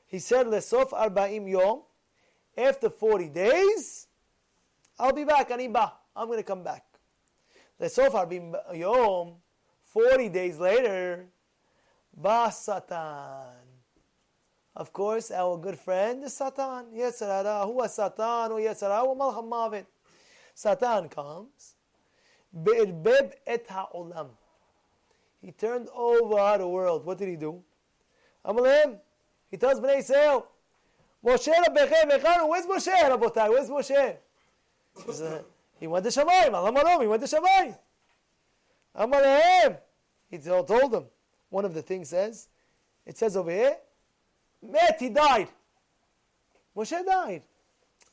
He 0.07 0.19
said, 0.19 0.47
"Lesof 0.47 0.89
arba'im 0.89 1.49
yom." 1.49 1.83
After 2.57 2.89
forty 2.89 3.29
days, 3.29 4.07
I'll 4.99 5.13
be 5.13 5.23
back. 5.23 5.49
Aniba. 5.49 5.93
I'm 6.15 6.27
going 6.27 6.39
to 6.39 6.43
come 6.43 6.63
back. 6.63 6.83
Lesof 7.83 8.11
arba'im 8.11 8.55
yom. 8.73 9.33
Forty 9.83 10.29
days 10.29 10.57
later, 10.57 11.25
ba 12.15 12.49
Satan. 12.49 13.59
Of 14.75 14.93
course, 14.93 15.29
our 15.31 15.57
good 15.57 15.77
friend 15.77 16.23
is 16.23 16.33
Satan. 16.33 16.85
Yetzer 16.95 17.27
Hara. 17.27 17.67
was 17.67 17.93
Satan? 17.93 18.13
Oh, 18.19 18.57
Who 18.57 18.63
Yetzer 18.63 18.89
Hara? 18.89 19.01
Who 19.01 19.15
Malach 19.15 19.43
HaMavet. 19.43 19.85
Satan 20.55 21.09
comes. 21.09 21.75
Be'erbeb 22.53 23.33
et 23.45 23.67
ha'olam. 23.67 24.29
He 25.41 25.51
turned 25.51 25.89
over 25.93 26.57
the 26.57 26.67
world. 26.67 27.05
What 27.05 27.17
did 27.17 27.27
he 27.27 27.35
do? 27.35 27.61
Amalim. 28.45 28.99
He 29.51 29.57
tells 29.57 29.79
Bnei 29.79 29.97
Yisrael, 29.97 30.45
Moshe 31.23 31.53
Rabbeichem 31.53 32.11
Echanu. 32.17 32.49
Where's 32.49 32.65
Moshe, 32.65 32.93
Rabotai? 32.93 33.49
Where's 33.49 33.69
Moshe? 33.69 34.17
He 35.83 35.87
went 35.87 36.05
to 36.05 36.11
Shamayim. 36.11 36.53
Alam 36.53 36.77
Alam. 36.77 37.01
He 37.01 37.07
went 37.07 37.27
to 37.27 37.35
Shamayim. 37.35 37.77
Amalim. 38.97 39.77
He 40.31 40.37
told 40.37 40.93
them. 40.93 41.07
One 41.49 41.65
of 41.65 41.73
the 41.73 41.81
things 41.81 42.07
says, 42.07 42.47
it 43.05 43.17
says 43.17 43.35
over 43.35 43.51
here, 43.51 43.75
Met, 44.61 44.95
he 44.97 45.09
died. 45.09 45.49
Moshe 46.73 47.05
died. 47.05 47.43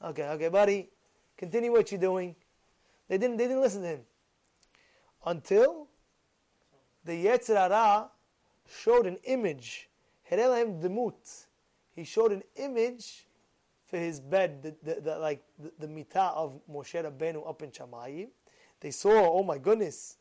Okay, 0.02 0.24
okay, 0.30 0.48
buddy. 0.48 0.88
Continue 1.36 1.70
what 1.70 1.92
you're 1.92 2.00
doing. 2.00 2.34
They 3.06 3.18
didn't, 3.18 3.36
they 3.36 3.46
didn't 3.46 3.62
listen 3.62 3.82
to 3.82 3.88
him. 3.88 4.00
Until 5.24 5.86
the 7.04 7.24
Yetzer 7.24 7.54
Hara 7.54 8.10
showed 8.68 9.06
an 9.06 9.18
image. 9.22 9.88
He 11.94 12.02
showed 12.02 12.32
an 12.32 12.42
image 12.56 13.26
for 13.90 13.98
his 13.98 14.20
bed, 14.20 14.62
the, 14.62 14.74
the, 14.82 15.00
the 15.00 15.18
like 15.18 15.42
the, 15.58 15.72
the 15.80 15.86
mitah 15.88 16.32
of 16.34 16.60
Moshe 16.70 16.94
Rabbeinu 16.94 17.48
up 17.48 17.60
in 17.62 17.70
Shamayim, 17.70 18.28
they 18.78 18.92
saw, 18.92 19.10
oh 19.10 19.42
my 19.42 19.58
goodness, 19.58 20.16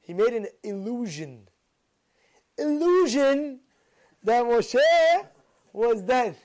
he 0.00 0.14
made 0.14 0.32
an 0.32 0.46
illusion. 0.62 1.46
Illusion 2.56 3.60
that 4.24 4.44
Moshe 4.44 5.26
was 5.72 6.00
dead. 6.02 6.36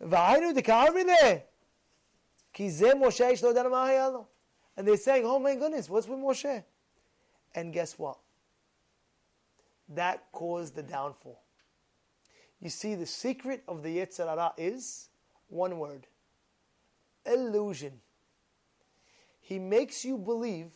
והיינו 0.00 0.52
דקרבילה, 0.54 1.38
כי 2.52 2.70
זה 2.70 2.94
משה 2.94 3.28
איש 3.28 3.42
And 4.76 4.86
they're 4.86 4.96
saying, 4.96 5.24
oh 5.24 5.40
my 5.40 5.56
goodness, 5.56 5.90
what's 5.90 6.06
with 6.06 6.20
Moshe? 6.20 6.62
And 7.54 7.72
guess 7.72 7.98
what? 7.98 8.18
That 9.88 10.30
caused 10.30 10.76
the 10.76 10.82
downfall. 10.84 11.40
You 12.60 12.70
see, 12.70 12.94
the 12.94 13.06
secret 13.06 13.62
of 13.68 13.82
the 13.82 13.98
Yetzer 13.98 14.26
Hara 14.26 14.52
is 14.56 15.08
one 15.48 15.78
word. 15.78 16.06
Illusion. 17.24 18.00
He 19.40 19.58
makes 19.58 20.04
you 20.04 20.18
believe 20.18 20.72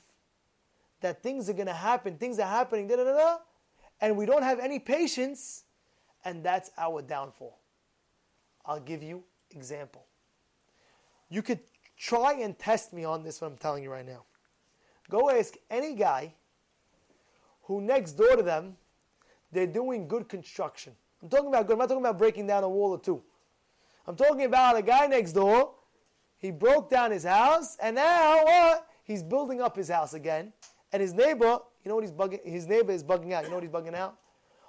that 1.01 1.23
things 1.23 1.51
are 1.51 1.53
going 1.53 1.67
to 1.67 1.73
happen, 1.73 2.17
things 2.17 2.39
are 2.39 2.49
happening, 2.49 2.87
da 2.87 2.97
da 2.97 3.05
da 3.05 3.13
da, 3.13 3.37
and 4.01 4.17
we 4.17 4.25
don't 4.25 4.43
have 4.43 4.61
any 4.61 4.79
patience, 4.79 5.65
and 6.25 6.45
that's 6.45 6.71
our 6.79 7.03
downfall. 7.03 7.59
I'll 8.65 8.81
give 8.81 9.03
you 9.03 9.25
example. 9.51 10.07
You 11.29 11.43
could 11.43 11.61
try 11.99 12.35
and 12.35 12.59
test 12.59 12.93
me 12.93 13.05
on 13.05 13.23
this 13.23 13.41
what 13.41 13.51
I'm 13.51 13.57
telling 13.57 13.83
you 13.83 13.91
right 13.91 14.07
now. 14.07 14.25
Go 15.11 15.31
ask 15.31 15.55
any 15.71 15.95
guy 15.95 16.35
who 17.65 17.81
next 17.81 18.13
door 18.13 18.37
to 18.37 18.43
them 18.43 18.77
they're 19.51 19.67
doing 19.67 20.09
good 20.09 20.29
construction. 20.29 20.95
I'm 21.23 21.29
talking 21.29 21.49
about 21.49 21.67
good. 21.67 21.75
I'm 21.75 21.79
not 21.79 21.89
talking 21.89 22.03
about 22.03 22.19
breaking 22.19 22.47
down 22.47 22.65
a 22.65 22.69
wall 22.69 22.91
or 22.91 23.01
two. 23.01 23.23
I'm 24.07 24.17
talking 24.17 24.45
about 24.45 24.77
a 24.77 24.83
guy 24.83 25.07
next 25.07 25.33
door. 25.33 25.75
He 26.39 26.51
broke 26.51 26.91
down 26.91 27.13
his 27.13 27.25
house, 27.25 27.77
and 27.81 27.95
now 27.95 28.45
what? 28.45 28.89
He's 29.05 29.23
building 29.23 29.61
up 29.61 29.77
his 29.77 29.89
house 29.89 30.15
again. 30.15 30.53
And 30.93 31.01
his 31.01 31.15
neighbor, 31.15 31.59
you 31.85 31.89
know 31.89 31.95
what 31.95 32.05
he's 32.05 32.13
bugging? 32.13 32.45
His 32.45 32.67
neighbor 32.67 32.93
is 32.93 33.05
bugging 33.05 33.33
out. 33.33 33.45
You 33.45 33.51
know 33.51 33.57
what 33.57 33.63
he's 33.63 33.73
bugging 33.73 33.95
out? 33.95 34.19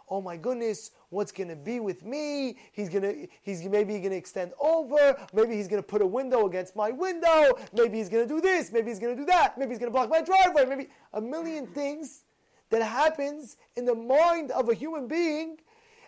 Oh 0.10 0.22
my 0.22 0.38
goodness, 0.38 0.92
what's 1.10 1.32
gonna 1.32 1.56
be 1.56 1.80
with 1.80 2.06
me? 2.06 2.58
He's 2.72 2.90
gonna, 2.90 3.14
he's 3.42 3.64
maybe 3.66 3.98
gonna 4.00 4.16
extend 4.16 4.52
over. 4.60 5.18
Maybe 5.34 5.56
he's 5.56 5.68
gonna 5.68 5.82
put 5.82 6.02
a 6.02 6.06
window 6.06 6.46
against 6.46 6.76
my 6.76 6.92
window. 6.92 7.58
Maybe 7.74 7.98
he's 7.98 8.10
gonna 8.10 8.28
do 8.28 8.40
this. 8.40 8.72
Maybe 8.72 8.90
he's 8.90 9.00
gonna 9.00 9.16
do 9.16 9.26
that. 9.26 9.58
Maybe 9.58 9.72
he's 9.72 9.80
gonna 9.80 9.92
block 9.92 10.10
my 10.10 10.22
driveway. 10.22 10.66
Maybe 10.66 10.90
a 11.14 11.22
million 11.22 11.66
things 11.68 12.26
that 12.70 12.84
happens 12.84 13.58
in 13.76 13.86
the 13.86 13.96
mind 13.96 14.52
of 14.52 14.70
a 14.70 14.74
human 14.74 15.08
being 15.08 15.58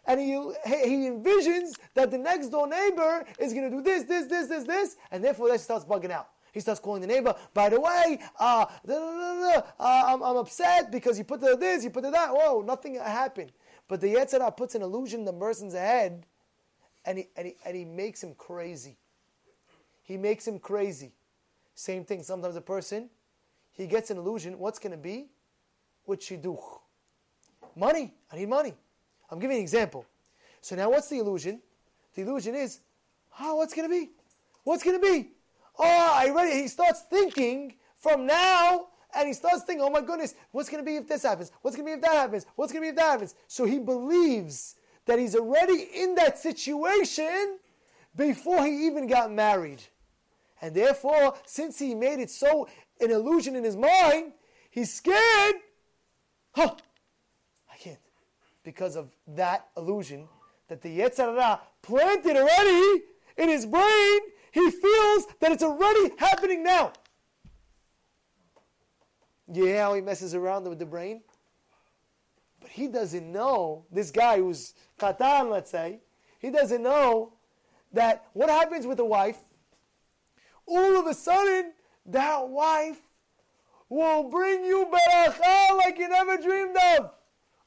and 0.08 0.20
he, 0.20 0.32
he 0.66 1.10
envisions 1.10 1.74
that 1.94 2.12
the 2.12 2.18
next 2.18 2.50
door 2.50 2.68
neighbor 2.68 3.26
is 3.40 3.54
going 3.54 3.70
to 3.70 3.76
do 3.76 3.82
this, 3.82 4.04
this, 4.04 4.28
this, 4.28 4.48
this, 4.48 4.64
this, 4.64 4.96
and 5.12 5.24
therefore 5.24 5.50
that 5.50 5.60
starts 5.60 5.86
bugging 5.86 6.12
out. 6.12 6.30
He 6.52 6.62
starts 6.62 6.80
calling 6.80 7.02
the 7.02 7.08
neighbor, 7.08 7.36
by 7.54 7.68
the 7.68 7.82
way, 7.82 8.20
uh, 8.40 8.66
uh, 8.88 9.70
I'm, 9.78 10.24
I'm 10.24 10.38
upset 10.38 10.90
because 10.90 11.18
you 11.18 11.26
put 11.26 11.42
the 11.42 11.58
this, 11.58 11.84
you 11.84 11.90
put 11.90 12.04
the 12.04 12.12
that. 12.12 12.30
Whoa, 12.32 12.62
nothing 12.62 12.96
happened. 12.96 13.52
But 13.90 14.00
the 14.00 14.08
Yetzer 14.08 14.40
Hara 14.40 14.52
puts 14.52 14.74
an 14.74 14.82
illusion 14.82 15.20
in 15.20 15.26
the 15.26 15.34
person's 15.34 15.74
head 15.74 16.26
and 17.04 17.18
he, 17.18 17.28
and, 17.36 17.48
he, 17.48 17.56
and 17.66 17.76
he 17.76 17.84
makes 17.84 18.24
him 18.24 18.36
crazy. 18.36 18.98
He 20.04 20.18
makes 20.18 20.48
him 20.48 20.60
crazy. 20.60 21.12
Same 21.74 22.06
thing, 22.06 22.24
sometimes 22.24 22.56
a 22.56 22.62
person, 22.62 23.10
he 23.74 23.86
gets 23.86 24.10
an 24.10 24.18
illusion, 24.18 24.58
what's 24.58 24.80
going 24.80 24.92
to 24.92 24.98
be? 24.98 25.28
With 26.06 26.22
shidduch. 26.22 26.80
Money. 27.76 28.14
I 28.32 28.38
need 28.38 28.48
money. 28.48 28.74
I'm 29.36 29.42
giving 29.42 29.58
an 29.58 29.64
example. 29.64 30.06
So 30.62 30.78
now 30.78 30.90
what's 30.90 31.10
the 31.10 31.20
illusion? 31.20 31.60
The 32.16 32.22
illusion 32.22 32.56
is, 32.56 32.80
oh, 33.38 33.56
what's 33.56 33.74
going 33.74 33.90
to 33.90 33.94
be? 33.94 34.12
What's 34.64 34.82
going 34.82 35.00
to 35.00 35.06
be? 35.06 35.32
Oh, 35.78 36.12
I 36.14 36.30
ready. 36.30 36.62
He 36.62 36.70
starts 36.70 37.02
thinking 37.10 37.76
from 37.98 38.26
now, 38.26 38.88
and 39.14 39.28
he 39.28 39.34
starts 39.34 39.64
thinking, 39.64 39.86
oh 39.86 39.90
my 39.90 40.00
goodness, 40.00 40.36
what's 40.52 40.70
going 40.70 40.82
to 40.82 40.90
be 40.90 40.96
if 40.96 41.10
this 41.10 41.24
happens? 41.24 41.52
What's 41.62 41.76
going 41.76 41.86
to 41.86 41.92
be 41.92 41.96
if 41.96 42.02
that 42.04 42.14
happens? 42.14 42.46
What's 42.56 42.72
going 42.72 42.82
to 42.82 42.86
be 42.86 42.90
if 42.92 42.96
that 42.96 43.12
happens? 43.12 43.36
So 43.48 43.66
he 43.66 43.78
believes 43.78 44.76
that 45.06 45.20
he's 45.20 45.36
already 45.36 45.90
in 45.94 46.16
that 46.16 46.40
situation 46.40 47.60
before 48.16 48.66
he 48.66 48.88
even 48.88 49.06
got 49.06 49.34
married. 49.34 49.82
And 50.62 50.74
therefore, 50.74 51.36
since 51.46 51.78
he 51.78 51.94
made 51.94 52.22
it 52.22 52.30
so 52.30 52.70
an 53.02 53.12
illusion 53.12 53.58
in 53.58 53.66
his 53.66 53.76
mind, 53.76 54.32
he's 54.70 54.94
scared. 54.94 55.56
Huh. 56.54 56.76
Because 58.66 58.98
of 58.98 59.10
that 59.28 59.70
illusion 59.78 60.28
that 60.68 60.82
the 60.82 61.00
Yetzer 61.00 61.34
Hara 61.34 61.62
planted 61.82 62.36
already 62.36 63.04
in 63.38 63.48
his 63.48 63.66
brain 63.66 64.20
he 64.56 64.72
feels 64.72 65.28
that 65.42 65.52
it's 65.52 65.64
already 65.64 66.14
happening 66.18 66.64
now. 66.64 66.94
Yeah, 69.52 69.82
how 69.82 69.96
he 69.96 70.00
messes 70.00 70.34
around 70.34 70.64
with 70.70 70.80
the 70.80 70.86
brain? 70.86 71.24
But 72.62 72.70
he 72.70 72.88
doesn't 72.88 73.30
know, 73.30 73.86
this 73.92 74.12
guy 74.12 74.38
who's 74.38 74.74
Katan, 74.98 75.52
let's 75.52 75.70
say, 75.70 76.00
he 76.40 76.52
doesn't 76.52 76.82
know 76.82 77.34
that 77.92 78.28
what 78.32 78.50
happens 78.50 78.88
with 78.88 78.98
a 79.02 79.06
wife, 79.06 79.40
all 80.66 80.98
of 80.98 81.06
a 81.06 81.14
sudden, 81.14 81.74
that 82.06 82.48
wife 82.48 83.02
will 83.90 84.30
bring 84.30 84.64
you 84.64 84.90
beracha 84.90 85.78
like 85.80 86.00
you 86.00 86.08
never 86.08 86.38
dreamed 86.38 86.78
of. 86.98 87.12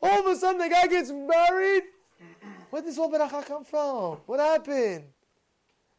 All 0.00 0.20
of 0.20 0.26
a 0.26 0.36
sudden, 0.36 0.58
the 0.58 0.68
guy 0.68 0.86
gets 0.86 1.10
married. 1.10 1.82
Where 2.70 2.82
did 2.82 2.88
this 2.88 2.96
whole 2.96 3.10
beracha 3.10 3.44
come 3.46 3.64
from? 3.64 4.18
What 4.26 4.40
happened? 4.40 5.04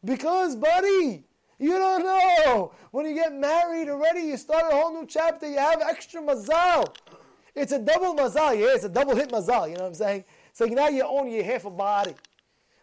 Because, 0.04 0.56
buddy, 0.56 1.24
you 1.58 1.72
don't 1.72 2.02
know. 2.02 2.72
When 2.90 3.06
you 3.06 3.14
get 3.14 3.34
married 3.34 3.88
already, 3.88 4.22
you 4.22 4.36
start 4.36 4.72
a 4.72 4.76
whole 4.76 4.92
new 4.98 5.06
chapter. 5.06 5.48
You 5.48 5.58
have 5.58 5.82
extra 5.82 6.22
mazal. 6.22 6.94
It's 7.54 7.72
a 7.72 7.78
double 7.78 8.14
mazal. 8.14 8.58
Yeah, 8.58 8.74
it's 8.74 8.84
a 8.84 8.88
double 8.88 9.14
hit 9.14 9.30
mazal. 9.30 9.68
You 9.68 9.74
know 9.74 9.82
what 9.82 9.88
I'm 9.88 9.94
saying? 9.94 10.24
So 10.52 10.64
now 10.64 10.88
you 10.88 11.04
own 11.04 11.30
your 11.30 11.44
half 11.44 11.64
a 11.66 11.70
body. 11.70 12.14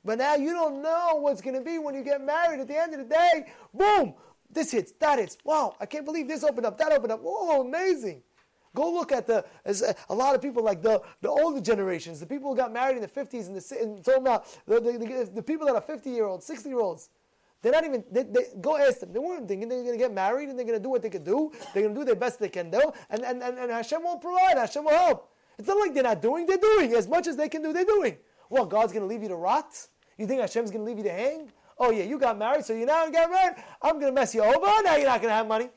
But 0.05 0.19
now 0.19 0.35
you 0.35 0.53
don't 0.53 0.81
know 0.81 1.15
what's 1.19 1.41
going 1.41 1.55
to 1.55 1.61
be 1.61 1.79
when 1.79 1.95
you 1.95 2.03
get 2.03 2.23
married. 2.23 2.59
At 2.59 2.67
the 2.67 2.77
end 2.77 2.93
of 2.93 2.99
the 2.99 3.05
day, 3.13 3.51
boom, 3.73 4.13
this 4.49 4.71
hits, 4.71 4.93
that 4.99 5.19
hits. 5.19 5.37
Wow, 5.43 5.75
I 5.79 5.85
can't 5.85 6.05
believe 6.05 6.27
this 6.27 6.43
opened 6.43 6.65
up, 6.65 6.77
that 6.77 6.91
opened 6.91 7.11
up. 7.11 7.21
Whoa, 7.21 7.61
amazing. 7.61 8.21
Go 8.75 8.91
look 8.91 9.11
at 9.11 9.27
the 9.27 9.45
as 9.65 9.83
a 10.09 10.13
lot 10.13 10.35
of 10.35 10.41
people 10.41 10.63
like 10.63 10.81
the, 10.81 11.01
the 11.21 11.29
older 11.29 11.61
generations, 11.61 12.19
the 12.19 12.25
people 12.25 12.51
who 12.51 12.55
got 12.55 12.71
married 12.71 12.95
in 12.95 13.01
the 13.01 13.07
fifties 13.07 13.47
and 13.47 13.55
the 13.55 13.79
and 13.81 14.03
talking 14.03 14.21
about 14.21 14.45
the, 14.65 14.79
the, 14.79 15.29
the, 15.35 15.41
people 15.41 15.65
that 15.67 15.75
are 15.75 15.81
fifty 15.81 16.11
year 16.11 16.25
olds, 16.25 16.45
sixty 16.45 16.69
year 16.69 16.79
olds. 16.79 17.09
They're 17.61 17.71
not 17.71 17.85
even. 17.85 18.03
They, 18.11 18.23
they, 18.23 18.45
go 18.61 18.77
ask 18.77 18.99
them. 18.99 19.13
They 19.13 19.19
weren't 19.19 19.47
thinking 19.47 19.67
they're 19.67 19.81
going 19.81 19.93
to 19.93 19.97
get 19.97 20.13
married 20.13 20.49
and 20.49 20.57
they're 20.57 20.65
going 20.65 20.77
to 20.77 20.83
do 20.83 20.89
what 20.89 21.01
they 21.01 21.09
can 21.09 21.23
do. 21.23 21.51
They're 21.73 21.83
going 21.83 21.95
to 21.95 21.99
do 21.99 22.05
their 22.05 22.15
best 22.15 22.39
they 22.39 22.49
can 22.49 22.69
do, 22.69 22.81
and, 23.09 23.23
and, 23.23 23.41
and, 23.41 23.57
and 23.57 23.71
Hashem 23.71 24.03
will 24.03 24.17
provide. 24.17 24.57
Hashem 24.57 24.83
will 24.83 24.91
help. 24.91 25.33
It's 25.57 25.67
not 25.67 25.77
like 25.79 25.93
they're 25.93 26.03
not 26.03 26.21
doing. 26.21 26.45
They're 26.45 26.57
doing 26.57 26.93
as 26.93 27.07
much 27.07 27.25
as 27.25 27.35
they 27.35 27.49
can 27.49 27.63
do. 27.63 27.73
They're 27.73 27.83
doing. 27.83 28.17
What, 28.49 28.69
God's 28.69 28.93
going 28.93 29.01
to 29.01 29.07
leave 29.07 29.23
you 29.23 29.29
to 29.29 29.35
rot? 29.35 29.87
You 30.17 30.27
think 30.27 30.41
Hashem's 30.41 30.71
going 30.71 30.85
to 30.85 30.85
leave 30.85 30.97
you 30.97 31.03
to 31.03 31.11
hang? 31.11 31.51
Oh, 31.79 31.91
yeah, 31.91 32.03
you 32.03 32.17
got 32.17 32.37
married, 32.37 32.65
so 32.65 32.73
you 32.73 32.85
now 32.85 33.07
got 33.09 33.29
married. 33.29 33.55
I'm 33.81 33.93
going 33.93 34.07
to 34.07 34.11
mess 34.11 34.33
you 34.33 34.43
over. 34.43 34.83
Now 34.83 34.95
you're 34.95 35.05
not 35.05 35.21
going 35.21 35.31
to 35.31 35.35
have 35.35 35.47
money. 35.47 35.69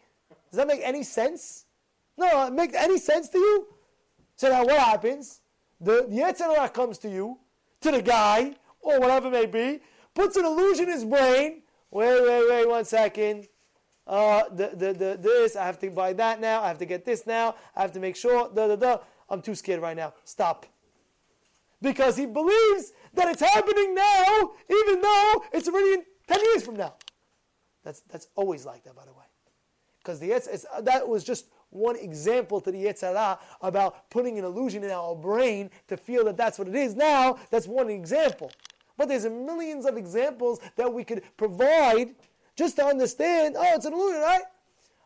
Does 0.51 0.57
that 0.57 0.67
make 0.67 0.81
any 0.83 1.03
sense? 1.03 1.67
No, 2.21 2.47
it 2.47 2.53
make 2.53 2.75
any 2.75 2.99
sense 2.99 3.31
to 3.31 3.39
you? 3.39 3.67
So 4.37 4.51
now 4.51 4.63
what 4.65 4.79
happens? 4.79 5.41
The, 5.81 6.07
the 6.07 6.17
Yetzer 6.17 6.73
comes 6.75 6.99
to 6.99 7.09
you, 7.09 7.39
to 7.81 7.91
the 7.91 8.03
guy, 8.03 8.57
or 8.83 9.01
whatever 9.01 9.29
it 9.29 9.31
may 9.31 9.47
be, 9.47 9.81
puts 10.15 10.37
an 10.37 10.45
illusion 10.45 10.85
in 10.85 10.93
his 10.93 11.05
brain. 11.07 11.63
Wait, 11.91 12.23
wait, 12.23 12.45
wait, 12.51 12.69
one 12.69 12.85
second. 12.85 13.49
Uh, 14.07 14.43
the, 14.51 14.69
the, 14.75 14.93
the, 14.93 15.19
this, 15.19 15.57
I 15.57 15.65
have 15.65 15.79
to 15.79 15.91
buy 15.91 16.13
that 16.13 16.43
now. 16.43 16.63
I 16.63 16.69
have 16.69 16.77
to 16.79 16.85
get 16.85 17.07
this 17.07 17.27
now. 17.27 17.55
I 17.75 17.81
have 17.81 17.93
to 17.93 18.01
make 18.01 18.17
sure. 18.17 18.51
Da, 18.55 18.69
da, 18.69 18.77
da. 18.77 18.99
I'm 19.31 19.41
too 19.41 19.55
scared 19.55 19.81
right 19.81 19.97
now. 19.97 20.13
Stop. 20.25 20.67
Because 21.81 22.19
he 22.19 22.27
believes 22.27 22.93
that 23.15 23.29
it's 23.29 23.41
happening 23.41 23.95
now, 23.95 24.51
even 24.69 25.01
though 25.01 25.45
it's 25.55 25.69
already 25.69 25.95
in 25.95 26.05
10 26.29 26.45
years 26.45 26.65
from 26.65 26.77
now. 26.77 26.97
That's, 27.83 28.01
that's 28.01 28.29
always 28.35 28.67
like 28.67 28.85
that, 28.85 28.95
by 28.95 29.07
the 29.07 29.13
way. 29.13 29.25
Because 30.03 30.21
the 30.21 30.31
Yetz, 30.31 30.65
that 30.83 31.09
was 31.09 31.25
just 31.25 31.47
one 31.71 31.97
example 31.97 32.61
to 32.61 32.71
the 32.71 32.85
Yetzer 32.85 33.15
Hara 33.15 33.39
about 33.63 34.11
putting 34.11 34.39
an 34.39 34.45
illusion 34.45 34.85
in 34.85 34.91
our 34.91 35.15
brain 35.15 35.71
to 35.89 35.97
feel 35.97 36.25
that 36.25 36.37
that's 36.37 36.59
what 36.59 36.69
it 36.69 36.75
is 36.75 36.95
now. 36.95 37.39
That's 37.51 37.67
one 37.67 37.89
example. 37.89 38.53
But 38.97 39.09
there's 39.09 39.25
millions 39.25 39.87
of 39.87 39.97
examples 39.97 40.61
that 40.77 40.93
we 40.93 41.05
could 41.05 41.23
provide 41.37 42.15
just 42.57 42.77
to 42.77 42.85
understand, 42.85 43.57
oh, 43.59 43.75
it's 43.75 43.87
an 43.87 43.95
illusion, 43.95 44.21
right? 44.21 44.43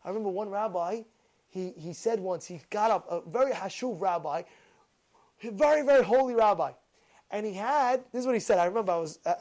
I 0.04 0.08
remember 0.08 0.30
one 0.30 0.50
rabbi, 0.50 1.02
he, 1.48 1.72
he 1.76 1.92
said 1.92 2.18
once, 2.18 2.44
he 2.46 2.60
got 2.70 2.90
up, 2.90 3.06
a 3.08 3.20
very 3.30 3.52
hashuv 3.52 4.00
rabbi, 4.00 4.42
very, 5.42 5.82
very 5.82 6.02
holy 6.02 6.34
rabbi. 6.34 6.72
And 7.30 7.46
he 7.46 7.52
had, 7.52 8.04
this 8.12 8.20
is 8.20 8.26
what 8.26 8.34
he 8.34 8.40
said, 8.40 8.58
I 8.58 8.64
remember 8.64 8.92
I 8.92 8.96
was, 8.96 9.18
uh, 9.24 9.34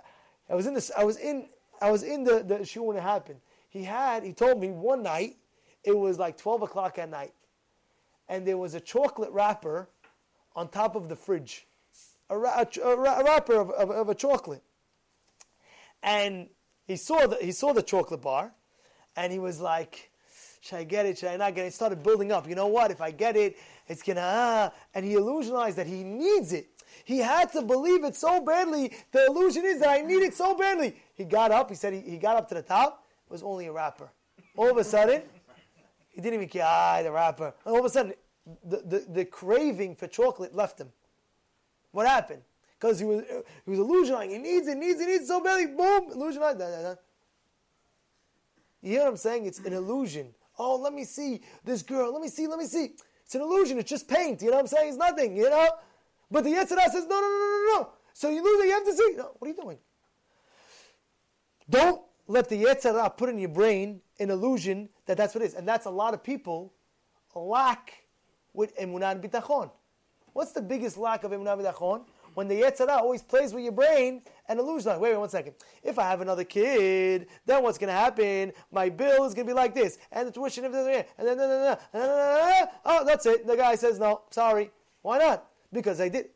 I 0.49 0.55
was 0.55 0.67
in 0.67 0.73
this, 0.73 0.91
I 0.95 1.03
was 1.03 1.17
in, 1.17 1.47
I 1.81 1.91
was 1.91 2.03
in 2.03 2.23
the, 2.23 2.43
the 2.43 2.65
shul 2.65 2.87
when 2.87 2.97
it 2.97 3.03
happened. 3.03 3.39
He 3.69 3.83
had, 3.83 4.23
he 4.23 4.33
told 4.33 4.59
me 4.59 4.69
one 4.69 5.03
night, 5.03 5.37
it 5.83 5.97
was 5.97 6.17
like 6.17 6.37
12 6.37 6.63
o'clock 6.63 6.97
at 6.97 7.09
night, 7.09 7.33
and 8.29 8.47
there 8.47 8.57
was 8.57 8.73
a 8.73 8.79
chocolate 8.79 9.31
wrapper 9.31 9.89
on 10.55 10.69
top 10.69 10.95
of 10.95 11.09
the 11.09 11.15
fridge, 11.15 11.65
a, 12.29 12.35
a, 12.35 12.67
a 12.83 13.23
wrapper 13.23 13.59
of, 13.59 13.69
of, 13.71 13.91
of 13.91 14.09
a 14.09 14.15
chocolate. 14.15 14.63
And 16.01 16.49
he 16.85 16.95
saw 16.95 17.27
the, 17.27 17.37
he 17.37 17.51
saw 17.51 17.73
the 17.73 17.81
chocolate 17.81 18.21
bar, 18.21 18.53
and 19.15 19.31
he 19.31 19.39
was 19.39 19.59
like, 19.59 20.11
"Should 20.61 20.77
I 20.77 20.83
get 20.83 21.05
it? 21.05 21.17
Should 21.17 21.29
I 21.29 21.37
not 21.37 21.55
get 21.55 21.65
it?" 21.65 21.67
It 21.69 21.73
started 21.73 22.03
building 22.03 22.31
up. 22.31 22.47
You 22.47 22.55
know 22.55 22.67
what? 22.67 22.91
If 22.91 23.01
I 23.01 23.11
get 23.11 23.35
it, 23.35 23.57
it's 23.87 24.01
gonna. 24.01 24.21
Ah. 24.21 24.71
And 24.93 25.05
he 25.05 25.13
illusionized 25.13 25.75
that 25.75 25.87
he 25.87 26.03
needs 26.03 26.51
it. 26.51 26.67
He 27.05 27.19
had 27.19 27.51
to 27.53 27.61
believe 27.61 28.03
it 28.03 28.15
so 28.15 28.41
badly. 28.41 28.93
The 29.11 29.25
illusion 29.27 29.65
is 29.65 29.79
that 29.79 29.89
I 29.89 30.01
need 30.01 30.23
it 30.23 30.35
so 30.35 30.55
badly. 30.55 30.95
He 31.15 31.23
got 31.25 31.51
up. 31.51 31.69
He 31.69 31.75
said 31.75 31.93
he, 31.93 32.01
he 32.01 32.17
got 32.17 32.35
up 32.35 32.47
to 32.49 32.55
the 32.55 32.61
top. 32.61 33.05
It 33.25 33.31
was 33.31 33.43
only 33.43 33.67
a 33.67 33.71
wrapper. 33.71 34.11
All 34.55 34.69
of 34.69 34.77
a 34.77 34.83
sudden, 34.83 35.23
he 36.13 36.21
didn't 36.21 36.35
even 36.35 36.49
care. 36.49 36.65
Ah, 36.65 37.01
the 37.03 37.11
wrapper. 37.11 37.53
And 37.65 37.73
all 37.73 37.79
of 37.79 37.85
a 37.85 37.89
sudden, 37.89 38.13
the, 38.63 38.77
the, 38.77 39.05
the 39.09 39.25
craving 39.25 39.95
for 39.95 40.07
chocolate 40.07 40.55
left 40.55 40.79
him. 40.79 40.89
What 41.91 42.07
happened? 42.07 42.43
because 42.83 42.99
he 42.99 43.05
was 43.05 43.23
he 43.65 43.71
was 43.71 43.79
illusionizing. 43.79 44.31
He 44.31 44.37
needs 44.39 44.67
it, 44.67 44.77
needs 44.77 44.99
it, 44.99 45.07
needs 45.07 45.23
it 45.23 45.27
so 45.27 45.41
badly. 45.41 45.67
Boom, 45.67 46.11
illusionized. 46.11 46.59
Da, 46.59 46.69
da, 46.69 46.81
da. 46.81 46.95
You 48.81 48.91
hear 48.91 48.99
what 49.03 49.09
I'm 49.09 49.17
saying? 49.17 49.45
It's 49.45 49.59
an 49.59 49.71
illusion. 49.71 50.27
Oh, 50.59 50.75
let 50.75 50.93
me 50.93 51.05
see 51.05 51.41
this 51.63 51.81
girl. 51.81 52.11
Let 52.11 52.21
me 52.21 52.27
see. 52.27 52.45
Let 52.45 52.59
me 52.59 52.65
see. 52.65 52.91
It's 53.23 53.35
an 53.35 53.41
illusion. 53.41 53.79
It's 53.79 53.89
just 53.89 54.07
paint. 54.07 54.41
You 54.41 54.49
know 54.49 54.57
what 54.57 54.61
I'm 54.63 54.67
saying? 54.67 54.89
It's 54.89 54.97
nothing. 54.97 55.37
You 55.37 55.49
know. 55.49 55.69
But 56.29 56.43
the 56.43 56.49
Yetzer 56.49 56.77
Hara 56.77 56.91
says 56.91 57.05
no, 57.07 57.21
no, 57.21 57.27
no, 57.27 57.71
no, 57.71 57.79
no. 57.79 57.89
So 58.13 58.29
you 58.29 58.43
lose 58.43 58.63
it. 58.63 58.67
You 58.67 58.73
have 58.73 58.85
to 58.85 58.93
see. 58.93 59.13
No, 59.15 59.31
what 59.39 59.47
are 59.47 59.51
you 59.51 59.61
doing? 59.61 59.77
Don't 61.69 62.01
let 62.27 62.49
the 62.49 62.63
Yetzer 62.63 62.93
Hara 62.93 63.09
put 63.09 63.29
in 63.29 63.37
your 63.37 63.49
brain 63.49 64.01
an 64.19 64.29
illusion 64.29 64.89
that 65.05 65.17
that's 65.17 65.35
what 65.35 65.43
it 65.43 65.47
is, 65.47 65.53
and 65.53 65.67
that's 65.67 65.85
a 65.85 65.91
lot 65.91 66.13
of 66.13 66.23
people 66.23 66.73
lack 67.35 68.05
with 68.53 68.77
emunah 68.77 69.19
bitachon. 69.21 69.71
What's 70.33 70.51
the 70.51 70.61
biggest 70.61 70.97
lack 70.97 71.23
of 71.23 71.31
emunah 71.31 71.59
bitachon? 71.61 72.05
when 72.33 72.47
the 72.47 72.61
Yetzer 72.61 72.87
Hara 72.87 73.01
always 73.01 73.21
plays 73.21 73.53
with 73.53 73.63
your 73.63 73.71
brain 73.71 74.21
and 74.47 74.59
illusions. 74.59 74.85
Like, 74.85 74.99
wait, 74.99 75.11
wait, 75.11 75.19
one 75.19 75.29
second. 75.29 75.53
If 75.83 75.99
I 75.99 76.03
have 76.03 76.21
another 76.21 76.43
kid, 76.43 77.27
then 77.45 77.63
what's 77.63 77.77
going 77.77 77.89
to 77.89 77.93
happen? 77.93 78.53
My 78.71 78.89
bill 78.89 79.25
is 79.25 79.33
going 79.33 79.47
to 79.47 79.53
be 79.53 79.55
like 79.55 79.73
this, 79.73 79.97
and 80.11 80.27
the 80.27 80.31
tuition, 80.31 80.65
of 80.65 80.71
the 80.71 81.05
and 81.17 81.27
then, 81.27 81.39
and 81.39 81.77
then, 81.93 82.67
oh, 82.85 83.05
that's 83.05 83.25
it. 83.25 83.45
The 83.47 83.55
guy 83.55 83.75
says, 83.75 83.99
no, 83.99 84.21
sorry. 84.31 84.71
Why 85.01 85.17
not? 85.19 85.47
Because 85.71 85.99
I 85.99 86.09
did. 86.09 86.29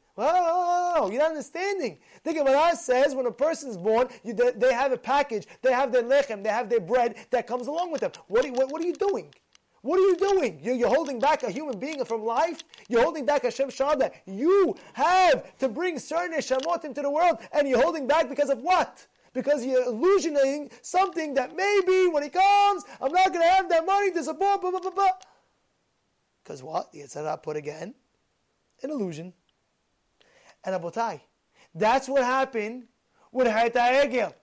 Oh, 0.90 1.12
you're 1.12 1.20
not 1.20 1.32
understanding. 1.32 2.00
What 2.24 2.48
I 2.48 2.74
says 2.74 3.14
when 3.14 3.26
a 3.26 3.32
person's 3.32 3.76
born, 3.78 4.08
you, 4.24 4.34
they, 4.34 4.52
they, 4.52 4.74
have 4.74 4.94
a 4.94 4.98
package, 4.98 5.46
they 5.62 5.74
have 5.74 5.92
their 5.92 6.04
lechem, 6.04 6.44
they 6.44 6.50
have 6.50 6.70
their 6.70 6.80
bread 6.80 7.16
that 7.32 7.46
comes 7.46 7.68
along 7.68 7.92
with 7.92 8.02
them. 8.02 8.12
What 8.28 8.46
are, 8.46 8.52
what, 8.54 8.72
what 8.72 8.82
are 8.82 8.86
you 8.86 8.94
doing? 8.94 9.34
What 9.82 10.00
are 10.00 10.04
you 10.04 10.16
doing? 10.16 10.60
You're, 10.64 10.76
you're, 10.76 10.90
holding 10.90 11.20
back 11.20 11.44
a 11.44 11.52
human 11.52 11.78
being 11.78 12.04
from 12.06 12.24
life? 12.24 12.64
You're 12.88 13.04
holding 13.04 13.26
back 13.26 13.44
Hashem 13.44 13.70
that 14.00 14.14
you 14.26 14.76
have 14.94 15.58
to 15.60 15.70
bring 15.70 16.00
certain 16.00 16.38
Neshamot 16.38 16.86
into 16.86 17.02
the 17.02 17.10
world, 17.10 17.38
and 17.52 17.68
you're 17.68 17.82
holding 17.82 18.08
back 18.08 18.30
because 18.30 18.50
of 18.50 18.60
what? 18.60 19.06
Because 19.34 19.66
you're 19.66 19.86
illusioning 19.86 20.72
something 20.82 21.34
that 21.36 21.56
maybe 21.56 22.08
when 22.08 22.24
he 22.24 22.30
comes, 22.30 22.84
I'm 23.02 23.12
not 23.12 23.34
going 23.34 23.46
to 23.46 23.50
have 23.50 23.70
that 23.70 23.86
money 23.86 24.12
to 24.12 24.24
support. 24.24 24.62
Because 26.44 26.64
what? 26.64 26.92
The 26.92 27.00
Yetzer 27.00 27.24
Hara 27.24 27.38
put 27.38 27.58
again 27.58 27.94
an 28.84 28.92
illusion. 28.92 29.34
And 30.68 30.76
Abotai, 30.76 31.22
that's 31.74 32.10
what 32.10 32.24
happened 32.26 32.84
with 33.32 33.48
Hayta 33.48 34.34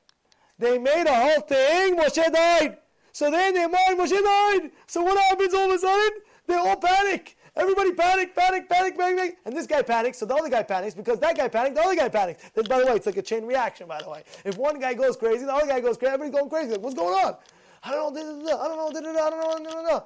They 0.59 0.79
made 0.79 1.07
a 1.07 1.15
whole 1.15 1.43
thing, 1.43 1.99
Moshe 1.99 2.33
died. 2.33 2.79
So 3.13 3.31
then 3.31 3.53
their 3.53 3.69
mind, 3.69 3.99
Moshe 3.99 4.11
died. 4.11 4.71
So 4.87 5.03
what 5.03 5.19
happens 5.19 5.53
all 5.53 5.71
of 5.71 5.77
a 5.77 5.79
sudden? 5.79 6.19
They 6.47 6.55
all 6.55 6.77
panic. 6.77 7.37
Everybody 7.55 7.93
panic, 7.93 8.35
panic, 8.35 8.67
panic, 8.71 8.97
panic, 8.97 9.17
panic. 9.19 9.37
And 9.45 9.55
this 9.55 9.67
guy 9.67 9.83
panics, 9.83 10.17
so 10.17 10.25
the 10.25 10.35
other 10.35 10.49
guy 10.49 10.63
panics. 10.63 10.95
Because 10.95 11.21
that 11.21 11.37
guy 11.37 11.47
panicked, 11.49 11.77
the 11.77 11.83
other 11.83 11.95
guy 11.95 12.09
panics. 12.09 12.43
Then, 12.55 12.65
by 12.71 12.81
the 12.81 12.87
way, 12.87 12.95
it's 12.95 13.05
like 13.05 13.19
a 13.19 13.23
chain 13.23 13.45
reaction, 13.45 13.87
by 13.87 14.01
the 14.01 14.09
way. 14.09 14.25
If 14.47 14.57
one 14.57 14.81
guy 14.81 14.95
goes 14.95 15.19
crazy, 15.19 15.45
the 15.45 15.53
other 15.53 15.67
guy 15.67 15.81
goes 15.81 15.99
crazy, 15.99 16.15
everybody's 16.15 16.41
going 16.41 16.49
crazy. 16.49 16.71
Like, 16.71 16.81
what's 16.81 16.97
going 16.97 17.13
on? 17.23 17.37
I 17.83 17.91
don't 17.91 18.15
know, 18.15 18.59
I 18.59 18.67
don't 18.67 18.77
know, 18.79 18.89
I 18.89 18.93
don't 18.93 19.15
know, 19.15 19.27
I 19.27 19.31
don't 19.31 19.63
know, 19.63 19.69
I 19.69 19.73
don't 19.75 19.85
know. 19.85 20.05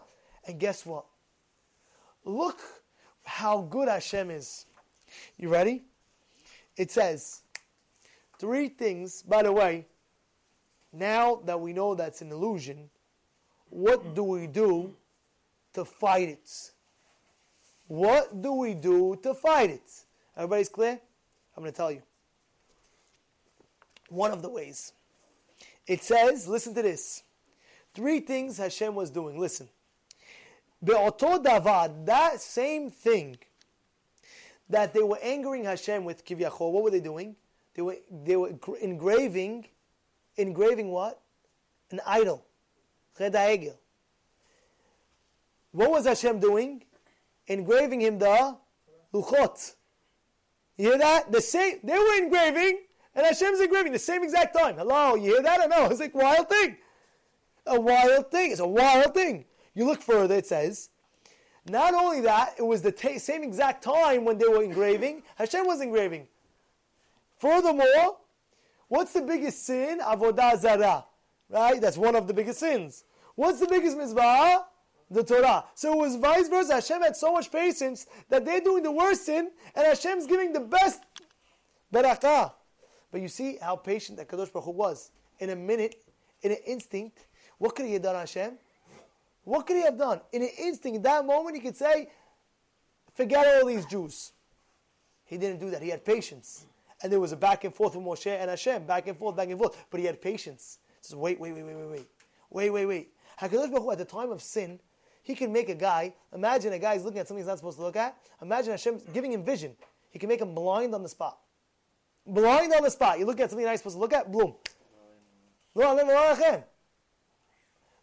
And 0.48 0.58
guess 0.58 0.84
what? 0.84 1.04
Look 2.24 2.60
how 3.22 3.62
good 3.62 3.88
Hashem 3.88 4.32
is. 4.32 4.66
You 5.36 5.48
ready? 5.48 5.84
It 6.78 6.92
says 6.92 7.42
three 8.38 8.68
things, 8.68 9.22
by 9.22 9.42
the 9.42 9.52
way, 9.52 9.86
now 10.92 11.42
that 11.44 11.60
we 11.60 11.72
know 11.72 11.94
that's 11.94 12.22
an 12.22 12.30
illusion, 12.30 12.88
what 13.68 14.14
do 14.14 14.22
we 14.22 14.46
do 14.46 14.94
to 15.74 15.84
fight 15.84 16.28
it? 16.28 16.70
What 17.88 18.40
do 18.40 18.52
we 18.52 18.74
do 18.74 19.18
to 19.22 19.34
fight 19.34 19.70
it? 19.70 20.04
Everybody's 20.36 20.68
clear? 20.68 21.00
I'm 21.56 21.62
going 21.64 21.72
to 21.72 21.76
tell 21.76 21.90
you. 21.90 22.02
One 24.08 24.30
of 24.30 24.40
the 24.40 24.48
ways. 24.48 24.92
It 25.86 26.02
says, 26.04 26.46
listen 26.46 26.74
to 26.74 26.82
this. 26.82 27.24
Three 27.92 28.20
things 28.20 28.56
Hashem 28.56 28.94
was 28.94 29.10
doing. 29.10 29.38
Listen. 29.38 29.68
Be'oto 30.82 31.42
davad, 31.42 32.06
that 32.06 32.40
same 32.40 32.88
thing 32.88 33.36
that 34.70 34.92
they 34.92 35.02
were 35.02 35.18
angering 35.22 35.64
Hashem 35.64 36.04
with 36.04 36.24
Kivyachol, 36.24 36.72
what 36.72 36.82
were 36.84 36.90
they 36.90 37.00
doing? 37.00 37.36
They 37.74 37.82
were, 37.82 37.96
they 38.10 38.36
were 38.36 38.52
engraving, 38.80 39.66
engraving 40.36 40.90
what? 40.90 41.20
An 41.90 42.00
idol. 42.06 42.44
What 45.72 45.90
was 45.90 46.06
Hashem 46.06 46.40
doing? 46.40 46.84
Engraving 47.46 48.00
him 48.00 48.18
the 48.18 48.56
luchot. 49.12 49.74
You 50.76 50.90
hear 50.90 50.98
that? 50.98 51.32
The 51.32 51.40
same. 51.40 51.80
They 51.82 51.98
were 51.98 52.22
engraving, 52.22 52.80
and 53.14 53.26
Hashem's 53.26 53.60
engraving 53.60 53.92
the 53.92 53.98
same 53.98 54.22
exact 54.22 54.56
time. 54.56 54.76
Hello, 54.76 55.14
you 55.16 55.32
hear 55.34 55.42
that 55.42 55.60
or 55.60 55.68
no? 55.68 55.86
It's 55.86 56.00
like 56.00 56.14
wild 56.14 56.48
thing. 56.48 56.76
A 57.66 57.80
wild 57.80 58.30
thing. 58.30 58.52
It's 58.52 58.60
a 58.60 58.66
wild 58.66 59.14
thing. 59.14 59.44
You 59.74 59.86
look 59.86 60.00
further. 60.02 60.36
It 60.36 60.46
says. 60.46 60.90
Not 61.68 61.94
only 61.94 62.20
that, 62.22 62.54
it 62.58 62.62
was 62.62 62.82
the 62.82 62.92
t- 62.92 63.18
same 63.18 63.42
exact 63.42 63.82
time 63.82 64.24
when 64.24 64.38
they 64.38 64.46
were 64.46 64.62
engraving. 64.62 65.22
Hashem 65.36 65.66
was 65.66 65.80
engraving. 65.80 66.26
Furthermore, 67.38 68.18
what's 68.88 69.12
the 69.12 69.22
biggest 69.22 69.64
sin? 69.66 70.00
Avodah 70.00 70.58
zarah. 70.58 71.04
Right? 71.48 71.80
That's 71.80 71.96
one 71.96 72.14
of 72.14 72.26
the 72.26 72.34
biggest 72.34 72.60
sins. 72.60 73.04
What's 73.34 73.60
the 73.60 73.66
biggest 73.66 73.96
mitzvah? 73.96 74.64
The 75.10 75.24
Torah. 75.24 75.64
So 75.74 75.92
it 75.92 75.98
was 75.98 76.16
vice 76.16 76.48
versa. 76.48 76.74
Hashem 76.74 77.00
had 77.00 77.16
so 77.16 77.32
much 77.32 77.50
patience 77.50 78.06
that 78.28 78.44
they're 78.44 78.60
doing 78.60 78.82
the 78.82 78.92
worst 78.92 79.24
sin, 79.24 79.50
and 79.74 79.86
Hashem's 79.86 80.26
giving 80.26 80.52
the 80.52 80.60
best 80.60 81.02
barakah. 81.92 82.52
But 83.10 83.22
you 83.22 83.28
see 83.28 83.56
how 83.62 83.76
patient 83.76 84.18
that 84.18 84.28
Kadosh 84.28 84.52
Baruch 84.52 84.66
Hu 84.66 84.72
was. 84.72 85.10
In 85.38 85.50
a 85.50 85.56
minute, 85.56 85.94
in 86.42 86.52
an 86.52 86.58
instinct, 86.66 87.26
what 87.56 87.74
could 87.74 87.86
he 87.86 87.94
have 87.94 88.02
done, 88.02 88.16
Hashem? 88.16 88.58
What 89.48 89.66
could 89.66 89.76
he 89.76 89.82
have 89.84 89.96
done? 89.96 90.20
In 90.30 90.42
an 90.42 90.50
instant, 90.58 90.96
in 90.96 91.02
that 91.02 91.24
moment, 91.24 91.56
he 91.56 91.62
could 91.62 91.74
say, 91.74 92.10
forget 93.14 93.46
all 93.46 93.66
these 93.66 93.86
Jews. 93.86 94.32
He 95.24 95.38
didn't 95.38 95.58
do 95.58 95.70
that. 95.70 95.80
He 95.80 95.88
had 95.88 96.04
patience. 96.04 96.66
And 97.02 97.10
there 97.10 97.18
was 97.18 97.32
a 97.32 97.36
back 97.36 97.64
and 97.64 97.74
forth 97.74 97.96
with 97.96 98.04
Moshe 98.04 98.26
and 98.26 98.50
Hashem, 98.50 98.84
back 98.84 99.06
and 99.06 99.16
forth, 99.16 99.36
back 99.36 99.48
and 99.48 99.58
forth. 99.58 99.86
But 99.88 100.00
he 100.00 100.06
had 100.06 100.20
patience. 100.20 100.80
He 101.00 101.08
says, 101.08 101.16
wait, 101.16 101.40
wait, 101.40 101.54
wait, 101.54 101.64
wait, 101.64 101.76
wait, 101.76 101.90
wait. 101.90 102.06
Wait, 102.50 102.70
wait, 102.70 102.84
wait. 102.84 103.12
HaKadosh 103.40 103.70
Baruch 103.70 103.82
Hu, 103.84 103.90
at 103.90 103.96
the 103.96 104.04
time 104.04 104.30
of 104.30 104.42
sin, 104.42 104.80
he 105.22 105.34
can 105.34 105.50
make 105.50 105.70
a 105.70 105.74
guy, 105.74 106.12
imagine 106.34 106.74
a 106.74 106.78
guy 106.78 106.92
is 106.94 107.04
looking 107.04 107.20
at 107.20 107.26
something 107.26 107.42
he's 107.42 107.48
not 107.48 107.56
supposed 107.56 107.78
to 107.78 107.84
look 107.84 107.96
at. 107.96 108.18
Imagine 108.42 108.72
Hashem 108.72 109.00
giving 109.14 109.32
him 109.32 109.44
vision. 109.44 109.74
He 110.10 110.18
can 110.18 110.28
make 110.28 110.42
him 110.42 110.54
blind 110.54 110.94
on 110.94 111.02
the 111.02 111.08
spot. 111.08 111.38
Blind 112.26 112.74
on 112.74 112.82
the 112.82 112.90
spot. 112.90 113.18
You 113.18 113.24
look 113.24 113.40
at 113.40 113.48
something 113.48 113.62
you're 113.62 113.70
not 113.70 113.78
supposed 113.78 113.96
to 113.96 114.00
look 114.00 114.12
at, 114.12 114.30
boom. 114.30 114.56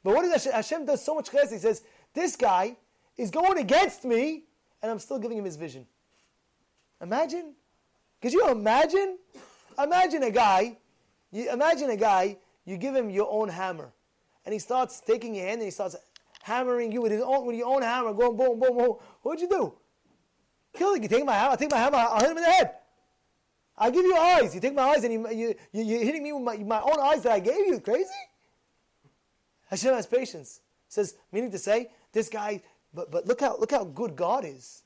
But 0.05 0.13
what 0.13 0.21
does 0.21 0.43
Hashem, 0.43 0.53
Hashem 0.53 0.85
does 0.85 1.03
so 1.03 1.15
much 1.15 1.31
chesed. 1.31 1.51
He 1.51 1.57
says, 1.57 1.81
this 2.13 2.35
guy 2.35 2.77
is 3.17 3.31
going 3.31 3.57
against 3.57 4.05
me, 4.05 4.43
and 4.83 4.91
I'm 4.91 4.99
still 4.99 5.17
giving 5.17 5.39
him 5.39 5.45
his 5.45 5.55
vision. 5.55 5.87
Imagine. 7.01 7.55
Could 8.21 8.31
you 8.31 8.47
imagine? 8.51 9.17
Imagine 9.81 10.21
a 10.21 10.29
guy, 10.29 10.77
you 11.31 11.51
imagine 11.51 11.89
a 11.89 11.97
guy, 11.97 12.37
you 12.65 12.77
give 12.77 12.95
him 12.95 13.09
your 13.09 13.27
own 13.31 13.49
hammer, 13.49 13.91
and 14.45 14.53
he 14.53 14.59
starts 14.59 15.01
taking 15.01 15.33
your 15.33 15.47
hand 15.47 15.55
and 15.55 15.63
he 15.63 15.71
starts 15.71 15.95
hammering 16.43 16.91
you 16.91 17.01
with 17.01 17.11
his 17.11 17.21
own 17.21 17.47
with 17.47 17.55
your 17.55 17.67
own 17.75 17.81
hammer, 17.81 18.13
going 18.13 18.37
boom, 18.37 18.59
boom, 18.59 18.77
boom. 18.77 18.97
What'd 19.23 19.41
you 19.41 19.49
do? 19.49 19.73
Kill 20.71 20.93
it. 20.93 21.01
You 21.01 21.09
take 21.09 21.25
my 21.25 21.33
hammer, 21.33 21.53
I 21.53 21.55
take 21.55 21.71
my 21.71 21.77
hammer, 21.77 21.97
I'll 21.97 22.19
hit 22.19 22.29
him 22.29 22.37
in 22.37 22.43
the 22.43 22.51
head. 22.51 22.71
I'll 23.75 23.91
give 23.91 24.05
you 24.05 24.15
eyes. 24.15 24.53
You 24.53 24.61
take 24.61 24.75
my 24.75 24.83
eyes 24.83 25.03
and 25.03 25.11
you, 25.11 25.27
you, 25.31 25.55
you, 25.73 25.95
are 25.97 26.05
hitting 26.05 26.21
me 26.21 26.31
with 26.31 26.43
my, 26.43 26.57
my 26.57 26.79
own 26.79 26.99
eyes 27.01 27.23
that 27.23 27.31
I 27.31 27.39
gave 27.39 27.65
you. 27.65 27.79
Crazy? 27.79 28.11
Hashem 29.75 29.93
has 29.93 30.05
patience. 30.05 30.61
Says, 30.87 31.15
meaning 31.31 31.51
to 31.51 31.57
say, 31.57 31.89
this 32.13 32.29
guy, 32.29 32.61
but, 32.93 33.11
but 33.11 33.27
look, 33.27 33.41
how, 33.41 33.57
look 33.57 33.71
how 33.71 33.83
good 33.83 34.15
God 34.15 34.45
is. 34.45 34.83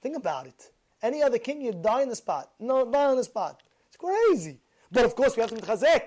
Think 0.00 0.16
about 0.16 0.46
it. 0.46 0.70
Any 1.02 1.22
other 1.22 1.38
king, 1.38 1.60
you'd 1.60 1.82
die 1.82 2.02
in 2.02 2.08
the 2.08 2.16
spot. 2.16 2.50
No, 2.58 2.90
die 2.90 3.04
on 3.04 3.16
the 3.16 3.24
spot. 3.24 3.62
It's 3.88 3.96
crazy. 3.96 4.60
But 4.90 5.04
of 5.04 5.14
course, 5.14 5.36
we 5.36 5.42
have 5.42 5.50
to 5.50 5.56
chazek. 5.56 6.02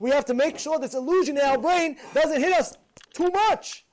We 0.00 0.10
have 0.10 0.24
to 0.26 0.34
make 0.34 0.58
sure 0.58 0.78
this 0.78 0.94
illusion 0.94 1.36
in 1.36 1.44
our 1.44 1.58
brain 1.58 1.96
doesn't 2.14 2.40
hit 2.40 2.52
us 2.52 2.76
too 3.14 3.30
much. 3.30 3.84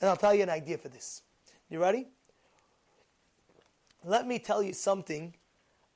And 0.00 0.10
I'll 0.10 0.16
tell 0.16 0.34
you 0.34 0.42
an 0.42 0.50
idea 0.50 0.78
for 0.78 0.88
this. 0.88 1.22
You 1.68 1.80
ready? 1.80 2.08
Let 4.04 4.26
me 4.26 4.38
tell 4.38 4.62
you 4.62 4.72
something 4.72 5.34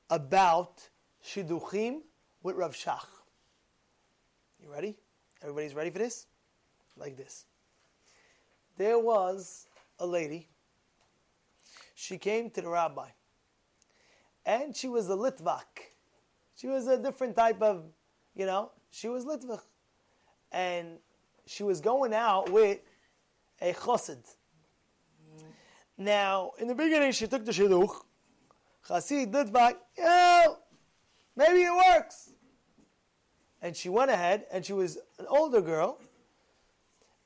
about 0.08 0.88
Shidduchim 1.24 2.00
with 2.42 2.56
Rav 2.56 2.74
Shach. 2.74 3.06
You 4.60 4.72
ready? 4.72 4.96
Everybody's 5.42 5.74
ready 5.74 5.90
for 5.90 5.98
this? 5.98 6.26
Like 6.98 7.16
this. 7.16 7.44
There 8.76 8.98
was 8.98 9.66
a 9.98 10.06
lady. 10.06 10.48
She 11.94 12.18
came 12.18 12.50
to 12.50 12.60
the 12.60 12.68
rabbi. 12.68 13.08
And 14.44 14.74
she 14.74 14.88
was 14.88 15.08
a 15.08 15.14
Litvak. 15.14 15.94
She 16.56 16.66
was 16.66 16.86
a 16.86 16.96
different 16.96 17.36
type 17.36 17.60
of, 17.62 17.84
you 18.34 18.46
know, 18.46 18.70
she 18.90 19.08
was 19.08 19.24
Litvak. 19.24 19.60
And 20.52 20.98
she 21.46 21.62
was 21.62 21.80
going 21.80 22.14
out 22.14 22.50
with 22.50 22.78
a 23.60 23.72
chassid. 23.72 24.24
Now, 25.96 26.52
in 26.58 26.68
the 26.68 26.74
beginning, 26.74 27.12
she 27.12 27.26
took 27.26 27.44
the 27.44 27.52
shidduch. 27.52 27.90
Chassid 28.88 29.52
back, 29.52 29.76
yeah, 29.96 30.46
maybe 31.36 31.62
it 31.62 31.74
works. 31.74 32.30
And 33.60 33.76
she 33.76 33.88
went 33.88 34.10
ahead, 34.10 34.46
and 34.52 34.64
she 34.64 34.72
was 34.72 34.98
an 35.18 35.26
older 35.28 35.60
girl, 35.60 35.98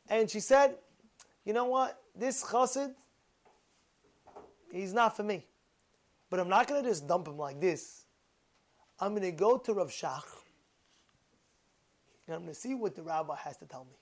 and 0.09 0.31
she 0.31 0.41
said, 0.41 0.77
you 1.45 1.53
know 1.53 1.65
what, 1.67 2.01
this 2.15 2.43
chassid, 2.45 2.95
he's 4.73 4.93
not 4.93 5.17
for 5.17 5.23
me. 5.23 5.47
But 6.31 6.41
I'm 6.41 6.49
not 6.49 6.67
going 6.67 6.83
to 6.83 6.89
just 6.89 7.07
dump 7.07 7.29
him 7.29 7.37
like 7.37 7.61
this. 7.61 8.05
I'm 9.01 9.11
going 9.11 9.23
to 9.23 9.33
go 9.33 9.59
to 9.59 9.75
Rav 9.75 9.89
Shach, 9.89 10.23
and 12.27 12.37
I'm 12.37 12.43
going 12.43 12.55
to 12.55 12.61
see 12.61 12.75
what 12.75 12.95
the 12.95 13.03
rabbi 13.03 13.37
has 13.37 13.57
to 13.59 13.67
tell 13.67 13.85
me. 13.85 13.97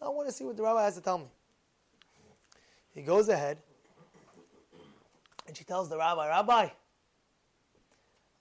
I 0.00 0.08
want 0.08 0.28
to 0.28 0.32
see 0.32 0.44
what 0.44 0.56
the 0.56 0.62
rabbi 0.62 0.84
has 0.84 0.94
to 0.94 1.00
tell 1.00 1.18
me. 1.18 1.26
He 2.94 3.02
goes 3.02 3.28
ahead, 3.28 3.58
and 5.46 5.56
she 5.56 5.64
tells 5.64 5.88
the 5.88 5.98
rabbi, 5.98 6.28
Rabbi, 6.28 6.68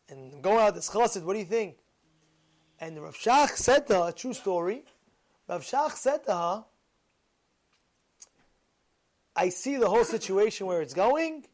and 0.09 0.41
going 0.43 0.59
out 0.59 0.75
this 0.75 0.89
chassid, 0.89 1.23
what 1.23 1.33
do 1.33 1.39
you 1.39 1.45
think? 1.45 1.77
And 2.79 3.01
Rav 3.01 3.15
Shach 3.15 3.49
said 3.55 3.87
to 3.87 3.95
her, 3.95 4.09
a 4.09 4.13
true 4.13 4.33
story, 4.33 4.83
Rav 5.51 5.63
Shach 5.63 5.91
said 5.97 6.23
to 6.27 6.33
her, 6.33 6.65
I 9.35 9.49
see 9.49 9.75
the 9.75 9.89
whole 9.89 10.05
situation 10.05 10.65
where 10.65 10.81
it's 10.81 10.93
going. 10.93 11.45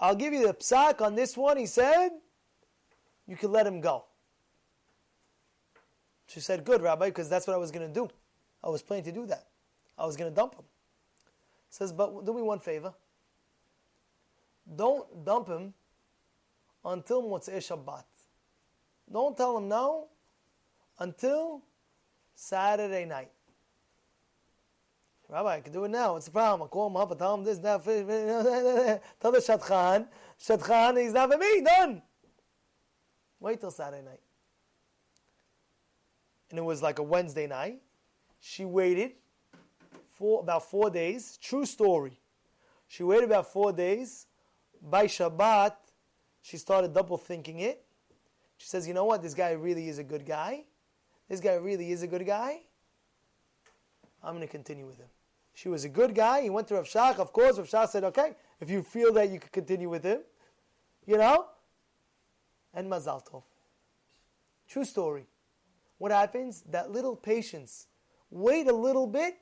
I'll 0.00 0.14
give 0.14 0.32
you 0.32 0.46
the 0.46 0.54
psak 0.54 1.02
on 1.02 1.14
this 1.14 1.36
one. 1.36 1.58
He 1.58 1.66
said, 1.66 2.08
you 3.26 3.36
can 3.36 3.52
let 3.52 3.66
him 3.66 3.82
go. 3.82 4.04
She 6.28 6.40
said, 6.40 6.64
good, 6.64 6.80
Rabbi, 6.80 7.08
because 7.08 7.28
that's 7.28 7.46
what 7.46 7.52
I 7.52 7.58
was 7.58 7.70
going 7.70 7.86
to 7.86 7.92
do. 7.92 8.08
I 8.64 8.70
was 8.70 8.80
planning 8.80 9.04
to 9.04 9.12
do 9.12 9.26
that. 9.26 9.46
I 9.98 10.06
was 10.06 10.16
going 10.16 10.30
to 10.30 10.34
dump 10.34 10.54
him. 10.54 10.64
Says, 11.68 11.92
but 11.92 12.24
do 12.24 12.32
me 12.32 12.40
one 12.40 12.60
favor. 12.60 12.94
Don't 14.74 15.22
dump 15.22 15.48
him 15.48 15.74
until 16.82 17.22
Motzei 17.22 17.58
Shabbat. 17.58 18.04
Don't 19.12 19.36
tell 19.36 19.58
him 19.58 19.68
no 19.68 20.08
until 20.98 21.62
Saturday 22.36 23.06
night. 23.06 23.30
Rabbi, 25.28 25.56
I 25.56 25.60
can 25.60 25.72
do 25.72 25.84
it 25.84 25.90
now. 25.90 26.12
What's 26.12 26.26
the 26.26 26.30
problem? 26.30 26.66
I 26.66 26.68
call 26.68 26.86
him 26.86 26.96
up 26.96 27.10
and 27.10 27.18
tell 27.18 27.34
him 27.34 27.42
this, 27.42 27.58
that. 27.58 27.82
tell 29.20 29.32
the 29.32 29.38
Shadchan, 29.38 30.06
Shadchan, 30.40 31.02
he's 31.02 31.12
not 31.12 31.32
for 31.32 31.38
me. 31.38 31.62
Done. 31.62 32.02
Wait 33.40 33.58
till 33.58 33.72
Saturday 33.72 34.04
night. 34.04 34.20
And 36.50 36.58
it 36.58 36.62
was 36.62 36.82
like 36.82 37.00
a 37.00 37.02
Wednesday 37.02 37.48
night. 37.48 37.80
She 38.38 38.64
waited 38.64 39.12
for 40.06 40.42
about 40.42 40.70
four 40.70 40.90
days. 40.90 41.38
True 41.42 41.66
story. 41.66 42.20
She 42.86 43.02
waited 43.02 43.24
about 43.24 43.52
four 43.52 43.72
days. 43.72 44.26
By 44.80 45.06
Shabbat, 45.06 45.72
she 46.42 46.56
started 46.58 46.94
double 46.94 47.16
thinking 47.16 47.60
it. 47.60 47.82
She 48.58 48.68
says, 48.68 48.86
You 48.86 48.94
know 48.94 49.06
what? 49.06 49.22
This 49.22 49.34
guy 49.34 49.50
really 49.52 49.88
is 49.88 49.98
a 49.98 50.04
good 50.04 50.24
guy. 50.24 50.64
This 51.28 51.40
guy 51.40 51.54
really 51.54 51.90
is 51.90 52.02
a 52.02 52.06
good 52.06 52.26
guy. 52.26 52.60
I'm 54.22 54.34
going 54.34 54.46
to 54.46 54.50
continue 54.50 54.86
with 54.86 54.98
him. 54.98 55.08
She 55.54 55.68
was 55.68 55.84
a 55.84 55.88
good 55.88 56.14
guy. 56.14 56.42
He 56.42 56.50
went 56.50 56.68
to 56.68 56.74
Rav 56.74 56.84
Shach. 56.84 57.18
Of 57.18 57.32
course, 57.32 57.58
Rav 57.58 57.66
Shach 57.66 57.88
said, 57.88 58.04
Okay, 58.04 58.32
if 58.60 58.70
you 58.70 58.82
feel 58.82 59.12
that 59.14 59.30
you 59.30 59.40
could 59.40 59.52
continue 59.52 59.88
with 59.88 60.04
him, 60.04 60.20
you 61.06 61.16
know? 61.16 61.46
And 62.74 62.90
Mazal 62.90 63.26
Tov. 63.26 63.42
True 64.68 64.84
story. 64.84 65.26
What 65.98 66.12
happens? 66.12 66.62
That 66.68 66.90
little 66.90 67.16
patience. 67.16 67.86
Wait 68.30 68.68
a 68.68 68.72
little 68.72 69.06
bit 69.06 69.38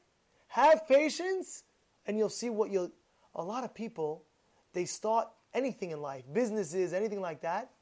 have 0.54 0.86
patience, 0.86 1.64
and 2.06 2.16
you'll 2.16 2.28
see 2.28 2.48
what 2.48 2.70
you'll. 2.70 2.92
A 3.34 3.42
lot 3.42 3.64
of 3.64 3.74
people, 3.74 4.22
they 4.72 4.84
start 4.84 5.26
anything 5.52 5.90
in 5.90 6.00
life, 6.00 6.22
businesses, 6.32 6.92
anything 6.92 7.20
like 7.20 7.40
that. 7.42 7.72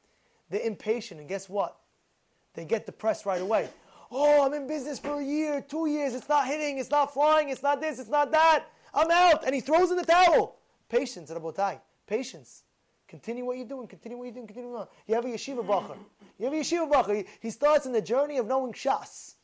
They're 0.49 0.65
impatient, 0.65 1.19
and 1.19 1.29
guess 1.29 1.47
what? 1.47 1.77
They 2.55 2.65
get 2.65 2.87
depressed 2.87 3.27
right 3.27 3.41
away. 3.41 3.69
Oh, 4.15 4.45
I'm 4.45 4.53
in 4.53 4.67
business 4.67 4.99
for 4.99 5.19
a 5.19 5.23
year, 5.23 5.59
two 5.67 5.87
years. 5.87 6.13
It's 6.13 6.29
not 6.29 6.45
hitting. 6.45 6.77
It's 6.77 6.91
not 6.91 7.13
flying. 7.13 7.49
It's 7.49 7.63
not 7.63 7.81
this. 7.81 7.97
It's 7.99 8.09
not 8.09 8.31
that. 8.31 8.65
I'm 8.93 9.09
out, 9.09 9.43
and 9.43 9.55
he 9.55 9.61
throws 9.61 9.89
in 9.89 9.97
the 9.97 10.05
towel. 10.05 10.59
Patience, 10.87 11.31
Rabotai. 11.31 11.79
Patience. 12.05 12.63
Continue 13.07 13.43
what 13.43 13.57
you're 13.57 13.67
doing. 13.67 13.87
Continue 13.87 14.17
what 14.17 14.25
you're 14.25 14.33
doing. 14.35 14.47
Continue. 14.47 14.75
On. 14.75 14.87
You 15.07 15.15
have 15.15 15.25
a 15.25 15.29
yeshiva 15.29 15.65
bachur. 15.65 15.97
You 16.37 16.45
have 16.45 16.53
a 16.53 16.57
yeshiva 16.57 16.91
bachur. 16.91 17.25
He, 17.39 17.49
starts 17.49 17.87
in 17.87 17.91
the 17.91 18.01
journey 18.01 18.37
of 18.37 18.45
knowing 18.45 18.73
shas, 18.73 19.35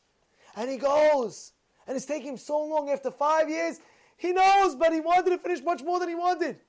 and 0.56 0.70
he 0.70 0.76
goes 0.76 1.52
and 1.90 1.96
it's 1.96 2.06
taking 2.06 2.28
him 2.28 2.36
so 2.36 2.62
long 2.64 2.88
after 2.88 3.10
five 3.10 3.50
years. 3.50 3.80
He 4.16 4.32
knows, 4.32 4.76
but 4.76 4.92
he 4.92 5.00
wanted 5.00 5.30
to 5.30 5.38
finish 5.38 5.60
much 5.60 5.82
more 5.82 5.98
than 5.98 6.08
he 6.08 6.14
wanted. 6.14 6.60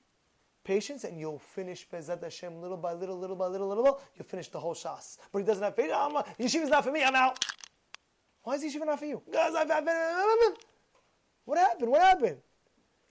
Patience, 0.64 1.04
and 1.04 1.20
you'll 1.20 1.38
finish 1.38 1.88
Bezat 1.88 2.24
Hashem 2.24 2.60
little 2.60 2.78
by 2.78 2.94
little, 2.94 3.20
little 3.20 3.36
by 3.36 3.46
little, 3.46 3.68
little. 3.68 3.84
little 3.84 4.02
You'll 4.16 4.26
finish 4.26 4.50
the 4.50 4.60
whole 4.60 4.74
shas. 4.74 5.18
But 5.32 5.40
he 5.40 5.46
doesn't 5.46 5.64
have. 5.64 5.76
Oh, 5.78 6.24
yeshiva's 6.40 6.70
not 6.70 6.84
for 6.84 6.92
me. 6.92 7.04
I'm 7.04 7.16
out. 7.16 7.46
Why 8.44 8.56
is 8.56 8.64
yeshiva 8.64 8.86
not 8.86 9.00
for 9.00 9.06
you? 9.06 9.22
Because 9.26 9.56
I've, 9.56 9.70
I've 9.70 9.86
been. 9.86 10.54
What 11.46 11.58
happened? 11.58 11.92
What 11.92 12.02
happened? 12.02 12.38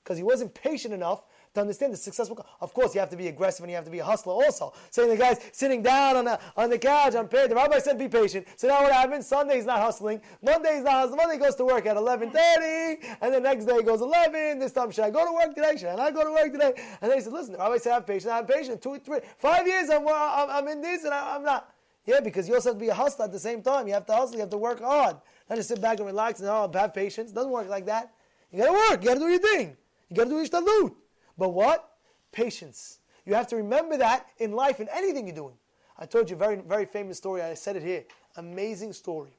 Because 0.02 0.16
he 0.16 0.24
wasn't 0.24 0.54
patient 0.54 0.94
enough 0.94 1.24
to 1.54 1.60
understand 1.60 1.92
the 1.92 1.96
successful. 1.96 2.44
Of 2.60 2.72
course, 2.72 2.94
you 2.94 3.00
have 3.00 3.10
to 3.10 3.16
be 3.16 3.28
aggressive 3.28 3.64
and 3.64 3.70
you 3.70 3.76
have 3.76 3.84
to 3.84 3.90
be 3.90 3.98
a 3.98 4.04
hustler 4.04 4.32
also. 4.32 4.72
Saying 4.90 5.08
the 5.08 5.16
guy's 5.16 5.38
sitting 5.52 5.82
down 5.82 6.16
on 6.16 6.24
the, 6.24 6.38
on 6.56 6.70
the 6.70 6.78
couch, 6.78 7.14
on 7.14 7.28
paid. 7.28 7.50
The 7.50 7.56
rabbi 7.56 7.78
said, 7.80 7.98
be 7.98 8.08
patient. 8.08 8.46
So 8.56 8.68
now 8.68 8.82
what 8.82 8.92
happens? 8.92 9.26
Sunday 9.26 9.56
he's 9.56 9.66
not 9.66 9.80
hustling. 9.80 10.20
Monday 10.42 10.76
he's 10.76 10.84
not 10.84 10.92
hustling. 10.94 11.16
Monday 11.16 11.38
goes 11.38 11.56
to 11.56 11.64
work 11.64 11.86
at 11.86 11.96
11.30, 11.96 13.16
and 13.20 13.34
the 13.34 13.40
next 13.40 13.64
day 13.64 13.76
he 13.78 13.82
goes 13.82 14.00
11. 14.00 14.58
This 14.58 14.72
time, 14.72 14.90
should 14.90 15.04
I 15.04 15.10
go 15.10 15.26
to 15.26 15.32
work 15.32 15.54
today? 15.54 15.76
Should 15.76 15.88
I 15.88 15.96
not 15.96 16.14
go 16.14 16.24
to 16.24 16.30
work 16.30 16.52
today? 16.52 16.72
And 17.00 17.10
then 17.10 17.18
he 17.18 17.24
said, 17.24 17.32
listen, 17.32 17.52
the 17.52 17.58
rabbi 17.58 17.78
said, 17.78 17.92
have 17.92 18.06
patience, 18.06 18.26
I 18.26 18.36
have 18.36 18.48
patience. 18.48 18.82
Two, 18.82 18.98
three, 18.98 19.18
five 19.38 19.66
years 19.66 19.90
I'm, 19.90 20.06
I'm, 20.06 20.50
I'm 20.50 20.68
in 20.68 20.80
this 20.80 21.04
and 21.04 21.12
I, 21.12 21.36
I'm 21.36 21.42
not. 21.42 21.74
Yeah, 22.06 22.20
because 22.20 22.48
you 22.48 22.54
also 22.54 22.70
have 22.70 22.76
to 22.76 22.80
be 22.80 22.88
a 22.88 22.94
hustler 22.94 23.26
at 23.26 23.32
the 23.32 23.38
same 23.38 23.62
time. 23.62 23.86
You 23.86 23.94
have 23.94 24.06
to 24.06 24.12
hustle, 24.12 24.34
you 24.34 24.40
have 24.40 24.50
to 24.50 24.58
work 24.58 24.80
hard. 24.80 25.16
Not 25.48 25.56
just 25.56 25.68
sit 25.68 25.80
back 25.80 25.98
and 25.98 26.06
relax 26.06 26.40
and 26.40 26.48
oh, 26.48 26.70
have 26.72 26.94
patience. 26.94 27.30
It 27.30 27.34
doesn't 27.34 27.50
work 27.50 27.68
like 27.68 27.86
that. 27.86 28.12
You 28.50 28.58
gotta 28.58 28.72
work, 28.72 29.02
you 29.02 29.08
gotta 29.08 29.20
do 29.20 29.28
your 29.28 29.38
thing. 29.38 29.76
You 30.08 30.16
gotta 30.16 30.30
do 30.30 30.58
loot. 30.58 30.96
But 31.36 31.50
what? 31.50 31.88
Patience. 32.32 32.98
You 33.24 33.34
have 33.34 33.46
to 33.48 33.56
remember 33.56 33.96
that 33.98 34.26
in 34.38 34.52
life, 34.52 34.80
in 34.80 34.88
anything 34.92 35.26
you're 35.26 35.36
doing. 35.36 35.54
I 35.98 36.06
told 36.06 36.30
you 36.30 36.36
a 36.36 36.38
very, 36.38 36.56
very 36.56 36.86
famous 36.86 37.18
story. 37.18 37.42
I 37.42 37.54
said 37.54 37.76
it 37.76 37.82
here. 37.82 38.04
Amazing 38.36 38.92
story 38.94 39.36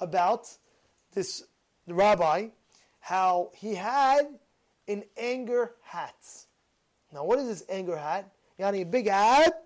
about 0.00 0.48
this 1.14 1.44
rabbi, 1.86 2.48
how 3.00 3.50
he 3.54 3.74
had 3.74 4.38
an 4.88 5.04
anger 5.16 5.72
hat. 5.82 6.16
Now, 7.12 7.24
what 7.24 7.38
is 7.38 7.48
this 7.48 7.64
anger 7.68 7.96
hat? 7.96 8.30
Yani 8.58 8.82
a 8.82 8.84
big 8.84 9.08
hat, 9.08 9.64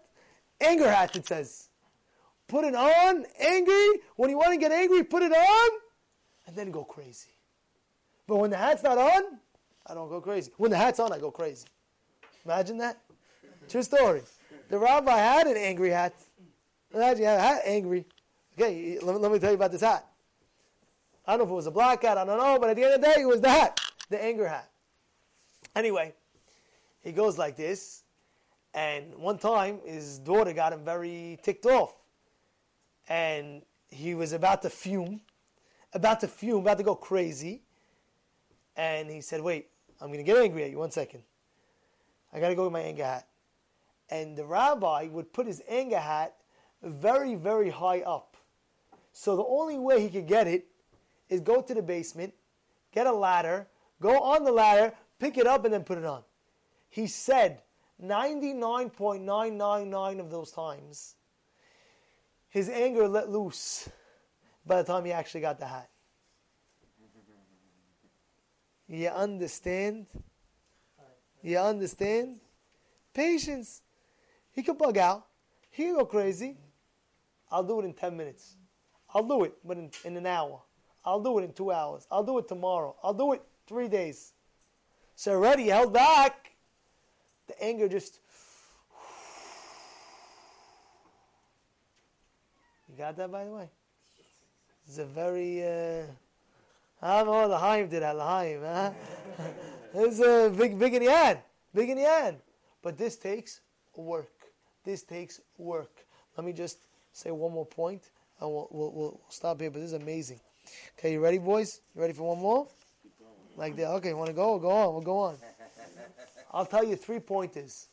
anger 0.60 0.90
hat, 0.90 1.14
it 1.16 1.26
says. 1.26 1.68
Put 2.46 2.64
it 2.64 2.74
on, 2.74 3.24
angry. 3.40 4.00
When 4.16 4.30
you 4.30 4.36
want 4.36 4.52
to 4.52 4.58
get 4.58 4.72
angry, 4.72 5.02
put 5.02 5.22
it 5.22 5.32
on, 5.32 5.70
and 6.46 6.54
then 6.56 6.70
go 6.70 6.84
crazy. 6.84 7.30
But 8.26 8.36
when 8.36 8.50
the 8.50 8.56
hat's 8.56 8.82
not 8.82 8.98
on, 8.98 9.38
I 9.86 9.94
don't 9.94 10.08
go 10.08 10.20
crazy. 10.20 10.52
When 10.56 10.70
the 10.70 10.76
hat's 10.76 11.00
on, 11.00 11.12
I 11.12 11.18
go 11.18 11.30
crazy. 11.30 11.66
Imagine 12.44 12.78
that. 12.78 12.98
True 13.68 13.82
story. 13.82 14.22
The 14.68 14.78
rabbi 14.78 15.16
had 15.16 15.46
an 15.46 15.56
angry 15.56 15.90
hat. 15.90 16.14
Imagine 16.92 17.24
have 17.24 17.38
a 17.38 17.42
hat 17.42 17.62
angry. 17.64 18.06
Okay, 18.56 18.98
let 19.02 19.14
me, 19.14 19.20
let 19.20 19.32
me 19.32 19.38
tell 19.38 19.50
you 19.50 19.56
about 19.56 19.72
this 19.72 19.80
hat. 19.80 20.06
I 21.26 21.32
don't 21.32 21.40
know 21.40 21.44
if 21.44 21.50
it 21.50 21.54
was 21.54 21.66
a 21.66 21.70
black 21.70 22.02
hat, 22.02 22.18
I 22.18 22.24
don't 22.24 22.38
know, 22.38 22.58
but 22.58 22.70
at 22.70 22.76
the 22.76 22.84
end 22.84 22.94
of 22.94 23.00
the 23.00 23.06
day, 23.06 23.22
it 23.22 23.26
was 23.26 23.40
the 23.40 23.48
hat, 23.48 23.80
the 24.10 24.22
anger 24.22 24.46
hat. 24.46 24.70
Anyway, 25.74 26.12
he 27.02 27.12
goes 27.12 27.36
like 27.38 27.56
this, 27.56 28.02
and 28.74 29.14
one 29.16 29.38
time 29.38 29.80
his 29.84 30.18
daughter 30.18 30.52
got 30.52 30.72
him 30.72 30.84
very 30.84 31.38
ticked 31.42 31.66
off. 31.66 32.03
And 33.08 33.62
he 33.88 34.14
was 34.14 34.32
about 34.32 34.62
to 34.62 34.70
fume, 34.70 35.20
about 35.92 36.20
to 36.20 36.28
fume, 36.28 36.60
about 36.60 36.78
to 36.78 36.84
go 36.84 36.94
crazy. 36.94 37.62
And 38.76 39.10
he 39.10 39.20
said, 39.20 39.40
Wait, 39.40 39.68
I'm 40.00 40.08
going 40.08 40.18
to 40.18 40.24
get 40.24 40.36
angry 40.36 40.64
at 40.64 40.70
you. 40.70 40.78
One 40.78 40.90
second. 40.90 41.22
I 42.32 42.40
got 42.40 42.48
to 42.48 42.54
go 42.54 42.64
with 42.64 42.72
my 42.72 42.80
anger 42.80 43.04
hat. 43.04 43.28
And 44.10 44.36
the 44.36 44.44
rabbi 44.44 45.08
would 45.10 45.32
put 45.32 45.46
his 45.46 45.62
anger 45.68 46.00
hat 46.00 46.34
very, 46.82 47.36
very 47.36 47.70
high 47.70 48.00
up. 48.00 48.36
So 49.12 49.36
the 49.36 49.44
only 49.44 49.78
way 49.78 50.02
he 50.02 50.10
could 50.10 50.26
get 50.26 50.48
it 50.48 50.66
is 51.28 51.40
go 51.40 51.62
to 51.62 51.72
the 51.72 51.82
basement, 51.82 52.34
get 52.92 53.06
a 53.06 53.12
ladder, 53.12 53.68
go 54.00 54.18
on 54.18 54.42
the 54.44 54.52
ladder, 54.52 54.92
pick 55.18 55.38
it 55.38 55.46
up, 55.46 55.64
and 55.64 55.72
then 55.72 55.84
put 55.84 55.96
it 55.98 56.04
on. 56.04 56.22
He 56.90 57.06
said 57.06 57.62
99.999 58.02 60.20
of 60.20 60.30
those 60.30 60.50
times, 60.50 61.14
his 62.54 62.68
anger 62.68 63.08
let 63.08 63.28
loose 63.28 63.88
by 64.64 64.80
the 64.80 64.84
time 64.84 65.04
he 65.04 65.10
actually 65.10 65.40
got 65.40 65.58
the 65.58 65.66
hat. 65.66 65.90
You 68.86 69.08
understand? 69.08 70.06
You 71.42 71.58
understand? 71.58 72.38
Patience. 73.12 73.82
He 74.52 74.62
could 74.62 74.78
bug 74.78 74.96
out. 74.98 75.26
He 75.68 75.86
go 75.86 76.04
crazy. 76.04 76.56
I'll 77.50 77.64
do 77.64 77.80
it 77.80 77.86
in 77.86 77.92
10 77.92 78.16
minutes. 78.16 78.54
I'll 79.12 79.26
do 79.26 79.42
it, 79.42 79.54
but 79.64 79.76
in, 79.76 79.90
in 80.04 80.16
an 80.16 80.26
hour. 80.26 80.62
I'll 81.04 81.20
do 81.20 81.36
it 81.40 81.42
in 81.42 81.52
two 81.52 81.72
hours. 81.72 82.06
I'll 82.08 82.22
do 82.22 82.38
it 82.38 82.46
tomorrow. 82.46 82.94
I'll 83.02 83.14
do 83.14 83.32
it 83.32 83.42
three 83.66 83.88
days. 83.88 84.32
So 85.16 85.32
already 85.32 85.66
held 85.70 85.92
back. 85.92 86.52
The 87.48 87.60
anger 87.60 87.88
just. 87.88 88.20
You 92.94 92.98
got 92.98 93.16
that, 93.16 93.32
by 93.32 93.44
the 93.44 93.50
way? 93.50 93.68
It's 94.86 94.98
a 94.98 95.04
very. 95.04 95.64
Uh, 95.64 96.04
I 97.02 97.24
don't 97.24 97.26
know 97.26 97.48
the 97.48 97.58
Haim 97.58 97.88
did 97.88 98.02
that, 98.02 98.14
Lahaim. 98.14 98.60
Huh? 98.62 98.92
it's 99.94 100.20
a 100.20 100.48
big, 100.56 100.78
big 100.78 100.94
in 100.94 101.02
the 101.02 101.12
end. 101.12 101.40
Big 101.74 101.90
in 101.90 101.96
the 101.96 102.08
end. 102.08 102.36
But 102.82 102.96
this 102.96 103.16
takes 103.16 103.62
work. 103.96 104.30
This 104.84 105.02
takes 105.02 105.40
work. 105.58 105.90
Let 106.36 106.46
me 106.46 106.52
just 106.52 106.78
say 107.12 107.32
one 107.32 107.50
more 107.50 107.66
point 107.66 108.10
and 108.40 108.48
we'll, 108.48 108.68
we'll, 108.70 108.92
we'll 108.92 109.20
stop 109.28 109.60
here. 109.60 109.72
But 109.72 109.80
this 109.80 109.92
is 109.92 110.00
amazing. 110.00 110.38
Okay, 110.96 111.14
you 111.14 111.20
ready, 111.20 111.38
boys? 111.38 111.80
You 111.96 112.00
ready 112.00 112.12
for 112.12 112.28
one 112.28 112.38
more? 112.38 112.68
Like 113.56 113.74
that. 113.74 113.88
Okay, 113.88 114.10
you 114.10 114.16
want 114.16 114.28
to 114.28 114.34
go? 114.36 114.56
Go 114.60 114.70
on. 114.70 114.92
We'll 114.94 115.02
go 115.02 115.18
on. 115.18 115.38
I'll 116.52 116.66
tell 116.66 116.84
you 116.84 116.94
three 116.94 117.18
pointers. 117.18 117.88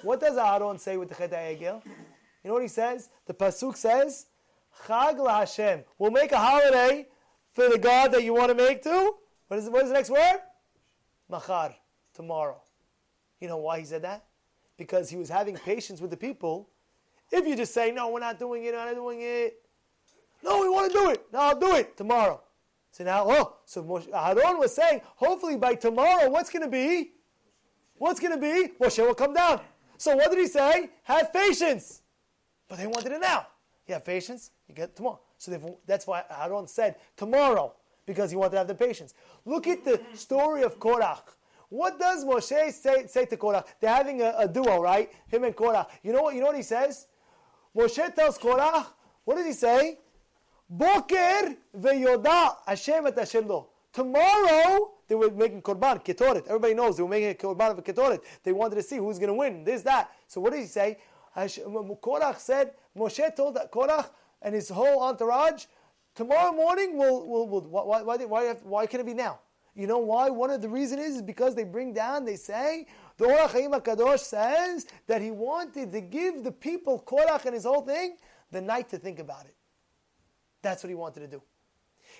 What 0.00 0.20
does 0.20 0.38
Aaron 0.38 0.78
say 0.78 0.96
with 0.96 1.10
the 1.10 1.16
Chet 1.16 1.32
Egel? 1.32 1.84
You 1.84 2.48
know 2.48 2.54
what 2.54 2.62
he 2.62 2.68
says? 2.68 3.10
The 3.26 3.34
Pasuk 3.34 3.76
says, 3.76 4.24
Chag 4.86 5.26
Hashem. 5.26 5.84
We'll 5.98 6.10
make 6.10 6.32
a 6.32 6.38
holiday 6.38 7.06
for 7.54 7.68
the 7.68 7.78
God 7.78 8.12
that 8.12 8.24
you 8.24 8.34
want 8.34 8.50
to 8.50 8.54
make 8.54 8.82
to. 8.82 9.12
What 9.48 9.58
is, 9.58 9.68
what 9.68 9.82
is 9.82 9.88
the 9.88 9.94
next 9.94 10.10
word? 10.10 10.40
Machar. 11.28 11.74
Tomorrow. 12.14 12.60
You 13.40 13.48
know 13.48 13.58
why 13.58 13.78
he 13.78 13.84
said 13.84 14.02
that? 14.02 14.24
Because 14.76 15.08
he 15.08 15.16
was 15.16 15.28
having 15.28 15.56
patience 15.56 16.00
with 16.00 16.10
the 16.10 16.16
people. 16.16 16.68
If 17.30 17.46
you 17.46 17.54
just 17.54 17.72
say, 17.72 17.92
no, 17.92 18.08
we're 18.08 18.20
not 18.20 18.38
doing 18.38 18.64
it, 18.64 18.74
we're 18.74 18.84
not 18.84 18.94
doing 18.94 19.20
it. 19.20 19.60
No, 20.42 20.60
we 20.60 20.68
want 20.68 20.90
to 20.92 20.98
do 20.98 21.10
it. 21.10 21.26
No, 21.32 21.40
I'll 21.40 21.58
do 21.58 21.74
it 21.76 21.96
tomorrow. 21.96 22.40
So 22.90 23.04
now, 23.04 23.24
oh, 23.28 23.56
so 23.64 23.82
Moshe, 23.82 24.08
Aaron 24.12 24.58
was 24.58 24.74
saying, 24.74 25.02
hopefully 25.16 25.56
by 25.56 25.74
tomorrow, 25.74 26.28
what's 26.30 26.50
going 26.50 26.62
to 26.62 26.70
be? 26.70 27.12
What's 27.96 28.18
going 28.18 28.32
to 28.32 28.40
be? 28.40 28.72
Moshe 28.80 28.98
will 28.98 29.14
come 29.14 29.34
down. 29.34 29.60
So 29.96 30.16
what 30.16 30.30
did 30.30 30.38
he 30.40 30.46
say? 30.46 30.90
Have 31.04 31.32
patience. 31.32 32.02
But 32.68 32.78
they 32.78 32.86
wanted 32.86 33.12
it 33.12 33.20
now. 33.20 33.46
You 33.86 33.94
have 33.94 34.04
patience, 34.04 34.50
you 34.68 34.74
get 34.74 34.94
tomorrow. 34.94 35.20
So 35.38 35.78
that's 35.86 36.06
why 36.06 36.24
Aaron 36.30 36.66
said 36.66 36.96
tomorrow, 37.16 37.74
because 38.06 38.30
he 38.30 38.36
wanted 38.36 38.52
to 38.52 38.58
have 38.58 38.68
the 38.68 38.74
patience. 38.74 39.14
Look 39.44 39.66
at 39.66 39.84
the 39.84 40.00
story 40.14 40.62
of 40.62 40.78
Korach. 40.78 41.22
What 41.70 41.98
does 41.98 42.24
Moshe 42.24 42.72
say, 42.72 43.06
say 43.06 43.26
to 43.26 43.36
Korach? 43.36 43.66
They're 43.80 43.94
having 43.94 44.22
a, 44.22 44.34
a, 44.38 44.48
duo, 44.48 44.80
right? 44.80 45.12
Him 45.28 45.44
and 45.44 45.54
Korach. 45.54 45.86
You 46.02 46.12
know 46.12 46.22
what? 46.22 46.34
You 46.34 46.40
know 46.40 46.46
what 46.48 46.56
he 46.56 46.62
says? 46.62 47.06
Moshe 47.76 48.14
tells 48.14 48.38
Korach. 48.38 48.86
What 49.24 49.36
does 49.36 49.46
he 49.46 49.52
say? 49.52 49.98
Boker 50.70 51.56
veyoda 51.76 52.56
Hashem 52.66 53.06
et 53.06 53.18
Hashem 53.18 53.48
Tomorrow 53.92 54.90
they 55.08 55.14
were 55.14 55.30
making 55.30 55.62
korban 55.62 56.04
ketoret. 56.04 56.46
Everybody 56.46 56.74
knows 56.74 56.98
they 56.98 57.02
were 57.02 57.08
making 57.08 57.30
a 57.30 57.34
korban 57.34 57.70
of 57.70 57.78
a 57.78 57.82
ketoret. 57.82 58.20
They 58.42 58.52
wanted 58.52 58.76
to 58.76 58.82
see 58.82 58.98
who's 58.98 59.18
going 59.18 59.28
to 59.28 59.34
win. 59.34 59.64
This 59.64 59.82
that. 59.82 60.10
So 60.26 60.40
what 60.40 60.52
did 60.52 60.60
he 60.60 60.66
say? 60.66 60.98
Korach 61.34 62.38
said. 62.38 62.72
Moshe 62.96 63.34
told 63.34 63.56
Korach 63.72 64.10
and 64.42 64.54
his 64.54 64.68
whole 64.68 65.02
entourage. 65.02 65.66
Tomorrow 66.14 66.52
morning, 66.52 66.96
we'll, 66.96 67.26
we'll, 67.26 67.48
we'll 67.48 67.60
why, 67.62 68.02
why, 68.02 68.16
why, 68.24 68.54
why 68.62 68.86
can 68.86 69.00
it 69.00 69.06
be 69.06 69.14
now? 69.14 69.40
You 69.74 69.86
know 69.86 69.98
why? 69.98 70.28
One 70.30 70.50
of 70.50 70.60
the 70.60 70.68
reasons 70.68 71.02
is, 71.02 71.16
is 71.16 71.22
because 71.22 71.54
they 71.54 71.62
bring 71.62 71.92
down, 71.92 72.24
they 72.24 72.34
say, 72.34 72.86
the 73.16 73.26
Ohr 73.26 73.48
HaChaim 73.48 73.80
HaKadosh 73.80 74.18
says 74.18 74.86
that 75.06 75.22
he 75.22 75.30
wanted 75.30 75.92
to 75.92 76.00
give 76.00 76.42
the 76.42 76.50
people, 76.50 77.02
Korach 77.06 77.44
and 77.44 77.54
his 77.54 77.64
whole 77.64 77.82
thing, 77.82 78.16
the 78.50 78.60
night 78.60 78.88
to 78.88 78.98
think 78.98 79.20
about 79.20 79.44
it. 79.44 79.54
That's 80.62 80.82
what 80.82 80.88
he 80.88 80.96
wanted 80.96 81.20
to 81.20 81.28
do. 81.28 81.42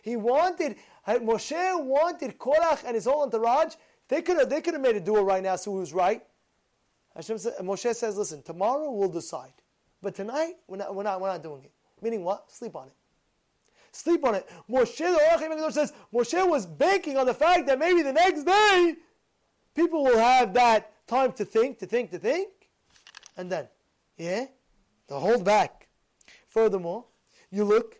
He 0.02 0.16
wanted, 0.16 0.76
Moshe 1.06 1.84
wanted 1.84 2.38
Korach 2.38 2.84
and 2.84 2.94
his 2.94 3.06
whole 3.06 3.24
entourage, 3.24 3.74
they 4.06 4.22
could 4.22 4.38
have, 4.38 4.48
they 4.48 4.60
could 4.60 4.74
have 4.74 4.82
made 4.82 4.96
a 4.96 5.00
duel 5.00 5.24
right 5.24 5.42
now, 5.42 5.56
so 5.56 5.72
who's 5.72 5.92
right. 5.92 6.22
Hashem 7.16 7.36
Moshe 7.36 7.94
says, 7.94 8.16
listen, 8.16 8.42
tomorrow 8.42 8.92
we'll 8.92 9.08
decide. 9.08 9.52
But 10.00 10.14
tonight, 10.14 10.54
we're 10.68 10.76
not, 10.76 10.94
we're 10.94 11.02
not, 11.02 11.20
we're 11.20 11.28
not 11.28 11.42
doing 11.42 11.64
it. 11.64 11.72
Meaning 12.02 12.24
what? 12.24 12.50
Sleep 12.50 12.74
on 12.76 12.86
it. 12.88 12.94
Sleep 13.92 14.24
on 14.24 14.34
it. 14.34 14.48
Moshe, 14.70 14.98
the 14.98 15.04
Orach 15.04 15.72
says, 15.72 15.92
Moshe 16.12 16.48
was 16.48 16.66
banking 16.66 17.16
on 17.16 17.26
the 17.26 17.34
fact 17.34 17.66
that 17.66 17.78
maybe 17.78 18.02
the 18.02 18.12
next 18.12 18.44
day, 18.44 18.94
people 19.74 20.04
will 20.04 20.18
have 20.18 20.54
that 20.54 20.92
time 21.06 21.32
to 21.32 21.44
think, 21.44 21.78
to 21.78 21.86
think, 21.86 22.10
to 22.10 22.18
think. 22.18 22.48
And 23.36 23.50
then, 23.50 23.68
yeah, 24.16 24.46
to 25.08 25.14
hold 25.14 25.44
back. 25.44 25.88
Furthermore, 26.48 27.06
you 27.50 27.64
look 27.64 27.96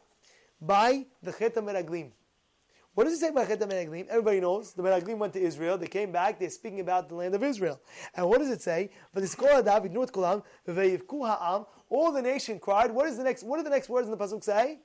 by 0.60 1.06
the 1.22 1.32
Chet 1.32 1.54
Meraglim. 1.54 2.10
What 2.98 3.04
does 3.04 3.14
it 3.14 3.20
say 3.20 3.30
by 3.30 3.44
Chet 3.44 3.60
Meraglim? 3.60 4.08
Everybody 4.08 4.40
knows 4.40 4.72
the 4.72 4.82
Meraglim 4.82 5.18
went 5.18 5.32
to 5.34 5.40
Israel. 5.40 5.78
They 5.78 5.86
came 5.86 6.10
back. 6.10 6.40
They're 6.40 6.50
speaking 6.50 6.80
about 6.80 7.08
the 7.08 7.14
land 7.14 7.32
of 7.32 7.44
Israel. 7.44 7.80
And 8.12 8.28
what 8.28 8.40
does 8.40 8.50
it 8.50 8.60
say? 8.60 8.90
All 9.14 9.22
the 12.12 12.20
nation 12.20 12.58
cried. 12.58 12.90
What 12.90 13.06
is 13.06 13.16
the 13.16 13.22
next? 13.22 13.44
What 13.44 13.60
are 13.60 13.62
the 13.62 13.70
next 13.70 13.88
words 13.88 14.08
in 14.08 14.10
the 14.10 14.16
pasuk 14.16 14.42
say? 14.42 14.80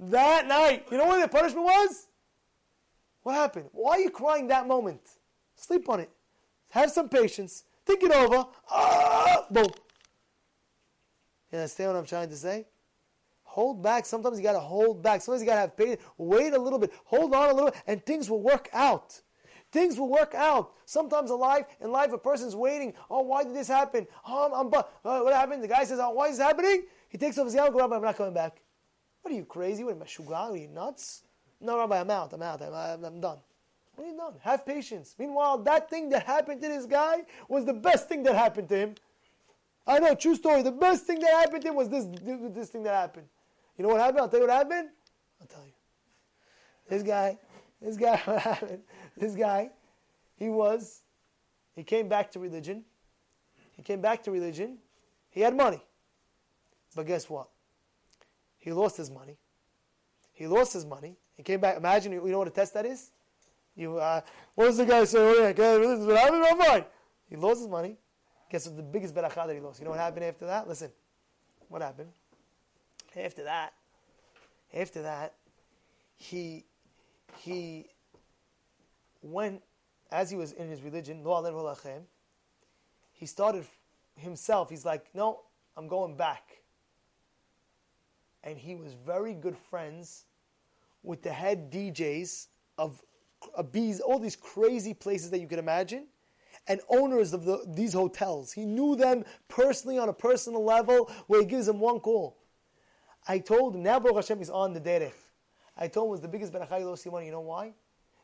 That 0.00 0.48
night, 0.48 0.86
you 0.90 0.98
know 0.98 1.06
what 1.06 1.20
the 1.20 1.28
punishment 1.28 1.64
was? 1.64 2.08
What 3.22 3.36
happened? 3.36 3.68
Why 3.70 3.92
are 3.92 4.00
you 4.00 4.10
crying 4.10 4.48
that 4.48 4.66
moment? 4.66 5.10
Sleep 5.54 5.88
on 5.88 6.00
it. 6.00 6.10
Have 6.70 6.90
some 6.90 7.08
patience. 7.08 7.62
Think 7.86 8.02
it 8.02 8.10
over. 8.10 8.46
Ah, 8.68 9.46
boom. 9.48 9.70
You 11.52 11.58
understand 11.58 11.90
what 11.90 11.98
I'm 12.00 12.06
trying 12.06 12.30
to 12.30 12.36
say? 12.36 12.66
Hold 13.52 13.82
back. 13.82 14.06
Sometimes 14.06 14.38
you 14.38 14.42
got 14.42 14.54
to 14.54 14.60
hold 14.60 15.02
back. 15.02 15.20
Sometimes 15.20 15.42
you 15.42 15.46
got 15.46 15.56
to 15.56 15.60
have 15.60 15.76
patience. 15.76 16.00
Wait 16.16 16.54
a 16.54 16.58
little 16.58 16.78
bit. 16.78 16.90
Hold 17.04 17.34
on 17.34 17.50
a 17.50 17.52
little 17.52 17.70
bit, 17.70 17.82
and 17.86 18.04
things 18.06 18.30
will 18.30 18.40
work 18.40 18.70
out. 18.72 19.20
Things 19.70 19.98
will 19.98 20.08
work 20.08 20.34
out. 20.34 20.72
Sometimes 20.86 21.30
in 21.30 21.38
life, 21.38 21.66
in 21.78 21.92
life, 21.92 22.14
a 22.14 22.18
person's 22.18 22.56
waiting. 22.56 22.94
Oh, 23.10 23.20
why 23.20 23.44
did 23.44 23.54
this 23.54 23.68
happen? 23.68 24.06
Oh, 24.26 24.46
I'm, 24.46 24.54
I'm 24.54 24.72
uh, 24.74 25.20
what 25.20 25.34
happened? 25.34 25.62
The 25.62 25.68
guy 25.68 25.84
says, 25.84 25.98
"Oh, 26.00 26.12
why 26.12 26.28
is 26.28 26.38
this 26.38 26.46
happening?" 26.46 26.84
He 27.10 27.18
takes 27.18 27.36
off 27.36 27.44
his 27.44 27.54
yarmulke. 27.54 27.78
Rabbi, 27.78 27.96
I'm 27.96 28.02
not 28.02 28.16
coming 28.16 28.32
back. 28.32 28.62
What 29.20 29.34
are 29.34 29.36
you 29.36 29.44
crazy? 29.44 29.84
What 29.84 29.96
am 29.96 30.02
I, 30.02 30.34
Are 30.34 30.56
you 30.56 30.68
nuts? 30.68 31.24
No, 31.60 31.78
Rabbi, 31.78 32.00
I'm 32.00 32.10
out. 32.10 32.32
I'm 32.32 32.40
out. 32.40 32.62
I'm, 32.62 33.04
I'm, 33.04 33.20
done. 33.20 33.36
What 33.94 34.04
are 34.04 34.10
you 34.10 34.16
doing? 34.16 34.40
Have 34.40 34.64
patience. 34.64 35.14
Meanwhile, 35.18 35.58
that 35.58 35.90
thing 35.90 36.08
that 36.08 36.24
happened 36.24 36.62
to 36.62 36.68
this 36.68 36.86
guy 36.86 37.24
was 37.50 37.66
the 37.66 37.74
best 37.74 38.08
thing 38.08 38.22
that 38.22 38.34
happened 38.34 38.70
to 38.70 38.76
him. 38.76 38.94
I 39.86 39.98
know, 39.98 40.14
true 40.14 40.36
story. 40.36 40.62
The 40.62 40.72
best 40.72 41.04
thing 41.04 41.18
that 41.20 41.32
happened 41.32 41.62
to 41.62 41.68
him 41.68 41.76
was 41.76 41.90
this, 41.90 42.06
this 42.22 42.70
thing 42.70 42.84
that 42.84 42.94
happened. 42.94 43.26
You 43.76 43.84
know 43.84 43.88
what 43.90 44.00
happened? 44.00 44.20
I'll 44.20 44.28
tell 44.28 44.40
you 44.40 44.46
what 44.46 44.54
happened. 44.54 44.88
I'll 45.40 45.46
tell 45.46 45.64
you. 45.64 45.72
This 46.88 47.02
guy, 47.02 47.38
this 47.80 47.96
guy, 47.96 48.16
what 48.24 48.40
happened? 48.40 48.82
This 49.16 49.34
guy, 49.34 49.70
he 50.36 50.48
was, 50.48 51.02
he 51.74 51.82
came 51.82 52.08
back 52.08 52.30
to 52.32 52.38
religion. 52.38 52.84
He 53.76 53.82
came 53.82 54.00
back 54.00 54.22
to 54.24 54.30
religion. 54.30 54.78
He 55.30 55.40
had 55.40 55.56
money. 55.56 55.82
But 56.94 57.06
guess 57.06 57.28
what? 57.30 57.48
He 58.58 58.72
lost 58.72 58.96
his 58.96 59.10
money. 59.10 59.38
He 60.32 60.46
lost 60.46 60.72
his 60.72 60.84
money. 60.84 61.16
He 61.36 61.42
came 61.42 61.60
back. 61.60 61.76
Imagine, 61.76 62.12
you 62.12 62.28
know 62.28 62.38
what 62.38 62.48
a 62.48 62.50
test 62.50 62.74
that 62.74 62.86
is? 62.86 63.10
You, 63.74 63.98
uh, 63.98 64.20
what 64.54 64.66
does 64.66 64.76
the 64.76 64.84
guy 64.84 65.04
say? 65.04 65.18
Oh, 65.18 65.42
yeah, 65.42 65.52
this 65.52 66.00
is 66.00 66.06
what 66.06 66.18
happened. 66.18 66.44
I'm 66.44 66.58
fine. 66.58 66.84
He 67.28 67.36
lost 67.36 67.60
his 67.60 67.68
money. 67.68 67.96
Guess 68.50 68.66
what 68.66 68.76
the 68.76 68.82
biggest 68.82 69.14
beracha 69.14 69.46
that 69.46 69.54
he 69.54 69.60
lost? 69.60 69.80
You 69.80 69.86
know 69.86 69.92
what 69.92 70.00
happened 70.00 70.26
after 70.26 70.46
that? 70.46 70.68
Listen. 70.68 70.90
What 71.68 71.80
happened? 71.80 72.10
After 73.16 73.44
that, 73.44 73.74
after 74.74 75.02
that, 75.02 75.34
he, 76.16 76.64
he 77.38 77.86
went, 79.22 79.62
as 80.10 80.30
he 80.30 80.36
was 80.36 80.52
in 80.52 80.68
his 80.68 80.82
religion, 80.82 81.24
he 83.12 83.26
started 83.26 83.64
himself. 84.16 84.70
He's 84.70 84.84
like, 84.84 85.06
no, 85.14 85.40
I'm 85.76 85.88
going 85.88 86.16
back. 86.16 86.62
And 88.44 88.56
he 88.56 88.74
was 88.74 88.94
very 88.94 89.34
good 89.34 89.56
friends 89.56 90.24
with 91.02 91.22
the 91.22 91.32
head 91.32 91.70
DJs 91.70 92.48
of 92.78 93.02
all 94.04 94.18
these 94.18 94.36
crazy 94.36 94.94
places 94.94 95.30
that 95.30 95.40
you 95.40 95.46
can 95.46 95.58
imagine, 95.58 96.06
and 96.68 96.80
owners 96.88 97.32
of 97.32 97.44
the, 97.44 97.64
these 97.66 97.92
hotels. 97.92 98.52
He 98.52 98.64
knew 98.64 98.94
them 98.94 99.24
personally 99.48 99.98
on 99.98 100.08
a 100.08 100.12
personal 100.12 100.64
level 100.64 101.10
where 101.26 101.40
he 101.40 101.46
gives 101.46 101.66
them 101.66 101.80
one 101.80 101.98
call. 102.00 102.38
I 103.26 103.38
told 103.38 103.74
him, 103.74 103.82
now 103.82 104.00
Baruch 104.00 104.16
Hashem 104.16 104.40
is 104.40 104.50
on 104.50 104.72
the 104.72 104.80
derech. 104.80 105.12
I 105.76 105.88
told 105.88 106.06
him 106.06 106.08
it 106.08 106.12
was 106.12 106.20
the 106.20 106.28
biggest 106.28 106.52
benachai 106.52 106.98
Simon. 106.98 107.24
You 107.24 107.32
know 107.32 107.40
why? 107.40 107.72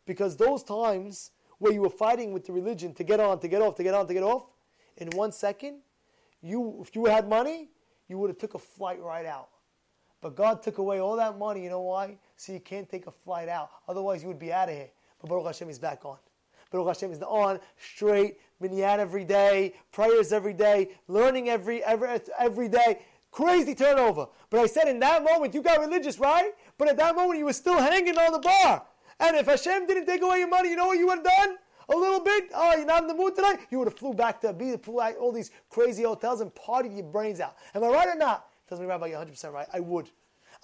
Because 0.07 0.37
those 0.37 0.63
times 0.63 1.31
where 1.59 1.73
you 1.73 1.83
were 1.83 1.91
fighting 1.91 2.33
with 2.33 2.47
the 2.47 2.53
religion 2.53 2.95
to 2.95 3.05
get 3.05 3.21
on, 3.21 3.39
to 3.41 3.49
get 3.49 3.63
off, 3.63 3.77
to 3.77 3.83
get 3.83 3.95
on, 3.95 4.07
to 4.07 4.15
get 4.15 4.23
off, 4.23 4.47
in 4.97 5.09
one 5.11 5.33
second, 5.33 5.81
you 6.43 6.79
if 6.83 6.95
you 6.95 7.07
had 7.07 7.29
money, 7.29 7.69
you 8.09 8.19
would 8.19 8.31
have 8.31 8.39
took 8.39 8.55
a 8.55 8.59
flight 8.59 9.01
right 9.01 9.27
out. 9.27 9.49
But 10.21 10.35
God 10.35 10.63
took 10.63 10.79
away 10.79 10.99
all 10.99 11.17
that 11.17 11.39
money. 11.39 11.63
You 11.63 11.71
know 11.71 11.83
why? 11.83 12.19
So 12.37 12.53
you 12.53 12.61
can't 12.61 12.89
take 12.89 13.07
a 13.07 13.11
flight 13.11 13.49
out. 13.49 13.71
Otherwise, 13.89 14.23
you 14.23 14.29
would 14.29 14.39
be 14.39 14.53
out 14.53 14.69
of 14.69 14.75
here. 14.75 14.89
But 15.21 15.31
Baruch 15.31 15.47
Hashem 15.47 15.71
is 15.71 15.79
back 15.79 16.05
on. 16.05 16.19
Baruch 16.71 16.89
Hashem 16.89 17.13
is 17.13 17.23
on, 17.23 17.61
straight, 17.79 18.39
minyan 18.61 19.01
every 19.01 19.25
day, 19.25 19.75
prayers 19.93 20.33
every 20.33 20.53
day, 20.53 20.91
learning 21.07 21.49
every, 21.49 21.83
every, 21.85 22.21
every 22.39 22.69
day. 22.69 23.01
Crazy 23.39 23.73
turnover. 23.73 24.27
But 24.51 24.59
I 24.59 24.67
said 24.67 24.89
in 24.89 24.99
that 24.99 25.23
moment, 25.23 25.55
you 25.55 25.63
got 25.63 25.79
religious, 25.79 26.19
right? 26.19 26.51
But 26.77 26.89
at 26.89 26.97
that 26.97 27.15
moment, 27.15 27.39
you 27.39 27.45
were 27.45 27.53
still 27.53 27.79
hanging 27.79 28.19
on 28.19 28.33
the 28.33 28.41
bar. 28.41 28.85
And 29.21 29.37
if 29.37 29.47
Hashem 29.47 29.87
didn't 29.87 30.07
take 30.07 30.23
away 30.23 30.41
your 30.41 30.49
money, 30.49 30.71
you 30.71 30.75
know 30.75 30.89
what 30.89 30.99
you 30.99 31.07
would 31.07 31.19
have 31.19 31.25
done? 31.25 31.57
A 31.89 31.97
little 31.97 32.19
bit. 32.19 32.51
Oh, 32.53 32.75
you're 32.75 32.85
not 32.85 33.03
in 33.03 33.07
the 33.07 33.15
mood 33.15 33.37
tonight? 33.37 33.61
You 33.71 33.79
would 33.79 33.87
have 33.87 33.97
flew 33.97 34.13
back 34.13 34.41
to 34.41 34.53
be 34.53 34.75
all 35.21 35.31
these 35.31 35.53
crazy 35.71 36.03
hotels 36.03 36.41
and 36.41 36.53
partied 36.53 36.97
your 36.97 37.05
brains 37.05 37.39
out. 37.39 37.55
Am 37.77 37.85
I 37.85 37.87
right 37.87 38.09
or 38.09 38.17
not? 38.17 38.49
Tells 38.69 38.81
me, 38.81 38.89
Rabbi, 38.89 39.07
you're 39.07 39.25
100% 39.25 39.53
right. 39.53 39.69
I 39.73 39.79
would. 39.79 40.11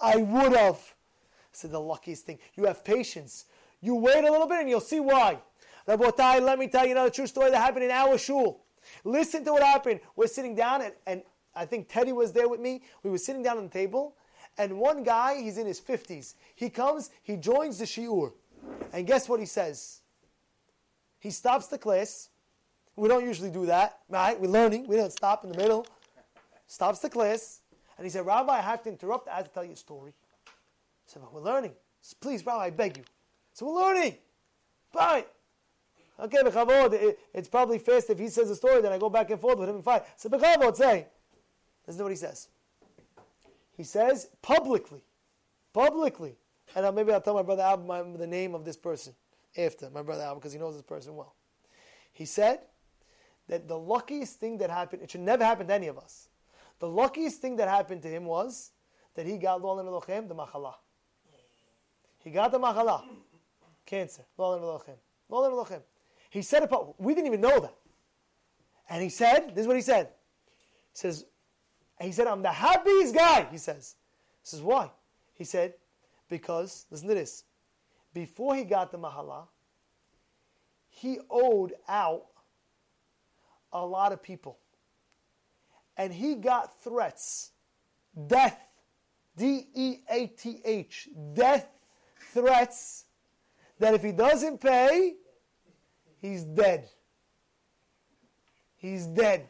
I 0.01 0.17
would 0.17 0.51
have. 0.51 0.75
I 0.75 1.53
said 1.53 1.71
the 1.71 1.79
luckiest 1.79 2.25
thing. 2.25 2.39
You 2.55 2.65
have 2.65 2.83
patience. 2.83 3.45
You 3.79 3.95
wait 3.95 4.25
a 4.25 4.29
little 4.29 4.47
bit 4.47 4.59
and 4.59 4.69
you'll 4.69 4.81
see 4.81 4.99
why. 4.99 5.39
Rabotai, 5.87 6.41
let 6.41 6.59
me 6.59 6.67
tell 6.67 6.83
you 6.83 6.91
another 6.91 7.09
true 7.09 7.27
story 7.27 7.51
that 7.51 7.57
happened 7.57 7.85
in 7.85 7.91
our 7.91 8.17
shul. 8.17 8.65
Listen 9.05 9.45
to 9.45 9.53
what 9.53 9.63
happened. 9.63 10.01
We're 10.17 10.27
sitting 10.27 10.55
down, 10.55 10.81
and, 10.81 10.93
and 11.07 11.23
I 11.55 11.65
think 11.65 11.87
Teddy 11.87 12.11
was 12.11 12.33
there 12.33 12.49
with 12.49 12.59
me. 12.59 12.81
We 13.03 13.09
were 13.09 13.17
sitting 13.17 13.43
down 13.43 13.57
on 13.57 13.65
the 13.65 13.69
table, 13.69 14.15
and 14.57 14.77
one 14.77 15.03
guy, 15.03 15.41
he's 15.41 15.57
in 15.57 15.67
his 15.67 15.79
50s. 15.79 16.33
He 16.55 16.69
comes, 16.69 17.09
he 17.23 17.37
joins 17.37 17.79
the 17.79 17.85
shiur. 17.85 18.33
And 18.93 19.05
guess 19.05 19.27
what 19.27 19.39
he 19.39 19.45
says? 19.45 20.01
He 21.19 21.31
stops 21.31 21.67
the 21.67 21.77
class. 21.77 22.29
We 22.95 23.09
don't 23.09 23.25
usually 23.25 23.51
do 23.51 23.65
that, 23.65 23.99
right? 24.09 24.39
We're 24.39 24.47
learning. 24.49 24.87
We 24.87 24.95
don't 24.95 25.11
stop 25.11 25.43
in 25.43 25.51
the 25.51 25.57
middle. 25.57 25.85
Stops 26.67 26.99
the 26.99 27.09
class. 27.09 27.61
And 27.97 28.05
he 28.05 28.09
said, 28.09 28.25
Rabbi, 28.25 28.53
I 28.53 28.61
have 28.61 28.83
to 28.83 28.89
interrupt. 28.89 29.27
I 29.27 29.37
have 29.37 29.47
to 29.47 29.53
tell 29.53 29.65
you 29.65 29.73
a 29.73 29.77
story. 29.77 30.13
I 30.47 30.51
said, 31.07 31.21
but 31.21 31.33
we're 31.33 31.41
learning. 31.41 31.73
Said, 32.01 32.19
Please, 32.21 32.45
Rabbi, 32.45 32.65
I 32.65 32.69
beg 32.69 32.97
you. 32.97 33.03
So 33.53 33.65
we're 33.65 33.81
learning. 33.81 34.15
Fine. 34.91 35.23
Okay, 36.17 36.37
bechavod, 36.37 37.15
it's 37.33 37.49
probably 37.49 37.77
fast 37.77 38.09
if 38.09 38.19
he 38.19 38.29
says 38.29 38.49
a 38.49 38.55
story, 38.55 38.81
then 38.81 38.93
I 38.93 38.97
go 38.97 39.09
back 39.09 39.29
and 39.29 39.39
forth 39.39 39.57
with 39.57 39.67
him 39.67 39.75
and 39.75 39.83
fight. 39.83 40.03
So 40.15 40.29
bechavod, 40.29 40.75
say. 40.77 41.07
This 41.85 41.95
is 41.95 42.01
what 42.01 42.11
he 42.11 42.17
says. 42.17 42.49
He 43.77 43.83
says 43.83 44.29
publicly, 44.41 45.03
publicly, 45.73 46.35
and 46.75 46.95
maybe 46.95 47.11
I'll 47.11 47.21
tell 47.21 47.33
my 47.33 47.43
brother 47.43 47.77
my, 47.83 48.01
the 48.01 48.27
name 48.27 48.55
of 48.55 48.65
this 48.65 48.77
person 48.77 49.13
after 49.57 49.89
my 49.89 50.01
brother 50.01 50.23
Al 50.23 50.35
because 50.35 50.53
he 50.53 50.59
knows 50.59 50.73
this 50.73 50.83
person 50.83 51.15
well. 51.15 51.35
He 52.13 52.25
said 52.25 52.59
that 53.47 53.67
the 53.67 53.77
luckiest 53.77 54.39
thing 54.39 54.57
that 54.59 54.69
happened, 54.69 55.03
it 55.03 55.11
should 55.11 55.21
never 55.21 55.43
happen 55.43 55.67
to 55.67 55.73
any 55.73 55.87
of 55.87 55.97
us. 55.97 56.29
The 56.79 56.87
luckiest 56.87 57.41
thing 57.41 57.57
that 57.57 57.67
happened 57.67 58.01
to 58.03 58.09
him 58.09 58.25
was 58.25 58.71
that 59.15 59.25
he 59.25 59.37
got 59.37 59.61
Lolan 59.61 59.85
the 60.27 60.35
Machala. 60.35 60.73
He 62.19 62.31
got 62.31 62.51
the 62.51 62.59
Machala 62.59 63.03
cancer. 63.85 64.23
He 66.29 66.41
said 66.41 66.63
it, 66.63 66.71
we 66.97 67.13
didn't 67.13 67.27
even 67.27 67.41
know 67.41 67.59
that. 67.59 67.75
And 68.89 69.01
he 69.01 69.09
said, 69.09 69.51
this 69.55 69.61
is 69.61 69.67
what 69.67 69.75
he 69.75 69.81
said. 69.81 70.07
He 70.93 70.97
says, 70.99 71.25
he 72.01 72.11
said, 72.11 72.27
I'm 72.27 72.41
the 72.41 72.51
happiest 72.51 73.15
guy, 73.15 73.47
he 73.51 73.57
says. 73.57 73.95
He 74.43 74.49
says, 74.49 74.61
why? 74.61 74.91
He 75.35 75.43
said, 75.43 75.73
because, 76.29 76.85
listen 76.91 77.07
to 77.07 77.15
this, 77.15 77.43
before 78.13 78.55
he 78.55 78.63
got 78.63 78.91
the 78.91 78.97
mahala, 78.97 79.47
he 80.89 81.19
owed 81.29 81.73
out 81.87 82.25
a 83.71 83.85
lot 83.85 84.11
of 84.11 84.21
people. 84.23 84.57
And 85.97 86.13
he 86.13 86.35
got 86.35 86.81
threats, 86.81 87.51
death, 88.27 88.59
D 89.37 89.67
E 89.73 89.97
A 90.09 90.27
T 90.27 90.61
H, 90.63 91.09
death 91.33 91.67
threats 92.33 93.05
that 93.79 93.93
if 93.93 94.03
he 94.03 94.11
doesn't 94.11 94.59
pay, 94.61 95.15
he's 96.21 96.43
dead. 96.43 96.89
He's 98.77 99.05
dead. 99.05 99.47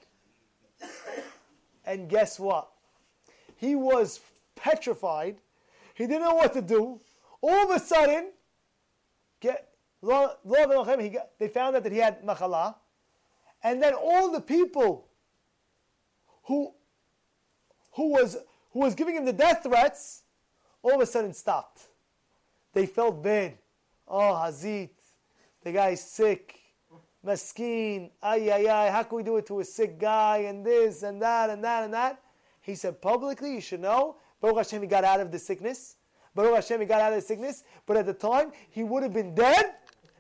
And 1.86 2.10
guess 2.10 2.40
what? 2.40 2.70
He 3.56 3.76
was 3.76 4.20
petrified. 4.56 5.38
He 5.94 6.08
didn't 6.08 6.24
know 6.24 6.36
what 6.36 6.54
to 6.54 6.62
do. 6.62 7.00
All 7.42 7.72
of 7.72 7.76
a 7.76 7.80
sudden, 7.80 8.32
get, 9.40 9.70
he 10.02 11.10
got, 11.10 11.30
they 11.40 11.48
found 11.48 11.76
out 11.76 11.84
that 11.84 11.92
he 11.92 12.00
had 12.00 12.24
machala. 12.24 12.76
And 13.64 13.82
then 13.82 13.94
all 13.94 14.32
the 14.32 14.42
people 14.42 15.08
who, 16.44 16.74
who, 17.94 18.12
was, 18.12 18.38
who 18.72 18.80
was 18.80 18.96
giving 18.96 19.16
him 19.16 19.26
the 19.26 19.34
death 19.34 19.64
threats 19.64 20.24
all 20.84 20.96
of 20.96 21.02
a 21.02 21.06
sudden 21.06 21.34
stopped. 21.34 21.88
They 22.74 22.86
felt 22.86 23.24
bad. 23.24 23.58
Oh, 24.08 24.34
Hazit, 24.34 24.90
the 25.64 25.72
guy's 25.72 26.04
sick. 26.04 26.60
Maskeen, 27.26 28.12
ay, 28.22 28.52
ay, 28.52 28.68
ay, 28.70 28.92
how 28.92 29.04
can 29.04 29.18
we 29.18 29.24
do 29.24 29.38
it 29.38 29.48
to 29.48 29.60
a 29.60 29.66
sick 29.66 30.00
guy 30.00 30.46
and 30.48 30.64
this 30.66 31.02
and 31.02 31.22
that 31.22 31.50
and 31.50 31.64
that 31.64 31.84
and 31.84 31.94
that? 31.94 32.22
He 32.62 32.76
said, 32.76 33.02
publicly, 33.02 33.56
you 33.56 33.62
should 33.62 33.82
know, 33.82 34.18
Baruch 34.42 34.58
Hashem, 34.58 34.82
he 34.82 34.88
got 34.88 35.04
out 35.04 35.20
of 35.20 35.32
the 35.32 35.40
sickness. 35.40 35.96
Baruch 36.36 36.56
Hashem, 36.56 36.82
he 36.82 36.86
got 36.86 37.02
out 37.02 37.14
of 37.14 37.22
the 37.22 37.26
sickness. 37.26 37.64
But 37.86 37.98
at 37.98 38.06
the 38.06 38.14
time, 38.14 38.52
he 38.70 38.84
would 38.84 39.02
have 39.02 39.14
been 39.14 39.34
dead. 39.34 39.74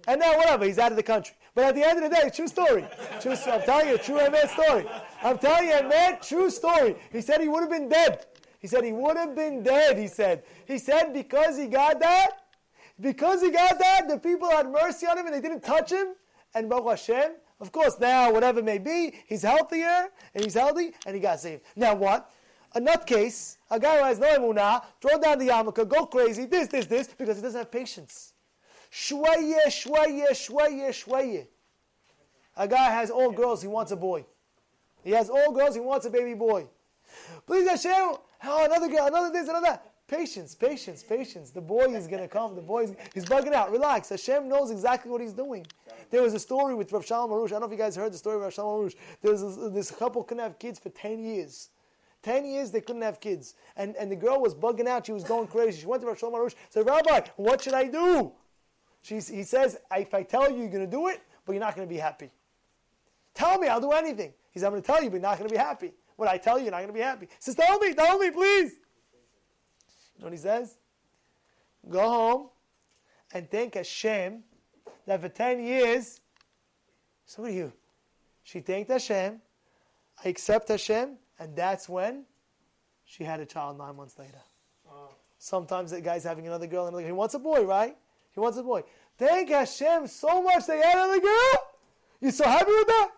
And 0.08 0.20
now, 0.20 0.38
whatever, 0.38 0.66
he's 0.66 0.80
out 0.80 0.92
of 0.92 0.98
the 0.98 1.04
country. 1.04 1.36
But 1.54 1.66
at 1.66 1.76
the 1.76 1.84
end 1.84 2.04
of 2.04 2.10
the 2.10 2.16
day, 2.16 2.30
true 2.34 2.48
story. 2.48 2.86
True, 3.22 3.36
I'm 3.48 3.62
telling 3.62 3.90
you, 3.90 3.98
true 3.98 4.18
Emet 4.18 4.50
story. 4.50 4.86
I'm 5.22 5.38
telling 5.38 5.68
you, 5.68 5.74
Emet, 5.74 6.28
true 6.28 6.50
story. 6.50 6.96
He 7.12 7.22
said 7.22 7.42
he 7.42 7.48
would 7.48 7.62
have 7.62 7.70
been 7.70 7.90
dead. 7.90 8.26
He 8.60 8.68
said 8.68 8.84
he 8.84 8.94
would 8.94 9.16
have 9.16 9.36
been 9.36 9.62
dead, 9.62 9.98
he 9.98 10.08
said. 10.08 10.44
He 10.66 10.80
said 10.80 11.14
because 11.14 11.58
he 11.58 11.68
got 11.68 12.00
that, 12.00 12.32
because 13.00 13.42
he 13.42 13.52
got 13.52 13.78
that, 13.78 14.08
the 14.08 14.18
people 14.18 14.50
had 14.50 14.70
mercy 14.70 15.06
on 15.06 15.18
him 15.18 15.28
and 15.28 15.36
they 15.36 15.42
didn't 15.42 15.62
touch 15.62 15.92
him. 15.92 16.16
And 16.56 16.70
Baruch 16.70 16.88
Hashem, 16.92 17.34
of 17.60 17.72
course, 17.72 18.00
now, 18.00 18.32
whatever 18.32 18.64
may 18.64 18.78
be, 18.78 19.14
he's 19.28 19.44
healthier 19.44 20.08
and 20.34 20.44
he's 20.44 20.54
healthy 20.54 20.94
and 21.06 21.14
he 21.14 21.22
got 21.22 21.40
saved. 21.42 21.64
Now 21.76 21.94
what? 21.94 22.32
A 22.74 22.80
nutcase, 22.80 23.58
a 23.70 23.80
guy 23.80 23.98
who 23.98 24.04
has 24.06 24.20
no 24.20 24.28
emunah, 24.28 24.84
throw 25.02 25.20
down 25.20 25.38
the 25.38 25.50
yarmulke, 25.50 25.88
go 25.88 26.06
crazy, 26.06 26.46
this, 26.46 26.68
this, 26.70 26.86
this, 26.86 27.08
because 27.10 27.36
he 27.38 27.44
doesn't 27.44 27.58
have 27.58 27.72
patience. 27.72 28.34
Shwaye, 28.92 29.56
shwaye, 29.68 30.26
shwaye, 30.32 30.90
shwaye. 30.90 31.48
A 32.58 32.68
guy 32.68 32.90
has 32.90 33.12
all 33.12 33.32
girls, 33.32 33.62
he 33.62 33.68
wants 33.68 33.92
a 33.92 33.98
boy. 33.98 34.26
He 35.04 35.12
has 35.12 35.30
all 35.30 35.52
girls, 35.52 35.76
he 35.76 35.82
wants 35.82 36.06
a 36.06 36.10
baby 36.10 36.34
boy. 36.34 36.68
Please 37.46 37.68
Hashem, 37.70 38.16
oh, 38.44 38.66
another 38.66 38.88
girl, 38.88 39.08
another 39.08 39.32
this, 39.32 39.48
another 39.48 39.68
that. 39.68 39.92
Patience, 40.08 40.54
patience, 40.54 41.02
patience. 41.02 41.50
The 41.50 41.62
boy 41.62 41.86
is 41.96 42.06
going 42.06 42.22
to 42.22 42.28
come. 42.28 42.56
The 42.56 42.62
boy 42.62 42.84
is 42.84 42.94
he's 43.14 43.26
bugging 43.26 43.54
out. 43.54 43.72
Relax. 43.72 44.10
Hashem 44.10 44.48
knows 44.48 44.70
exactly 44.70 45.12
what 45.12 45.20
he's 45.20 45.34
doing. 45.34 45.66
There 46.12 46.22
was 46.22 46.36
a 46.36 46.40
story 46.40 46.76
with 46.76 46.92
Rav 46.92 47.04
Shalom 47.04 47.32
Arush. 47.32 47.48
I 47.48 47.50
don't 47.50 47.62
know 47.62 47.66
if 47.66 47.72
you 47.72 47.78
guys 47.78 47.96
heard 47.96 48.14
the 48.14 48.18
story 48.18 48.36
of 48.36 48.44
Rav 48.44 48.54
Shalom 48.54 48.86
Arush. 48.86 48.96
There 49.22 49.32
was 49.32 49.74
this, 49.74 49.90
couple 49.90 50.24
couldn't 50.24 50.44
have 50.44 50.60
kids 50.60 50.78
for 50.78 50.90
10 50.90 51.24
years. 51.24 51.70
10 52.22 52.46
years 52.46 52.70
they 52.70 52.82
couldn't 52.82 53.02
have 53.02 53.20
kids. 53.20 53.56
And, 53.76 53.96
and 53.96 54.12
the 54.12 54.16
girl 54.16 54.40
was 54.40 54.54
bugging 54.54 54.88
out. 54.88 55.08
She 55.08 55.12
was 55.12 55.24
going 55.24 55.48
crazy. 55.48 55.82
She 55.82 55.88
went 55.88 56.04
to 56.04 56.08
Rav 56.08 56.20
Shalom 56.20 56.36
Arush 56.36 56.54
said, 56.70 56.86
Rabbi, 56.86 57.22
what 57.38 57.64
should 57.64 57.74
I 57.74 57.88
do? 57.88 58.32
She's, 59.02 59.28
he 59.28 59.42
says, 59.42 59.78
if 59.92 60.14
I 60.14 60.22
tell 60.22 60.52
you, 60.52 60.60
you're 60.60 60.70
going 60.70 60.86
to 60.86 60.92
do 60.92 61.08
it, 61.08 61.22
but 61.46 61.54
you're 61.54 61.62
not 61.62 61.76
going 61.76 61.88
to 61.88 61.94
be 61.94 62.00
happy. 62.00 62.30
Tell 63.34 63.58
me, 63.58 63.68
I'll 63.68 63.82
do 63.82 63.92
anything. 63.92 64.34
He 64.52 64.60
said, 64.60 64.68
I'm 64.68 64.74
going 64.74 64.84
to 64.84 64.88
tell 64.88 65.04
you, 65.04 65.10
but 65.10 65.16
you're 65.16 65.24
not 65.24 65.38
going 65.38 65.50
to 65.50 65.54
be 65.54 65.60
happy. 65.60 65.94
What 66.16 66.30
I 66.30 66.38
tell 66.38 66.58
you, 66.58 66.66
you're 66.66 66.72
not 66.72 66.78
going 66.78 66.88
to 66.88 66.94
be 66.94 67.02
happy. 67.02 67.26
He 67.26 67.36
says, 67.40 67.56
tell 67.56 67.78
me, 67.80 67.94
tell 67.94 68.18
me, 68.18 68.32
please. 68.32 68.72
You 70.16 70.22
know 70.22 70.26
what 70.28 70.34
he 70.34 70.40
says? 70.40 70.78
Go 71.90 72.02
home 72.02 72.50
and 73.34 73.50
thank 73.50 73.76
Hashem 73.76 74.44
that 75.06 75.22
for 75.22 75.30
10 75.30 75.64
years, 75.64 76.20
so 77.26 77.42
what 77.42 77.52
are 77.52 77.54
you? 77.54 77.74
She 78.44 78.60
thanked 78.60 78.90
Hashem, 78.90 79.42
I 80.24 80.30
accept 80.30 80.70
Hashem, 80.70 81.18
and 81.40 81.56
that's 81.56 81.90
when 81.90 82.26
she 83.06 83.24
had 83.24 83.40
a 83.40 83.46
child 83.46 83.78
nine 83.78 83.96
months 83.96 84.18
later. 84.18 84.42
Sometimes 85.38 85.92
the 85.92 86.02
guy's 86.02 86.24
having 86.24 86.48
another 86.48 86.68
girl, 86.68 86.88
and 86.88 87.06
he 87.06 87.12
wants 87.12 87.34
a 87.36 87.40
boy, 87.40 87.64
right? 87.66 87.96
He 88.32 88.40
wants 88.40 88.58
a 88.58 88.64
boy. 88.64 88.84
Thank 89.18 89.50
Hashem 89.50 90.08
so 90.08 90.42
much 90.42 90.66
they 90.66 90.78
had 90.78 90.96
another 90.96 91.20
girl. 91.20 91.54
You 92.22 92.32
so 92.32 92.46
happy 92.46 92.72
with 92.72 92.88
that? 92.88 93.10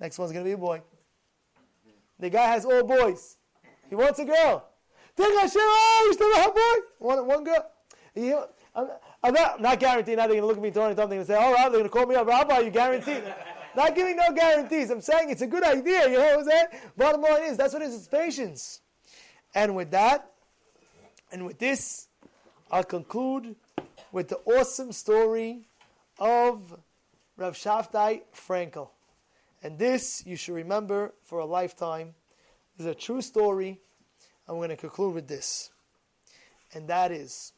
Next 0.00 0.18
one's 0.18 0.32
to 0.32 0.42
be 0.42 0.52
a 0.52 0.58
boy. 0.58 0.82
The 2.18 2.30
guy 2.30 2.46
has 2.46 2.64
all 2.64 2.84
boys. 2.84 3.36
He 3.88 3.94
wants 3.94 4.18
a 4.18 4.24
girl. 4.24 4.67
Thank 5.18 5.40
Hashem, 5.40 5.60
oh, 5.60 6.04
you 6.06 6.14
still 6.14 6.32
a 6.32 6.52
boy? 6.52 6.86
One, 7.00 7.26
one 7.26 7.42
girl. 7.42 7.66
He, 8.14 8.32
I'm, 8.72 8.88
I'm 9.24 9.34
not, 9.34 9.60
not 9.60 9.80
guaranteeing 9.80 10.16
that 10.16 10.28
they're 10.28 10.40
going 10.40 10.42
to 10.42 10.46
look 10.46 10.58
at 10.58 10.62
me 10.62 10.70
throwing 10.70 10.94
something 10.94 11.18
and 11.18 11.26
say, 11.26 11.34
all 11.34 11.52
right, 11.52 11.62
they're 11.62 11.80
going 11.80 11.82
to 11.84 11.88
call 11.88 12.06
me 12.06 12.14
up, 12.14 12.28
Rabbi, 12.28 12.60
you 12.60 12.70
guarantee? 12.70 13.18
not 13.76 13.96
giving 13.96 14.14
no 14.14 14.32
guarantees. 14.32 14.90
I'm 14.90 15.00
saying 15.00 15.30
it's 15.30 15.42
a 15.42 15.48
good 15.48 15.64
idea, 15.64 16.08
you 16.08 16.18
know 16.18 16.36
what 16.36 16.38
I'm 16.38 16.44
saying? 16.44 16.66
Bottom 16.96 17.22
line 17.22 17.42
is, 17.42 17.56
that's 17.56 17.72
what 17.72 17.82
it 17.82 17.86
is, 17.86 17.96
it's 17.96 18.06
patience. 18.06 18.80
And 19.56 19.74
with 19.74 19.90
that, 19.90 20.30
and 21.32 21.44
with 21.44 21.58
this, 21.58 22.06
I'll 22.70 22.84
conclude 22.84 23.56
with 24.12 24.28
the 24.28 24.36
awesome 24.46 24.92
story 24.92 25.66
of 26.20 26.78
Rav 27.36 27.54
Shaftai 27.54 28.22
Frankel. 28.32 28.90
And 29.64 29.80
this 29.80 30.24
you 30.24 30.36
should 30.36 30.54
remember 30.54 31.12
for 31.24 31.40
a 31.40 31.44
lifetime. 31.44 32.14
This 32.76 32.86
is 32.86 32.92
a 32.92 32.94
true 32.94 33.20
story. 33.20 33.80
I'm 34.48 34.56
going 34.56 34.70
to 34.70 34.76
conclude 34.76 35.14
with 35.14 35.28
this. 35.28 35.70
And 36.72 36.88
that 36.88 37.12
is, 37.12 37.52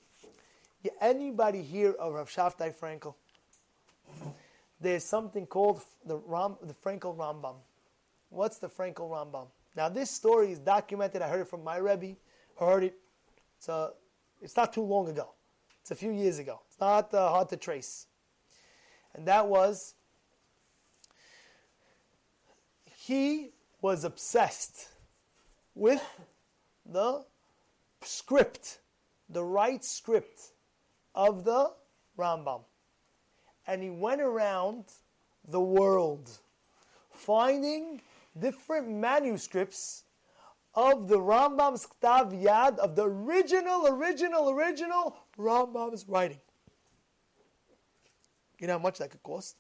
anybody 1.01 1.63
here 1.63 1.93
of 1.93 2.15
Rav 2.15 2.29
Shaftai 2.29 2.75
Frankel? 2.75 3.15
There's 4.81 5.05
something 5.05 5.47
called 5.47 5.83
the, 6.05 6.17
Ram, 6.17 6.57
the 6.63 6.75
Frankel 6.75 7.17
Rambam. 7.17 7.57
What's 8.31 8.59
the 8.59 8.69
Frankel 8.69 9.11
Rambam? 9.11 9.47
Now 9.77 9.89
this 9.89 10.11
story 10.11 10.53
is 10.53 10.59
documented. 10.59 11.23
I 11.23 11.29
heard 11.29 11.43
it 11.43 11.49
from 11.49 11.63
my 11.63 11.77
Rebbe. 11.77 12.17
I 12.61 12.65
heard 12.65 12.85
it. 12.85 12.97
It's, 13.59 13.69
a, 13.69 13.91
it's 14.41 14.57
not 14.57 14.73
too 14.73 14.83
long 14.83 15.09
ago. 15.09 15.31
It's 15.83 15.91
a 15.91 15.95
few 15.95 16.13
years 16.13 16.39
ago. 16.39 16.61
It's 16.69 16.81
not 16.81 17.13
uh, 17.15 17.29
hard 17.29 17.49
to 17.51 17.57
trace. 17.57 18.07
And 19.15 19.27
that 19.27 19.47
was, 19.47 19.95
he 22.85 23.51
was 23.81 24.05
obsessed 24.05 24.89
with 25.75 26.03
the 26.91 27.25
script, 28.03 28.81
the 29.29 29.45
right 29.45 29.85
script 29.85 30.41
of 31.15 31.45
the 31.45 31.71
Rambam. 32.19 32.63
And 33.67 33.83
he 33.83 33.91
went 33.91 34.21
around 34.21 34.85
the 35.47 35.61
world 35.61 36.39
finding 37.11 38.01
different 38.39 38.89
manuscripts 38.89 40.05
of 40.75 41.09
the 41.09 41.19
Rambam's 41.19 41.87
Ktav 41.87 42.33
Yad, 42.43 42.79
of 42.79 42.95
the 42.95 43.05
original, 43.05 43.87
original, 43.89 44.51
original 44.51 45.17
Rambam's 45.39 46.07
writing. 46.09 46.39
You 48.59 48.67
know 48.67 48.75
how 48.75 48.79
much 48.79 48.99
that 48.99 49.11
could 49.11 49.23
cost? 49.23 49.57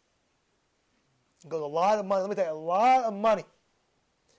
It 1.45 1.49
goes 1.49 1.63
a 1.63 1.67
lot 1.67 1.99
of 1.99 2.05
money. 2.05 2.21
Let 2.21 2.31
me 2.31 2.37
tell 2.37 2.55
you, 2.55 2.61
a 2.61 2.63
lot 2.63 3.05
of 3.05 3.15
money. 3.15 3.45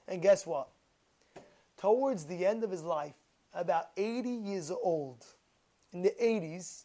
And 0.07 0.21
guess 0.21 0.45
what? 0.45 0.69
Towards 1.81 2.25
the 2.25 2.45
end 2.45 2.63
of 2.63 2.69
his 2.69 2.83
life, 2.83 3.15
about 3.55 3.87
80 3.97 4.29
years 4.29 4.69
old, 4.69 5.25
in 5.91 6.03
the 6.03 6.13
80s, 6.21 6.83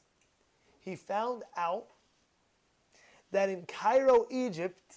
he 0.80 0.96
found 0.96 1.42
out 1.54 1.88
that 3.30 3.50
in 3.50 3.66
Cairo, 3.66 4.26
Egypt, 4.30 4.94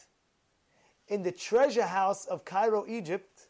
in 1.10 1.22
the 1.22 1.34
treasure 1.34 1.86
house 1.86 2.26
of 2.28 2.46
Cairo, 2.46 2.86
Egypt, 2.88 3.50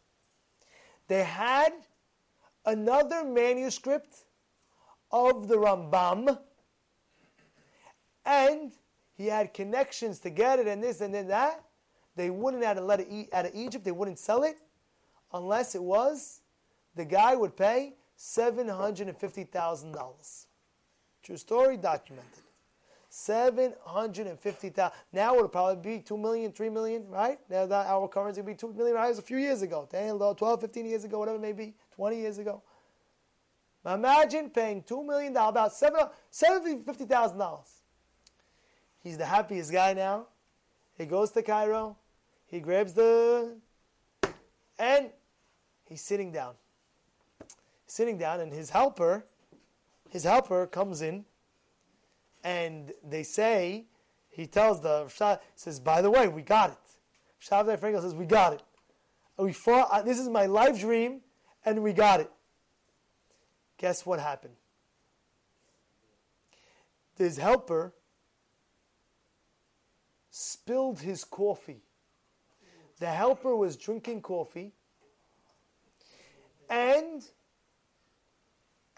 they 1.07 1.23
had 1.23 1.71
another 2.65 3.23
manuscript 3.23 4.25
of 5.11 5.47
the 5.47 5.55
Rambam, 5.55 6.39
and 8.25 8.71
he 9.15 9.27
had 9.27 9.53
connections 9.53 10.17
to 10.19 10.31
get 10.31 10.57
it, 10.57 10.67
and 10.67 10.81
this 10.81 11.01
and 11.01 11.13
then 11.13 11.27
that. 11.27 11.63
They 12.15 12.31
wouldn't 12.31 12.63
have 12.63 12.77
to 12.77 12.83
let 12.83 13.01
it 13.01 13.29
out 13.33 13.45
of 13.45 13.51
Egypt. 13.53 13.85
They 13.85 13.91
wouldn't 13.91 14.17
sell 14.17 14.41
it 14.41 14.57
unless 15.31 15.75
it 15.75 15.83
was 15.83 16.38
the 16.95 17.05
guy 17.05 17.35
would 17.35 17.55
pay 17.55 17.93
seven 18.15 18.67
hundred 18.67 19.07
and 19.07 19.17
fifty 19.17 19.43
thousand 19.43 19.93
dollars. 19.93 20.47
True 21.23 21.37
story, 21.37 21.77
documented. 21.77 22.43
Seven 23.09 23.73
hundred 23.83 24.27
and 24.27 24.39
fifty 24.39 24.69
thousand. 24.69 24.97
Now 25.13 25.35
it 25.35 25.41
would 25.41 25.51
probably 25.51 25.97
be 25.97 26.03
two 26.03 26.17
million, 26.17 26.51
three 26.51 26.69
million, 26.69 27.07
right? 27.09 27.39
Now 27.49 27.65
that 27.65 27.87
our 27.87 28.07
currency 28.07 28.41
would 28.41 28.47
be 28.47 28.55
two 28.55 28.73
million 28.73 28.95
dollars 28.95 29.17
a 29.17 29.21
few 29.21 29.37
years 29.37 29.61
ago, 29.61 29.87
10, 29.89 30.17
12, 30.17 30.61
15 30.61 30.85
years 30.85 31.03
ago, 31.03 31.19
whatever 31.19 31.37
it 31.37 31.41
may 31.41 31.53
be, 31.53 31.73
twenty 31.95 32.17
years 32.17 32.37
ago. 32.37 32.61
Imagine 33.85 34.49
paying 34.49 34.83
two 34.83 35.03
million 35.03 35.33
dollars, 35.33 35.51
about 35.51 35.73
seven, 35.73 36.01
seven 36.29 36.83
fifty 36.83 37.05
thousand 37.05 37.37
dollars. 37.37 37.81
He's 39.01 39.17
the 39.17 39.25
happiest 39.25 39.71
guy 39.71 39.93
now. 39.93 40.27
He 40.97 41.05
goes 41.05 41.31
to 41.31 41.41
Cairo. 41.41 41.97
He 42.47 42.59
grabs 42.59 42.93
the 42.93 43.55
and 44.77 45.09
he's 45.85 46.01
sitting 46.01 46.31
down. 46.31 46.53
Sitting 47.89 48.19
down, 48.19 48.39
and 48.39 48.53
his 48.53 48.69
helper, 48.69 49.25
his 50.11 50.23
helper 50.23 50.67
comes 50.67 51.01
in 51.01 51.25
and 52.43 52.91
they 53.03 53.23
say, 53.23 53.85
he 54.29 54.45
tells 54.45 54.79
the 54.81 55.07
says, 55.55 55.79
by 55.79 55.99
the 56.03 56.11
way, 56.11 56.27
we 56.27 56.43
got 56.43 56.69
it. 56.69 56.77
Shavdai 57.43 57.79
Frankel 57.79 58.01
says, 58.01 58.13
we 58.13 58.27
got 58.27 58.53
it. 58.53 58.61
we 59.39 59.53
fought, 59.53 59.89
uh, 59.91 60.03
this 60.03 60.19
is 60.19 60.29
my 60.29 60.45
life 60.45 60.79
dream, 60.79 61.21
and 61.65 61.81
we 61.81 61.91
got 61.91 62.19
it. 62.19 62.31
Guess 63.79 64.05
what 64.05 64.19
happened? 64.19 64.53
His 67.17 67.37
helper 67.37 67.95
spilled 70.29 70.99
his 70.99 71.23
coffee. 71.23 71.81
The 72.99 73.07
helper 73.07 73.55
was 73.55 73.77
drinking 73.77 74.21
coffee, 74.21 74.73
and 76.69 77.23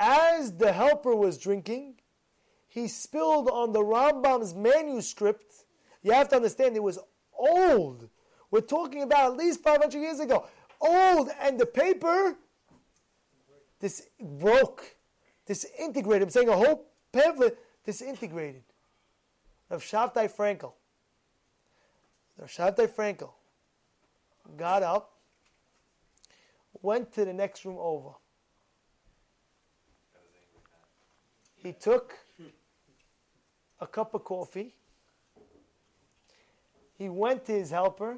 as 0.02 0.54
the 0.58 0.74
helper 0.74 1.16
was 1.16 1.38
drinking, 1.38 1.96
he 2.68 2.88
spilled 2.88 3.48
on 3.50 3.72
the 3.72 3.82
Rambam's 3.82 4.56
manuscript. 4.56 5.66
You 6.02 6.14
have 6.14 6.30
to 6.30 6.38
understand 6.38 6.76
it 6.76 6.82
was 6.82 6.98
old. 7.38 8.10
We're 8.50 8.62
talking 8.62 9.04
about 9.04 9.34
at 9.34 9.38
least 9.38 9.62
500 9.62 9.98
years 9.98 10.20
ago. 10.20 10.48
Old, 10.82 11.30
and 11.40 11.60
the 11.60 11.68
paper 11.68 12.36
this 13.80 14.08
broke, 14.20 14.96
disintegrated. 15.46 16.24
I'm 16.24 16.30
saying 16.30 16.50
a 16.50 16.56
whole 16.56 16.88
pamphlet 17.12 17.58
disintegrated. 17.86 18.64
Of 19.70 19.84
Shavtai 19.84 20.34
Frankel. 20.36 20.74
Rav 22.38 22.50
Frankel 22.50 23.32
got 24.58 24.82
up, 24.82 25.12
went 26.82 27.14
to 27.14 27.24
the 27.24 27.34
next 27.34 27.66
room 27.66 27.78
over. 27.80 28.16
He 31.64 31.74
took 31.74 32.14
a 33.80 33.88
cup 33.88 34.14
of 34.14 34.24
coffee. 34.24 34.74
He 36.98 37.10
went 37.10 37.46
to 37.46 37.52
his 37.52 37.72
helper 37.72 38.18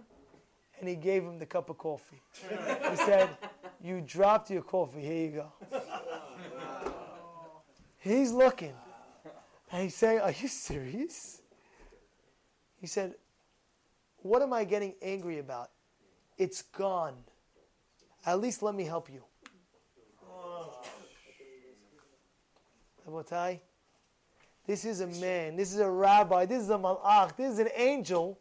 and 0.80 0.90
he 0.90 0.96
gave 0.96 1.24
him 1.24 1.40
the 1.40 1.46
cup 1.46 1.70
of 1.70 1.78
coffee. 1.78 2.22
He 2.90 2.96
said, 2.98 3.30
You 3.82 4.02
dropped 4.02 4.50
your 4.50 4.62
coffee. 4.62 5.02
Here 5.02 5.26
you 5.26 5.32
go. 5.32 5.82
He's 8.00 8.32
looking. 8.32 8.74
And 9.72 9.84
he's 9.84 9.96
saying, 9.96 10.20
Are 10.20 10.32
you 10.32 10.48
serious? 10.48 11.42
He 12.80 12.88
said, 12.88 13.16
What 14.18 14.42
am 14.42 14.54
I 14.54 14.66
getting 14.66 14.96
angry 15.02 15.40
about? 15.40 15.70
It's 16.38 16.62
gone. 16.62 17.16
At 18.26 18.40
least 18.40 18.62
let 18.64 18.76
me 18.76 18.84
help 18.84 19.10
you. 19.10 19.24
Rabotai, 23.08 23.60
this 24.66 24.86
is 24.86 25.02
a 25.02 25.08
man, 25.08 25.56
this 25.56 25.74
is 25.74 25.80
a 25.80 25.90
rabbi, 25.90 26.46
this 26.46 26.64
is 26.64 26.70
a 26.70 26.78
malach, 26.78 27.36
this 27.36 27.54
is 27.54 27.60
an 27.60 27.70
angel 27.76 28.40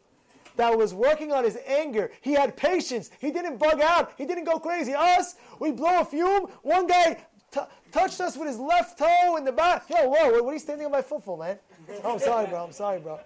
that 0.55 0.77
was 0.77 0.93
working 0.93 1.31
on 1.31 1.43
his 1.43 1.57
anger. 1.65 2.11
He 2.21 2.33
had 2.33 2.55
patience. 2.55 3.09
He 3.19 3.31
didn't 3.31 3.57
bug 3.57 3.81
out. 3.81 4.13
He 4.17 4.25
didn't 4.25 4.45
go 4.45 4.59
crazy. 4.59 4.93
Us, 4.93 5.35
we 5.59 5.71
blow 5.71 6.01
a 6.01 6.05
fume. 6.05 6.47
One 6.61 6.85
guy 6.85 7.25
t- 7.51 7.59
touched 7.91 8.21
us 8.21 8.37
with 8.37 8.47
his 8.47 8.59
left 8.59 8.99
toe 8.99 9.35
in 9.37 9.45
the 9.45 9.51
back. 9.51 9.85
Yo, 9.89 10.07
whoa, 10.09 10.43
what 10.43 10.49
are 10.49 10.53
you 10.53 10.59
standing 10.59 10.85
on 10.85 10.91
my 10.91 11.01
foot 11.01 11.23
for, 11.23 11.37
man? 11.37 11.57
Oh, 12.03 12.13
I'm 12.13 12.19
sorry, 12.19 12.47
bro. 12.47 12.65
I'm 12.65 12.71
sorry, 12.71 12.99
bro. 12.99 13.19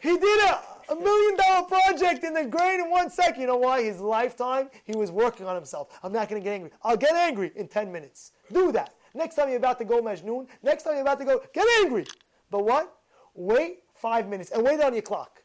He 0.00 0.16
did 0.16 0.44
a, 0.44 0.60
a 0.92 0.96
million 0.96 1.36
dollar 1.36 1.66
project 1.66 2.24
in 2.24 2.32
the 2.32 2.46
grain 2.46 2.80
in 2.80 2.90
one 2.90 3.10
second. 3.10 3.40
You 3.40 3.46
know 3.46 3.58
why? 3.58 3.82
His 3.82 4.00
lifetime, 4.00 4.70
he 4.84 4.96
was 4.96 5.10
working 5.10 5.46
on 5.46 5.54
himself. 5.54 5.98
I'm 6.02 6.12
not 6.12 6.28
going 6.28 6.40
to 6.40 6.44
get 6.44 6.54
angry. 6.54 6.70
I'll 6.82 6.96
get 6.96 7.14
angry 7.14 7.52
in 7.54 7.68
10 7.68 7.92
minutes. 7.92 8.32
Do 8.52 8.72
that. 8.72 8.94
Next 9.14 9.36
time 9.36 9.48
you're 9.48 9.58
about 9.58 9.78
to 9.78 9.84
go 9.84 10.02
Majnun, 10.02 10.48
next 10.62 10.82
time 10.82 10.94
you're 10.94 11.02
about 11.02 11.18
to 11.20 11.24
go, 11.24 11.40
get 11.52 11.66
angry. 11.80 12.04
But 12.50 12.64
what? 12.64 12.96
Wait 13.34 13.78
five 13.94 14.28
minutes 14.28 14.50
and 14.50 14.62
wait 14.64 14.80
on 14.80 14.92
your 14.92 15.02
clock. 15.02 15.42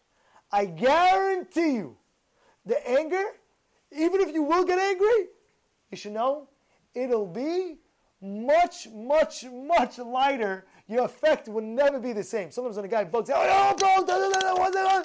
I 0.52 0.66
guarantee 0.66 1.74
you, 1.76 1.98
the 2.66 2.88
anger, 2.90 3.24
even 3.92 4.22
if 4.22 4.34
you 4.34 4.44
will 4.44 4.66
get 4.66 4.80
angry, 4.80 5.28
you 5.92 5.98
should 5.98 6.14
know 6.14 6.50
it'll 6.94 7.28
be 7.28 7.78
much, 8.22 8.88
much, 8.94 9.46
much 9.46 9.98
lighter. 10.00 10.66
Your 10.88 11.06
effect 11.06 11.48
will 11.48 11.62
never 11.62 12.00
be 12.00 12.14
the 12.14 12.24
same. 12.24 12.52
Sometimes 12.52 12.76
when 12.76 12.86
a 12.86 12.90
guy 12.90 13.04
bugs 13.04 13.30
out, 13.30 13.46
oh, 13.48 13.76
bro, 13.78 14.06
da, 14.06 14.30
da, 14.30 14.70
da? 14.72 15.04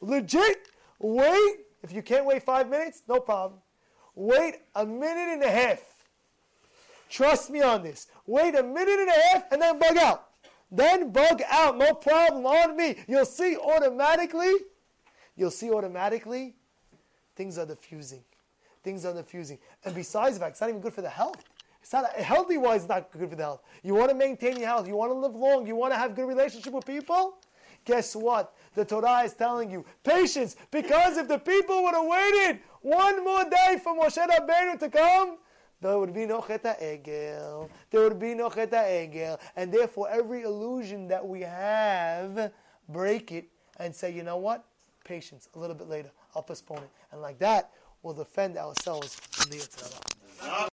Legit, 0.00 0.68
wait. 0.98 1.56
If 1.82 1.92
you 1.92 2.02
can't 2.02 2.24
wait 2.24 2.42
five 2.42 2.68
minutes, 2.68 3.02
no 3.08 3.20
problem. 3.20 3.60
Wait 4.14 4.56
a 4.74 4.84
minute 4.84 5.32
and 5.34 5.42
a 5.42 5.50
half. 5.50 5.97
Trust 7.08 7.50
me 7.50 7.60
on 7.62 7.82
this. 7.82 8.06
Wait 8.26 8.54
a 8.54 8.62
minute 8.62 9.00
and 9.00 9.08
a 9.08 9.12
half 9.12 9.52
and 9.52 9.62
then 9.62 9.78
bug 9.78 9.96
out. 9.96 10.26
Then 10.70 11.10
bug 11.10 11.42
out, 11.48 11.78
no 11.78 11.94
problem 11.94 12.44
on 12.44 12.76
me. 12.76 12.96
You'll 13.08 13.24
see 13.24 13.56
automatically 13.56 14.52
you'll 15.38 15.50
see 15.52 15.70
automatically 15.70 16.54
things 17.36 17.56
are 17.56 17.64
diffusing. 17.64 18.22
Things 18.82 19.04
are 19.04 19.14
diffusing. 19.14 19.58
And 19.84 19.94
besides 19.94 20.38
that, 20.40 20.50
it's 20.50 20.60
not 20.60 20.68
even 20.68 20.82
good 20.82 20.92
for 20.92 21.02
the 21.02 21.08
health. 21.08 21.42
It's 21.80 21.92
not 21.92 22.10
healthy 22.16 22.58
wise, 22.58 22.82
it's 22.82 22.88
not 22.88 23.10
good 23.12 23.30
for 23.30 23.36
the 23.36 23.44
health. 23.44 23.62
You 23.82 23.94
want 23.94 24.10
to 24.10 24.14
maintain 24.14 24.58
your 24.58 24.66
health, 24.66 24.88
you 24.88 24.96
want 24.96 25.12
to 25.12 25.14
live 25.18 25.34
long, 25.34 25.66
you 25.66 25.76
want 25.76 25.92
to 25.92 25.96
have 25.96 26.14
good 26.14 26.26
relationship 26.26 26.72
with 26.72 26.84
people. 26.84 27.36
Guess 27.84 28.16
what? 28.16 28.52
The 28.74 28.84
Torah 28.84 29.22
is 29.24 29.32
telling 29.32 29.70
you 29.70 29.86
patience, 30.02 30.56
because 30.70 31.16
if 31.16 31.28
the 31.28 31.38
people 31.38 31.84
would 31.84 31.94
have 31.94 32.04
waited 32.04 32.60
one 32.82 33.24
more 33.24 33.44
day 33.44 33.78
for 33.82 33.96
Moshe 33.96 34.18
Rabbeinu 34.18 34.78
to 34.80 34.90
come, 34.90 35.38
there 35.80 35.98
would 35.98 36.14
be 36.14 36.26
no 36.26 36.40
cheta 36.40 36.76
egel. 36.82 37.68
There 37.90 38.02
would 38.02 38.18
be 38.18 38.34
no 38.34 38.50
cheta 38.50 38.76
egel, 38.76 39.38
and 39.56 39.72
therefore 39.72 40.08
every 40.10 40.42
illusion 40.42 41.08
that 41.08 41.26
we 41.26 41.42
have, 41.42 42.52
break 42.88 43.32
it 43.32 43.48
and 43.78 43.94
say, 43.94 44.12
you 44.12 44.22
know 44.22 44.38
what? 44.38 44.64
patience 45.08 45.48
a 45.54 45.58
little 45.58 45.74
bit 45.74 45.88
later. 45.88 46.10
I'll 46.34 46.42
postpone 46.42 46.78
it. 46.78 46.90
And 47.10 47.22
like 47.22 47.38
that, 47.38 47.70
we'll 48.02 48.14
defend 48.14 48.58
ourselves 48.58 49.14
from 49.14 49.50
the 49.50 49.56
Yitzhak. 49.56 50.14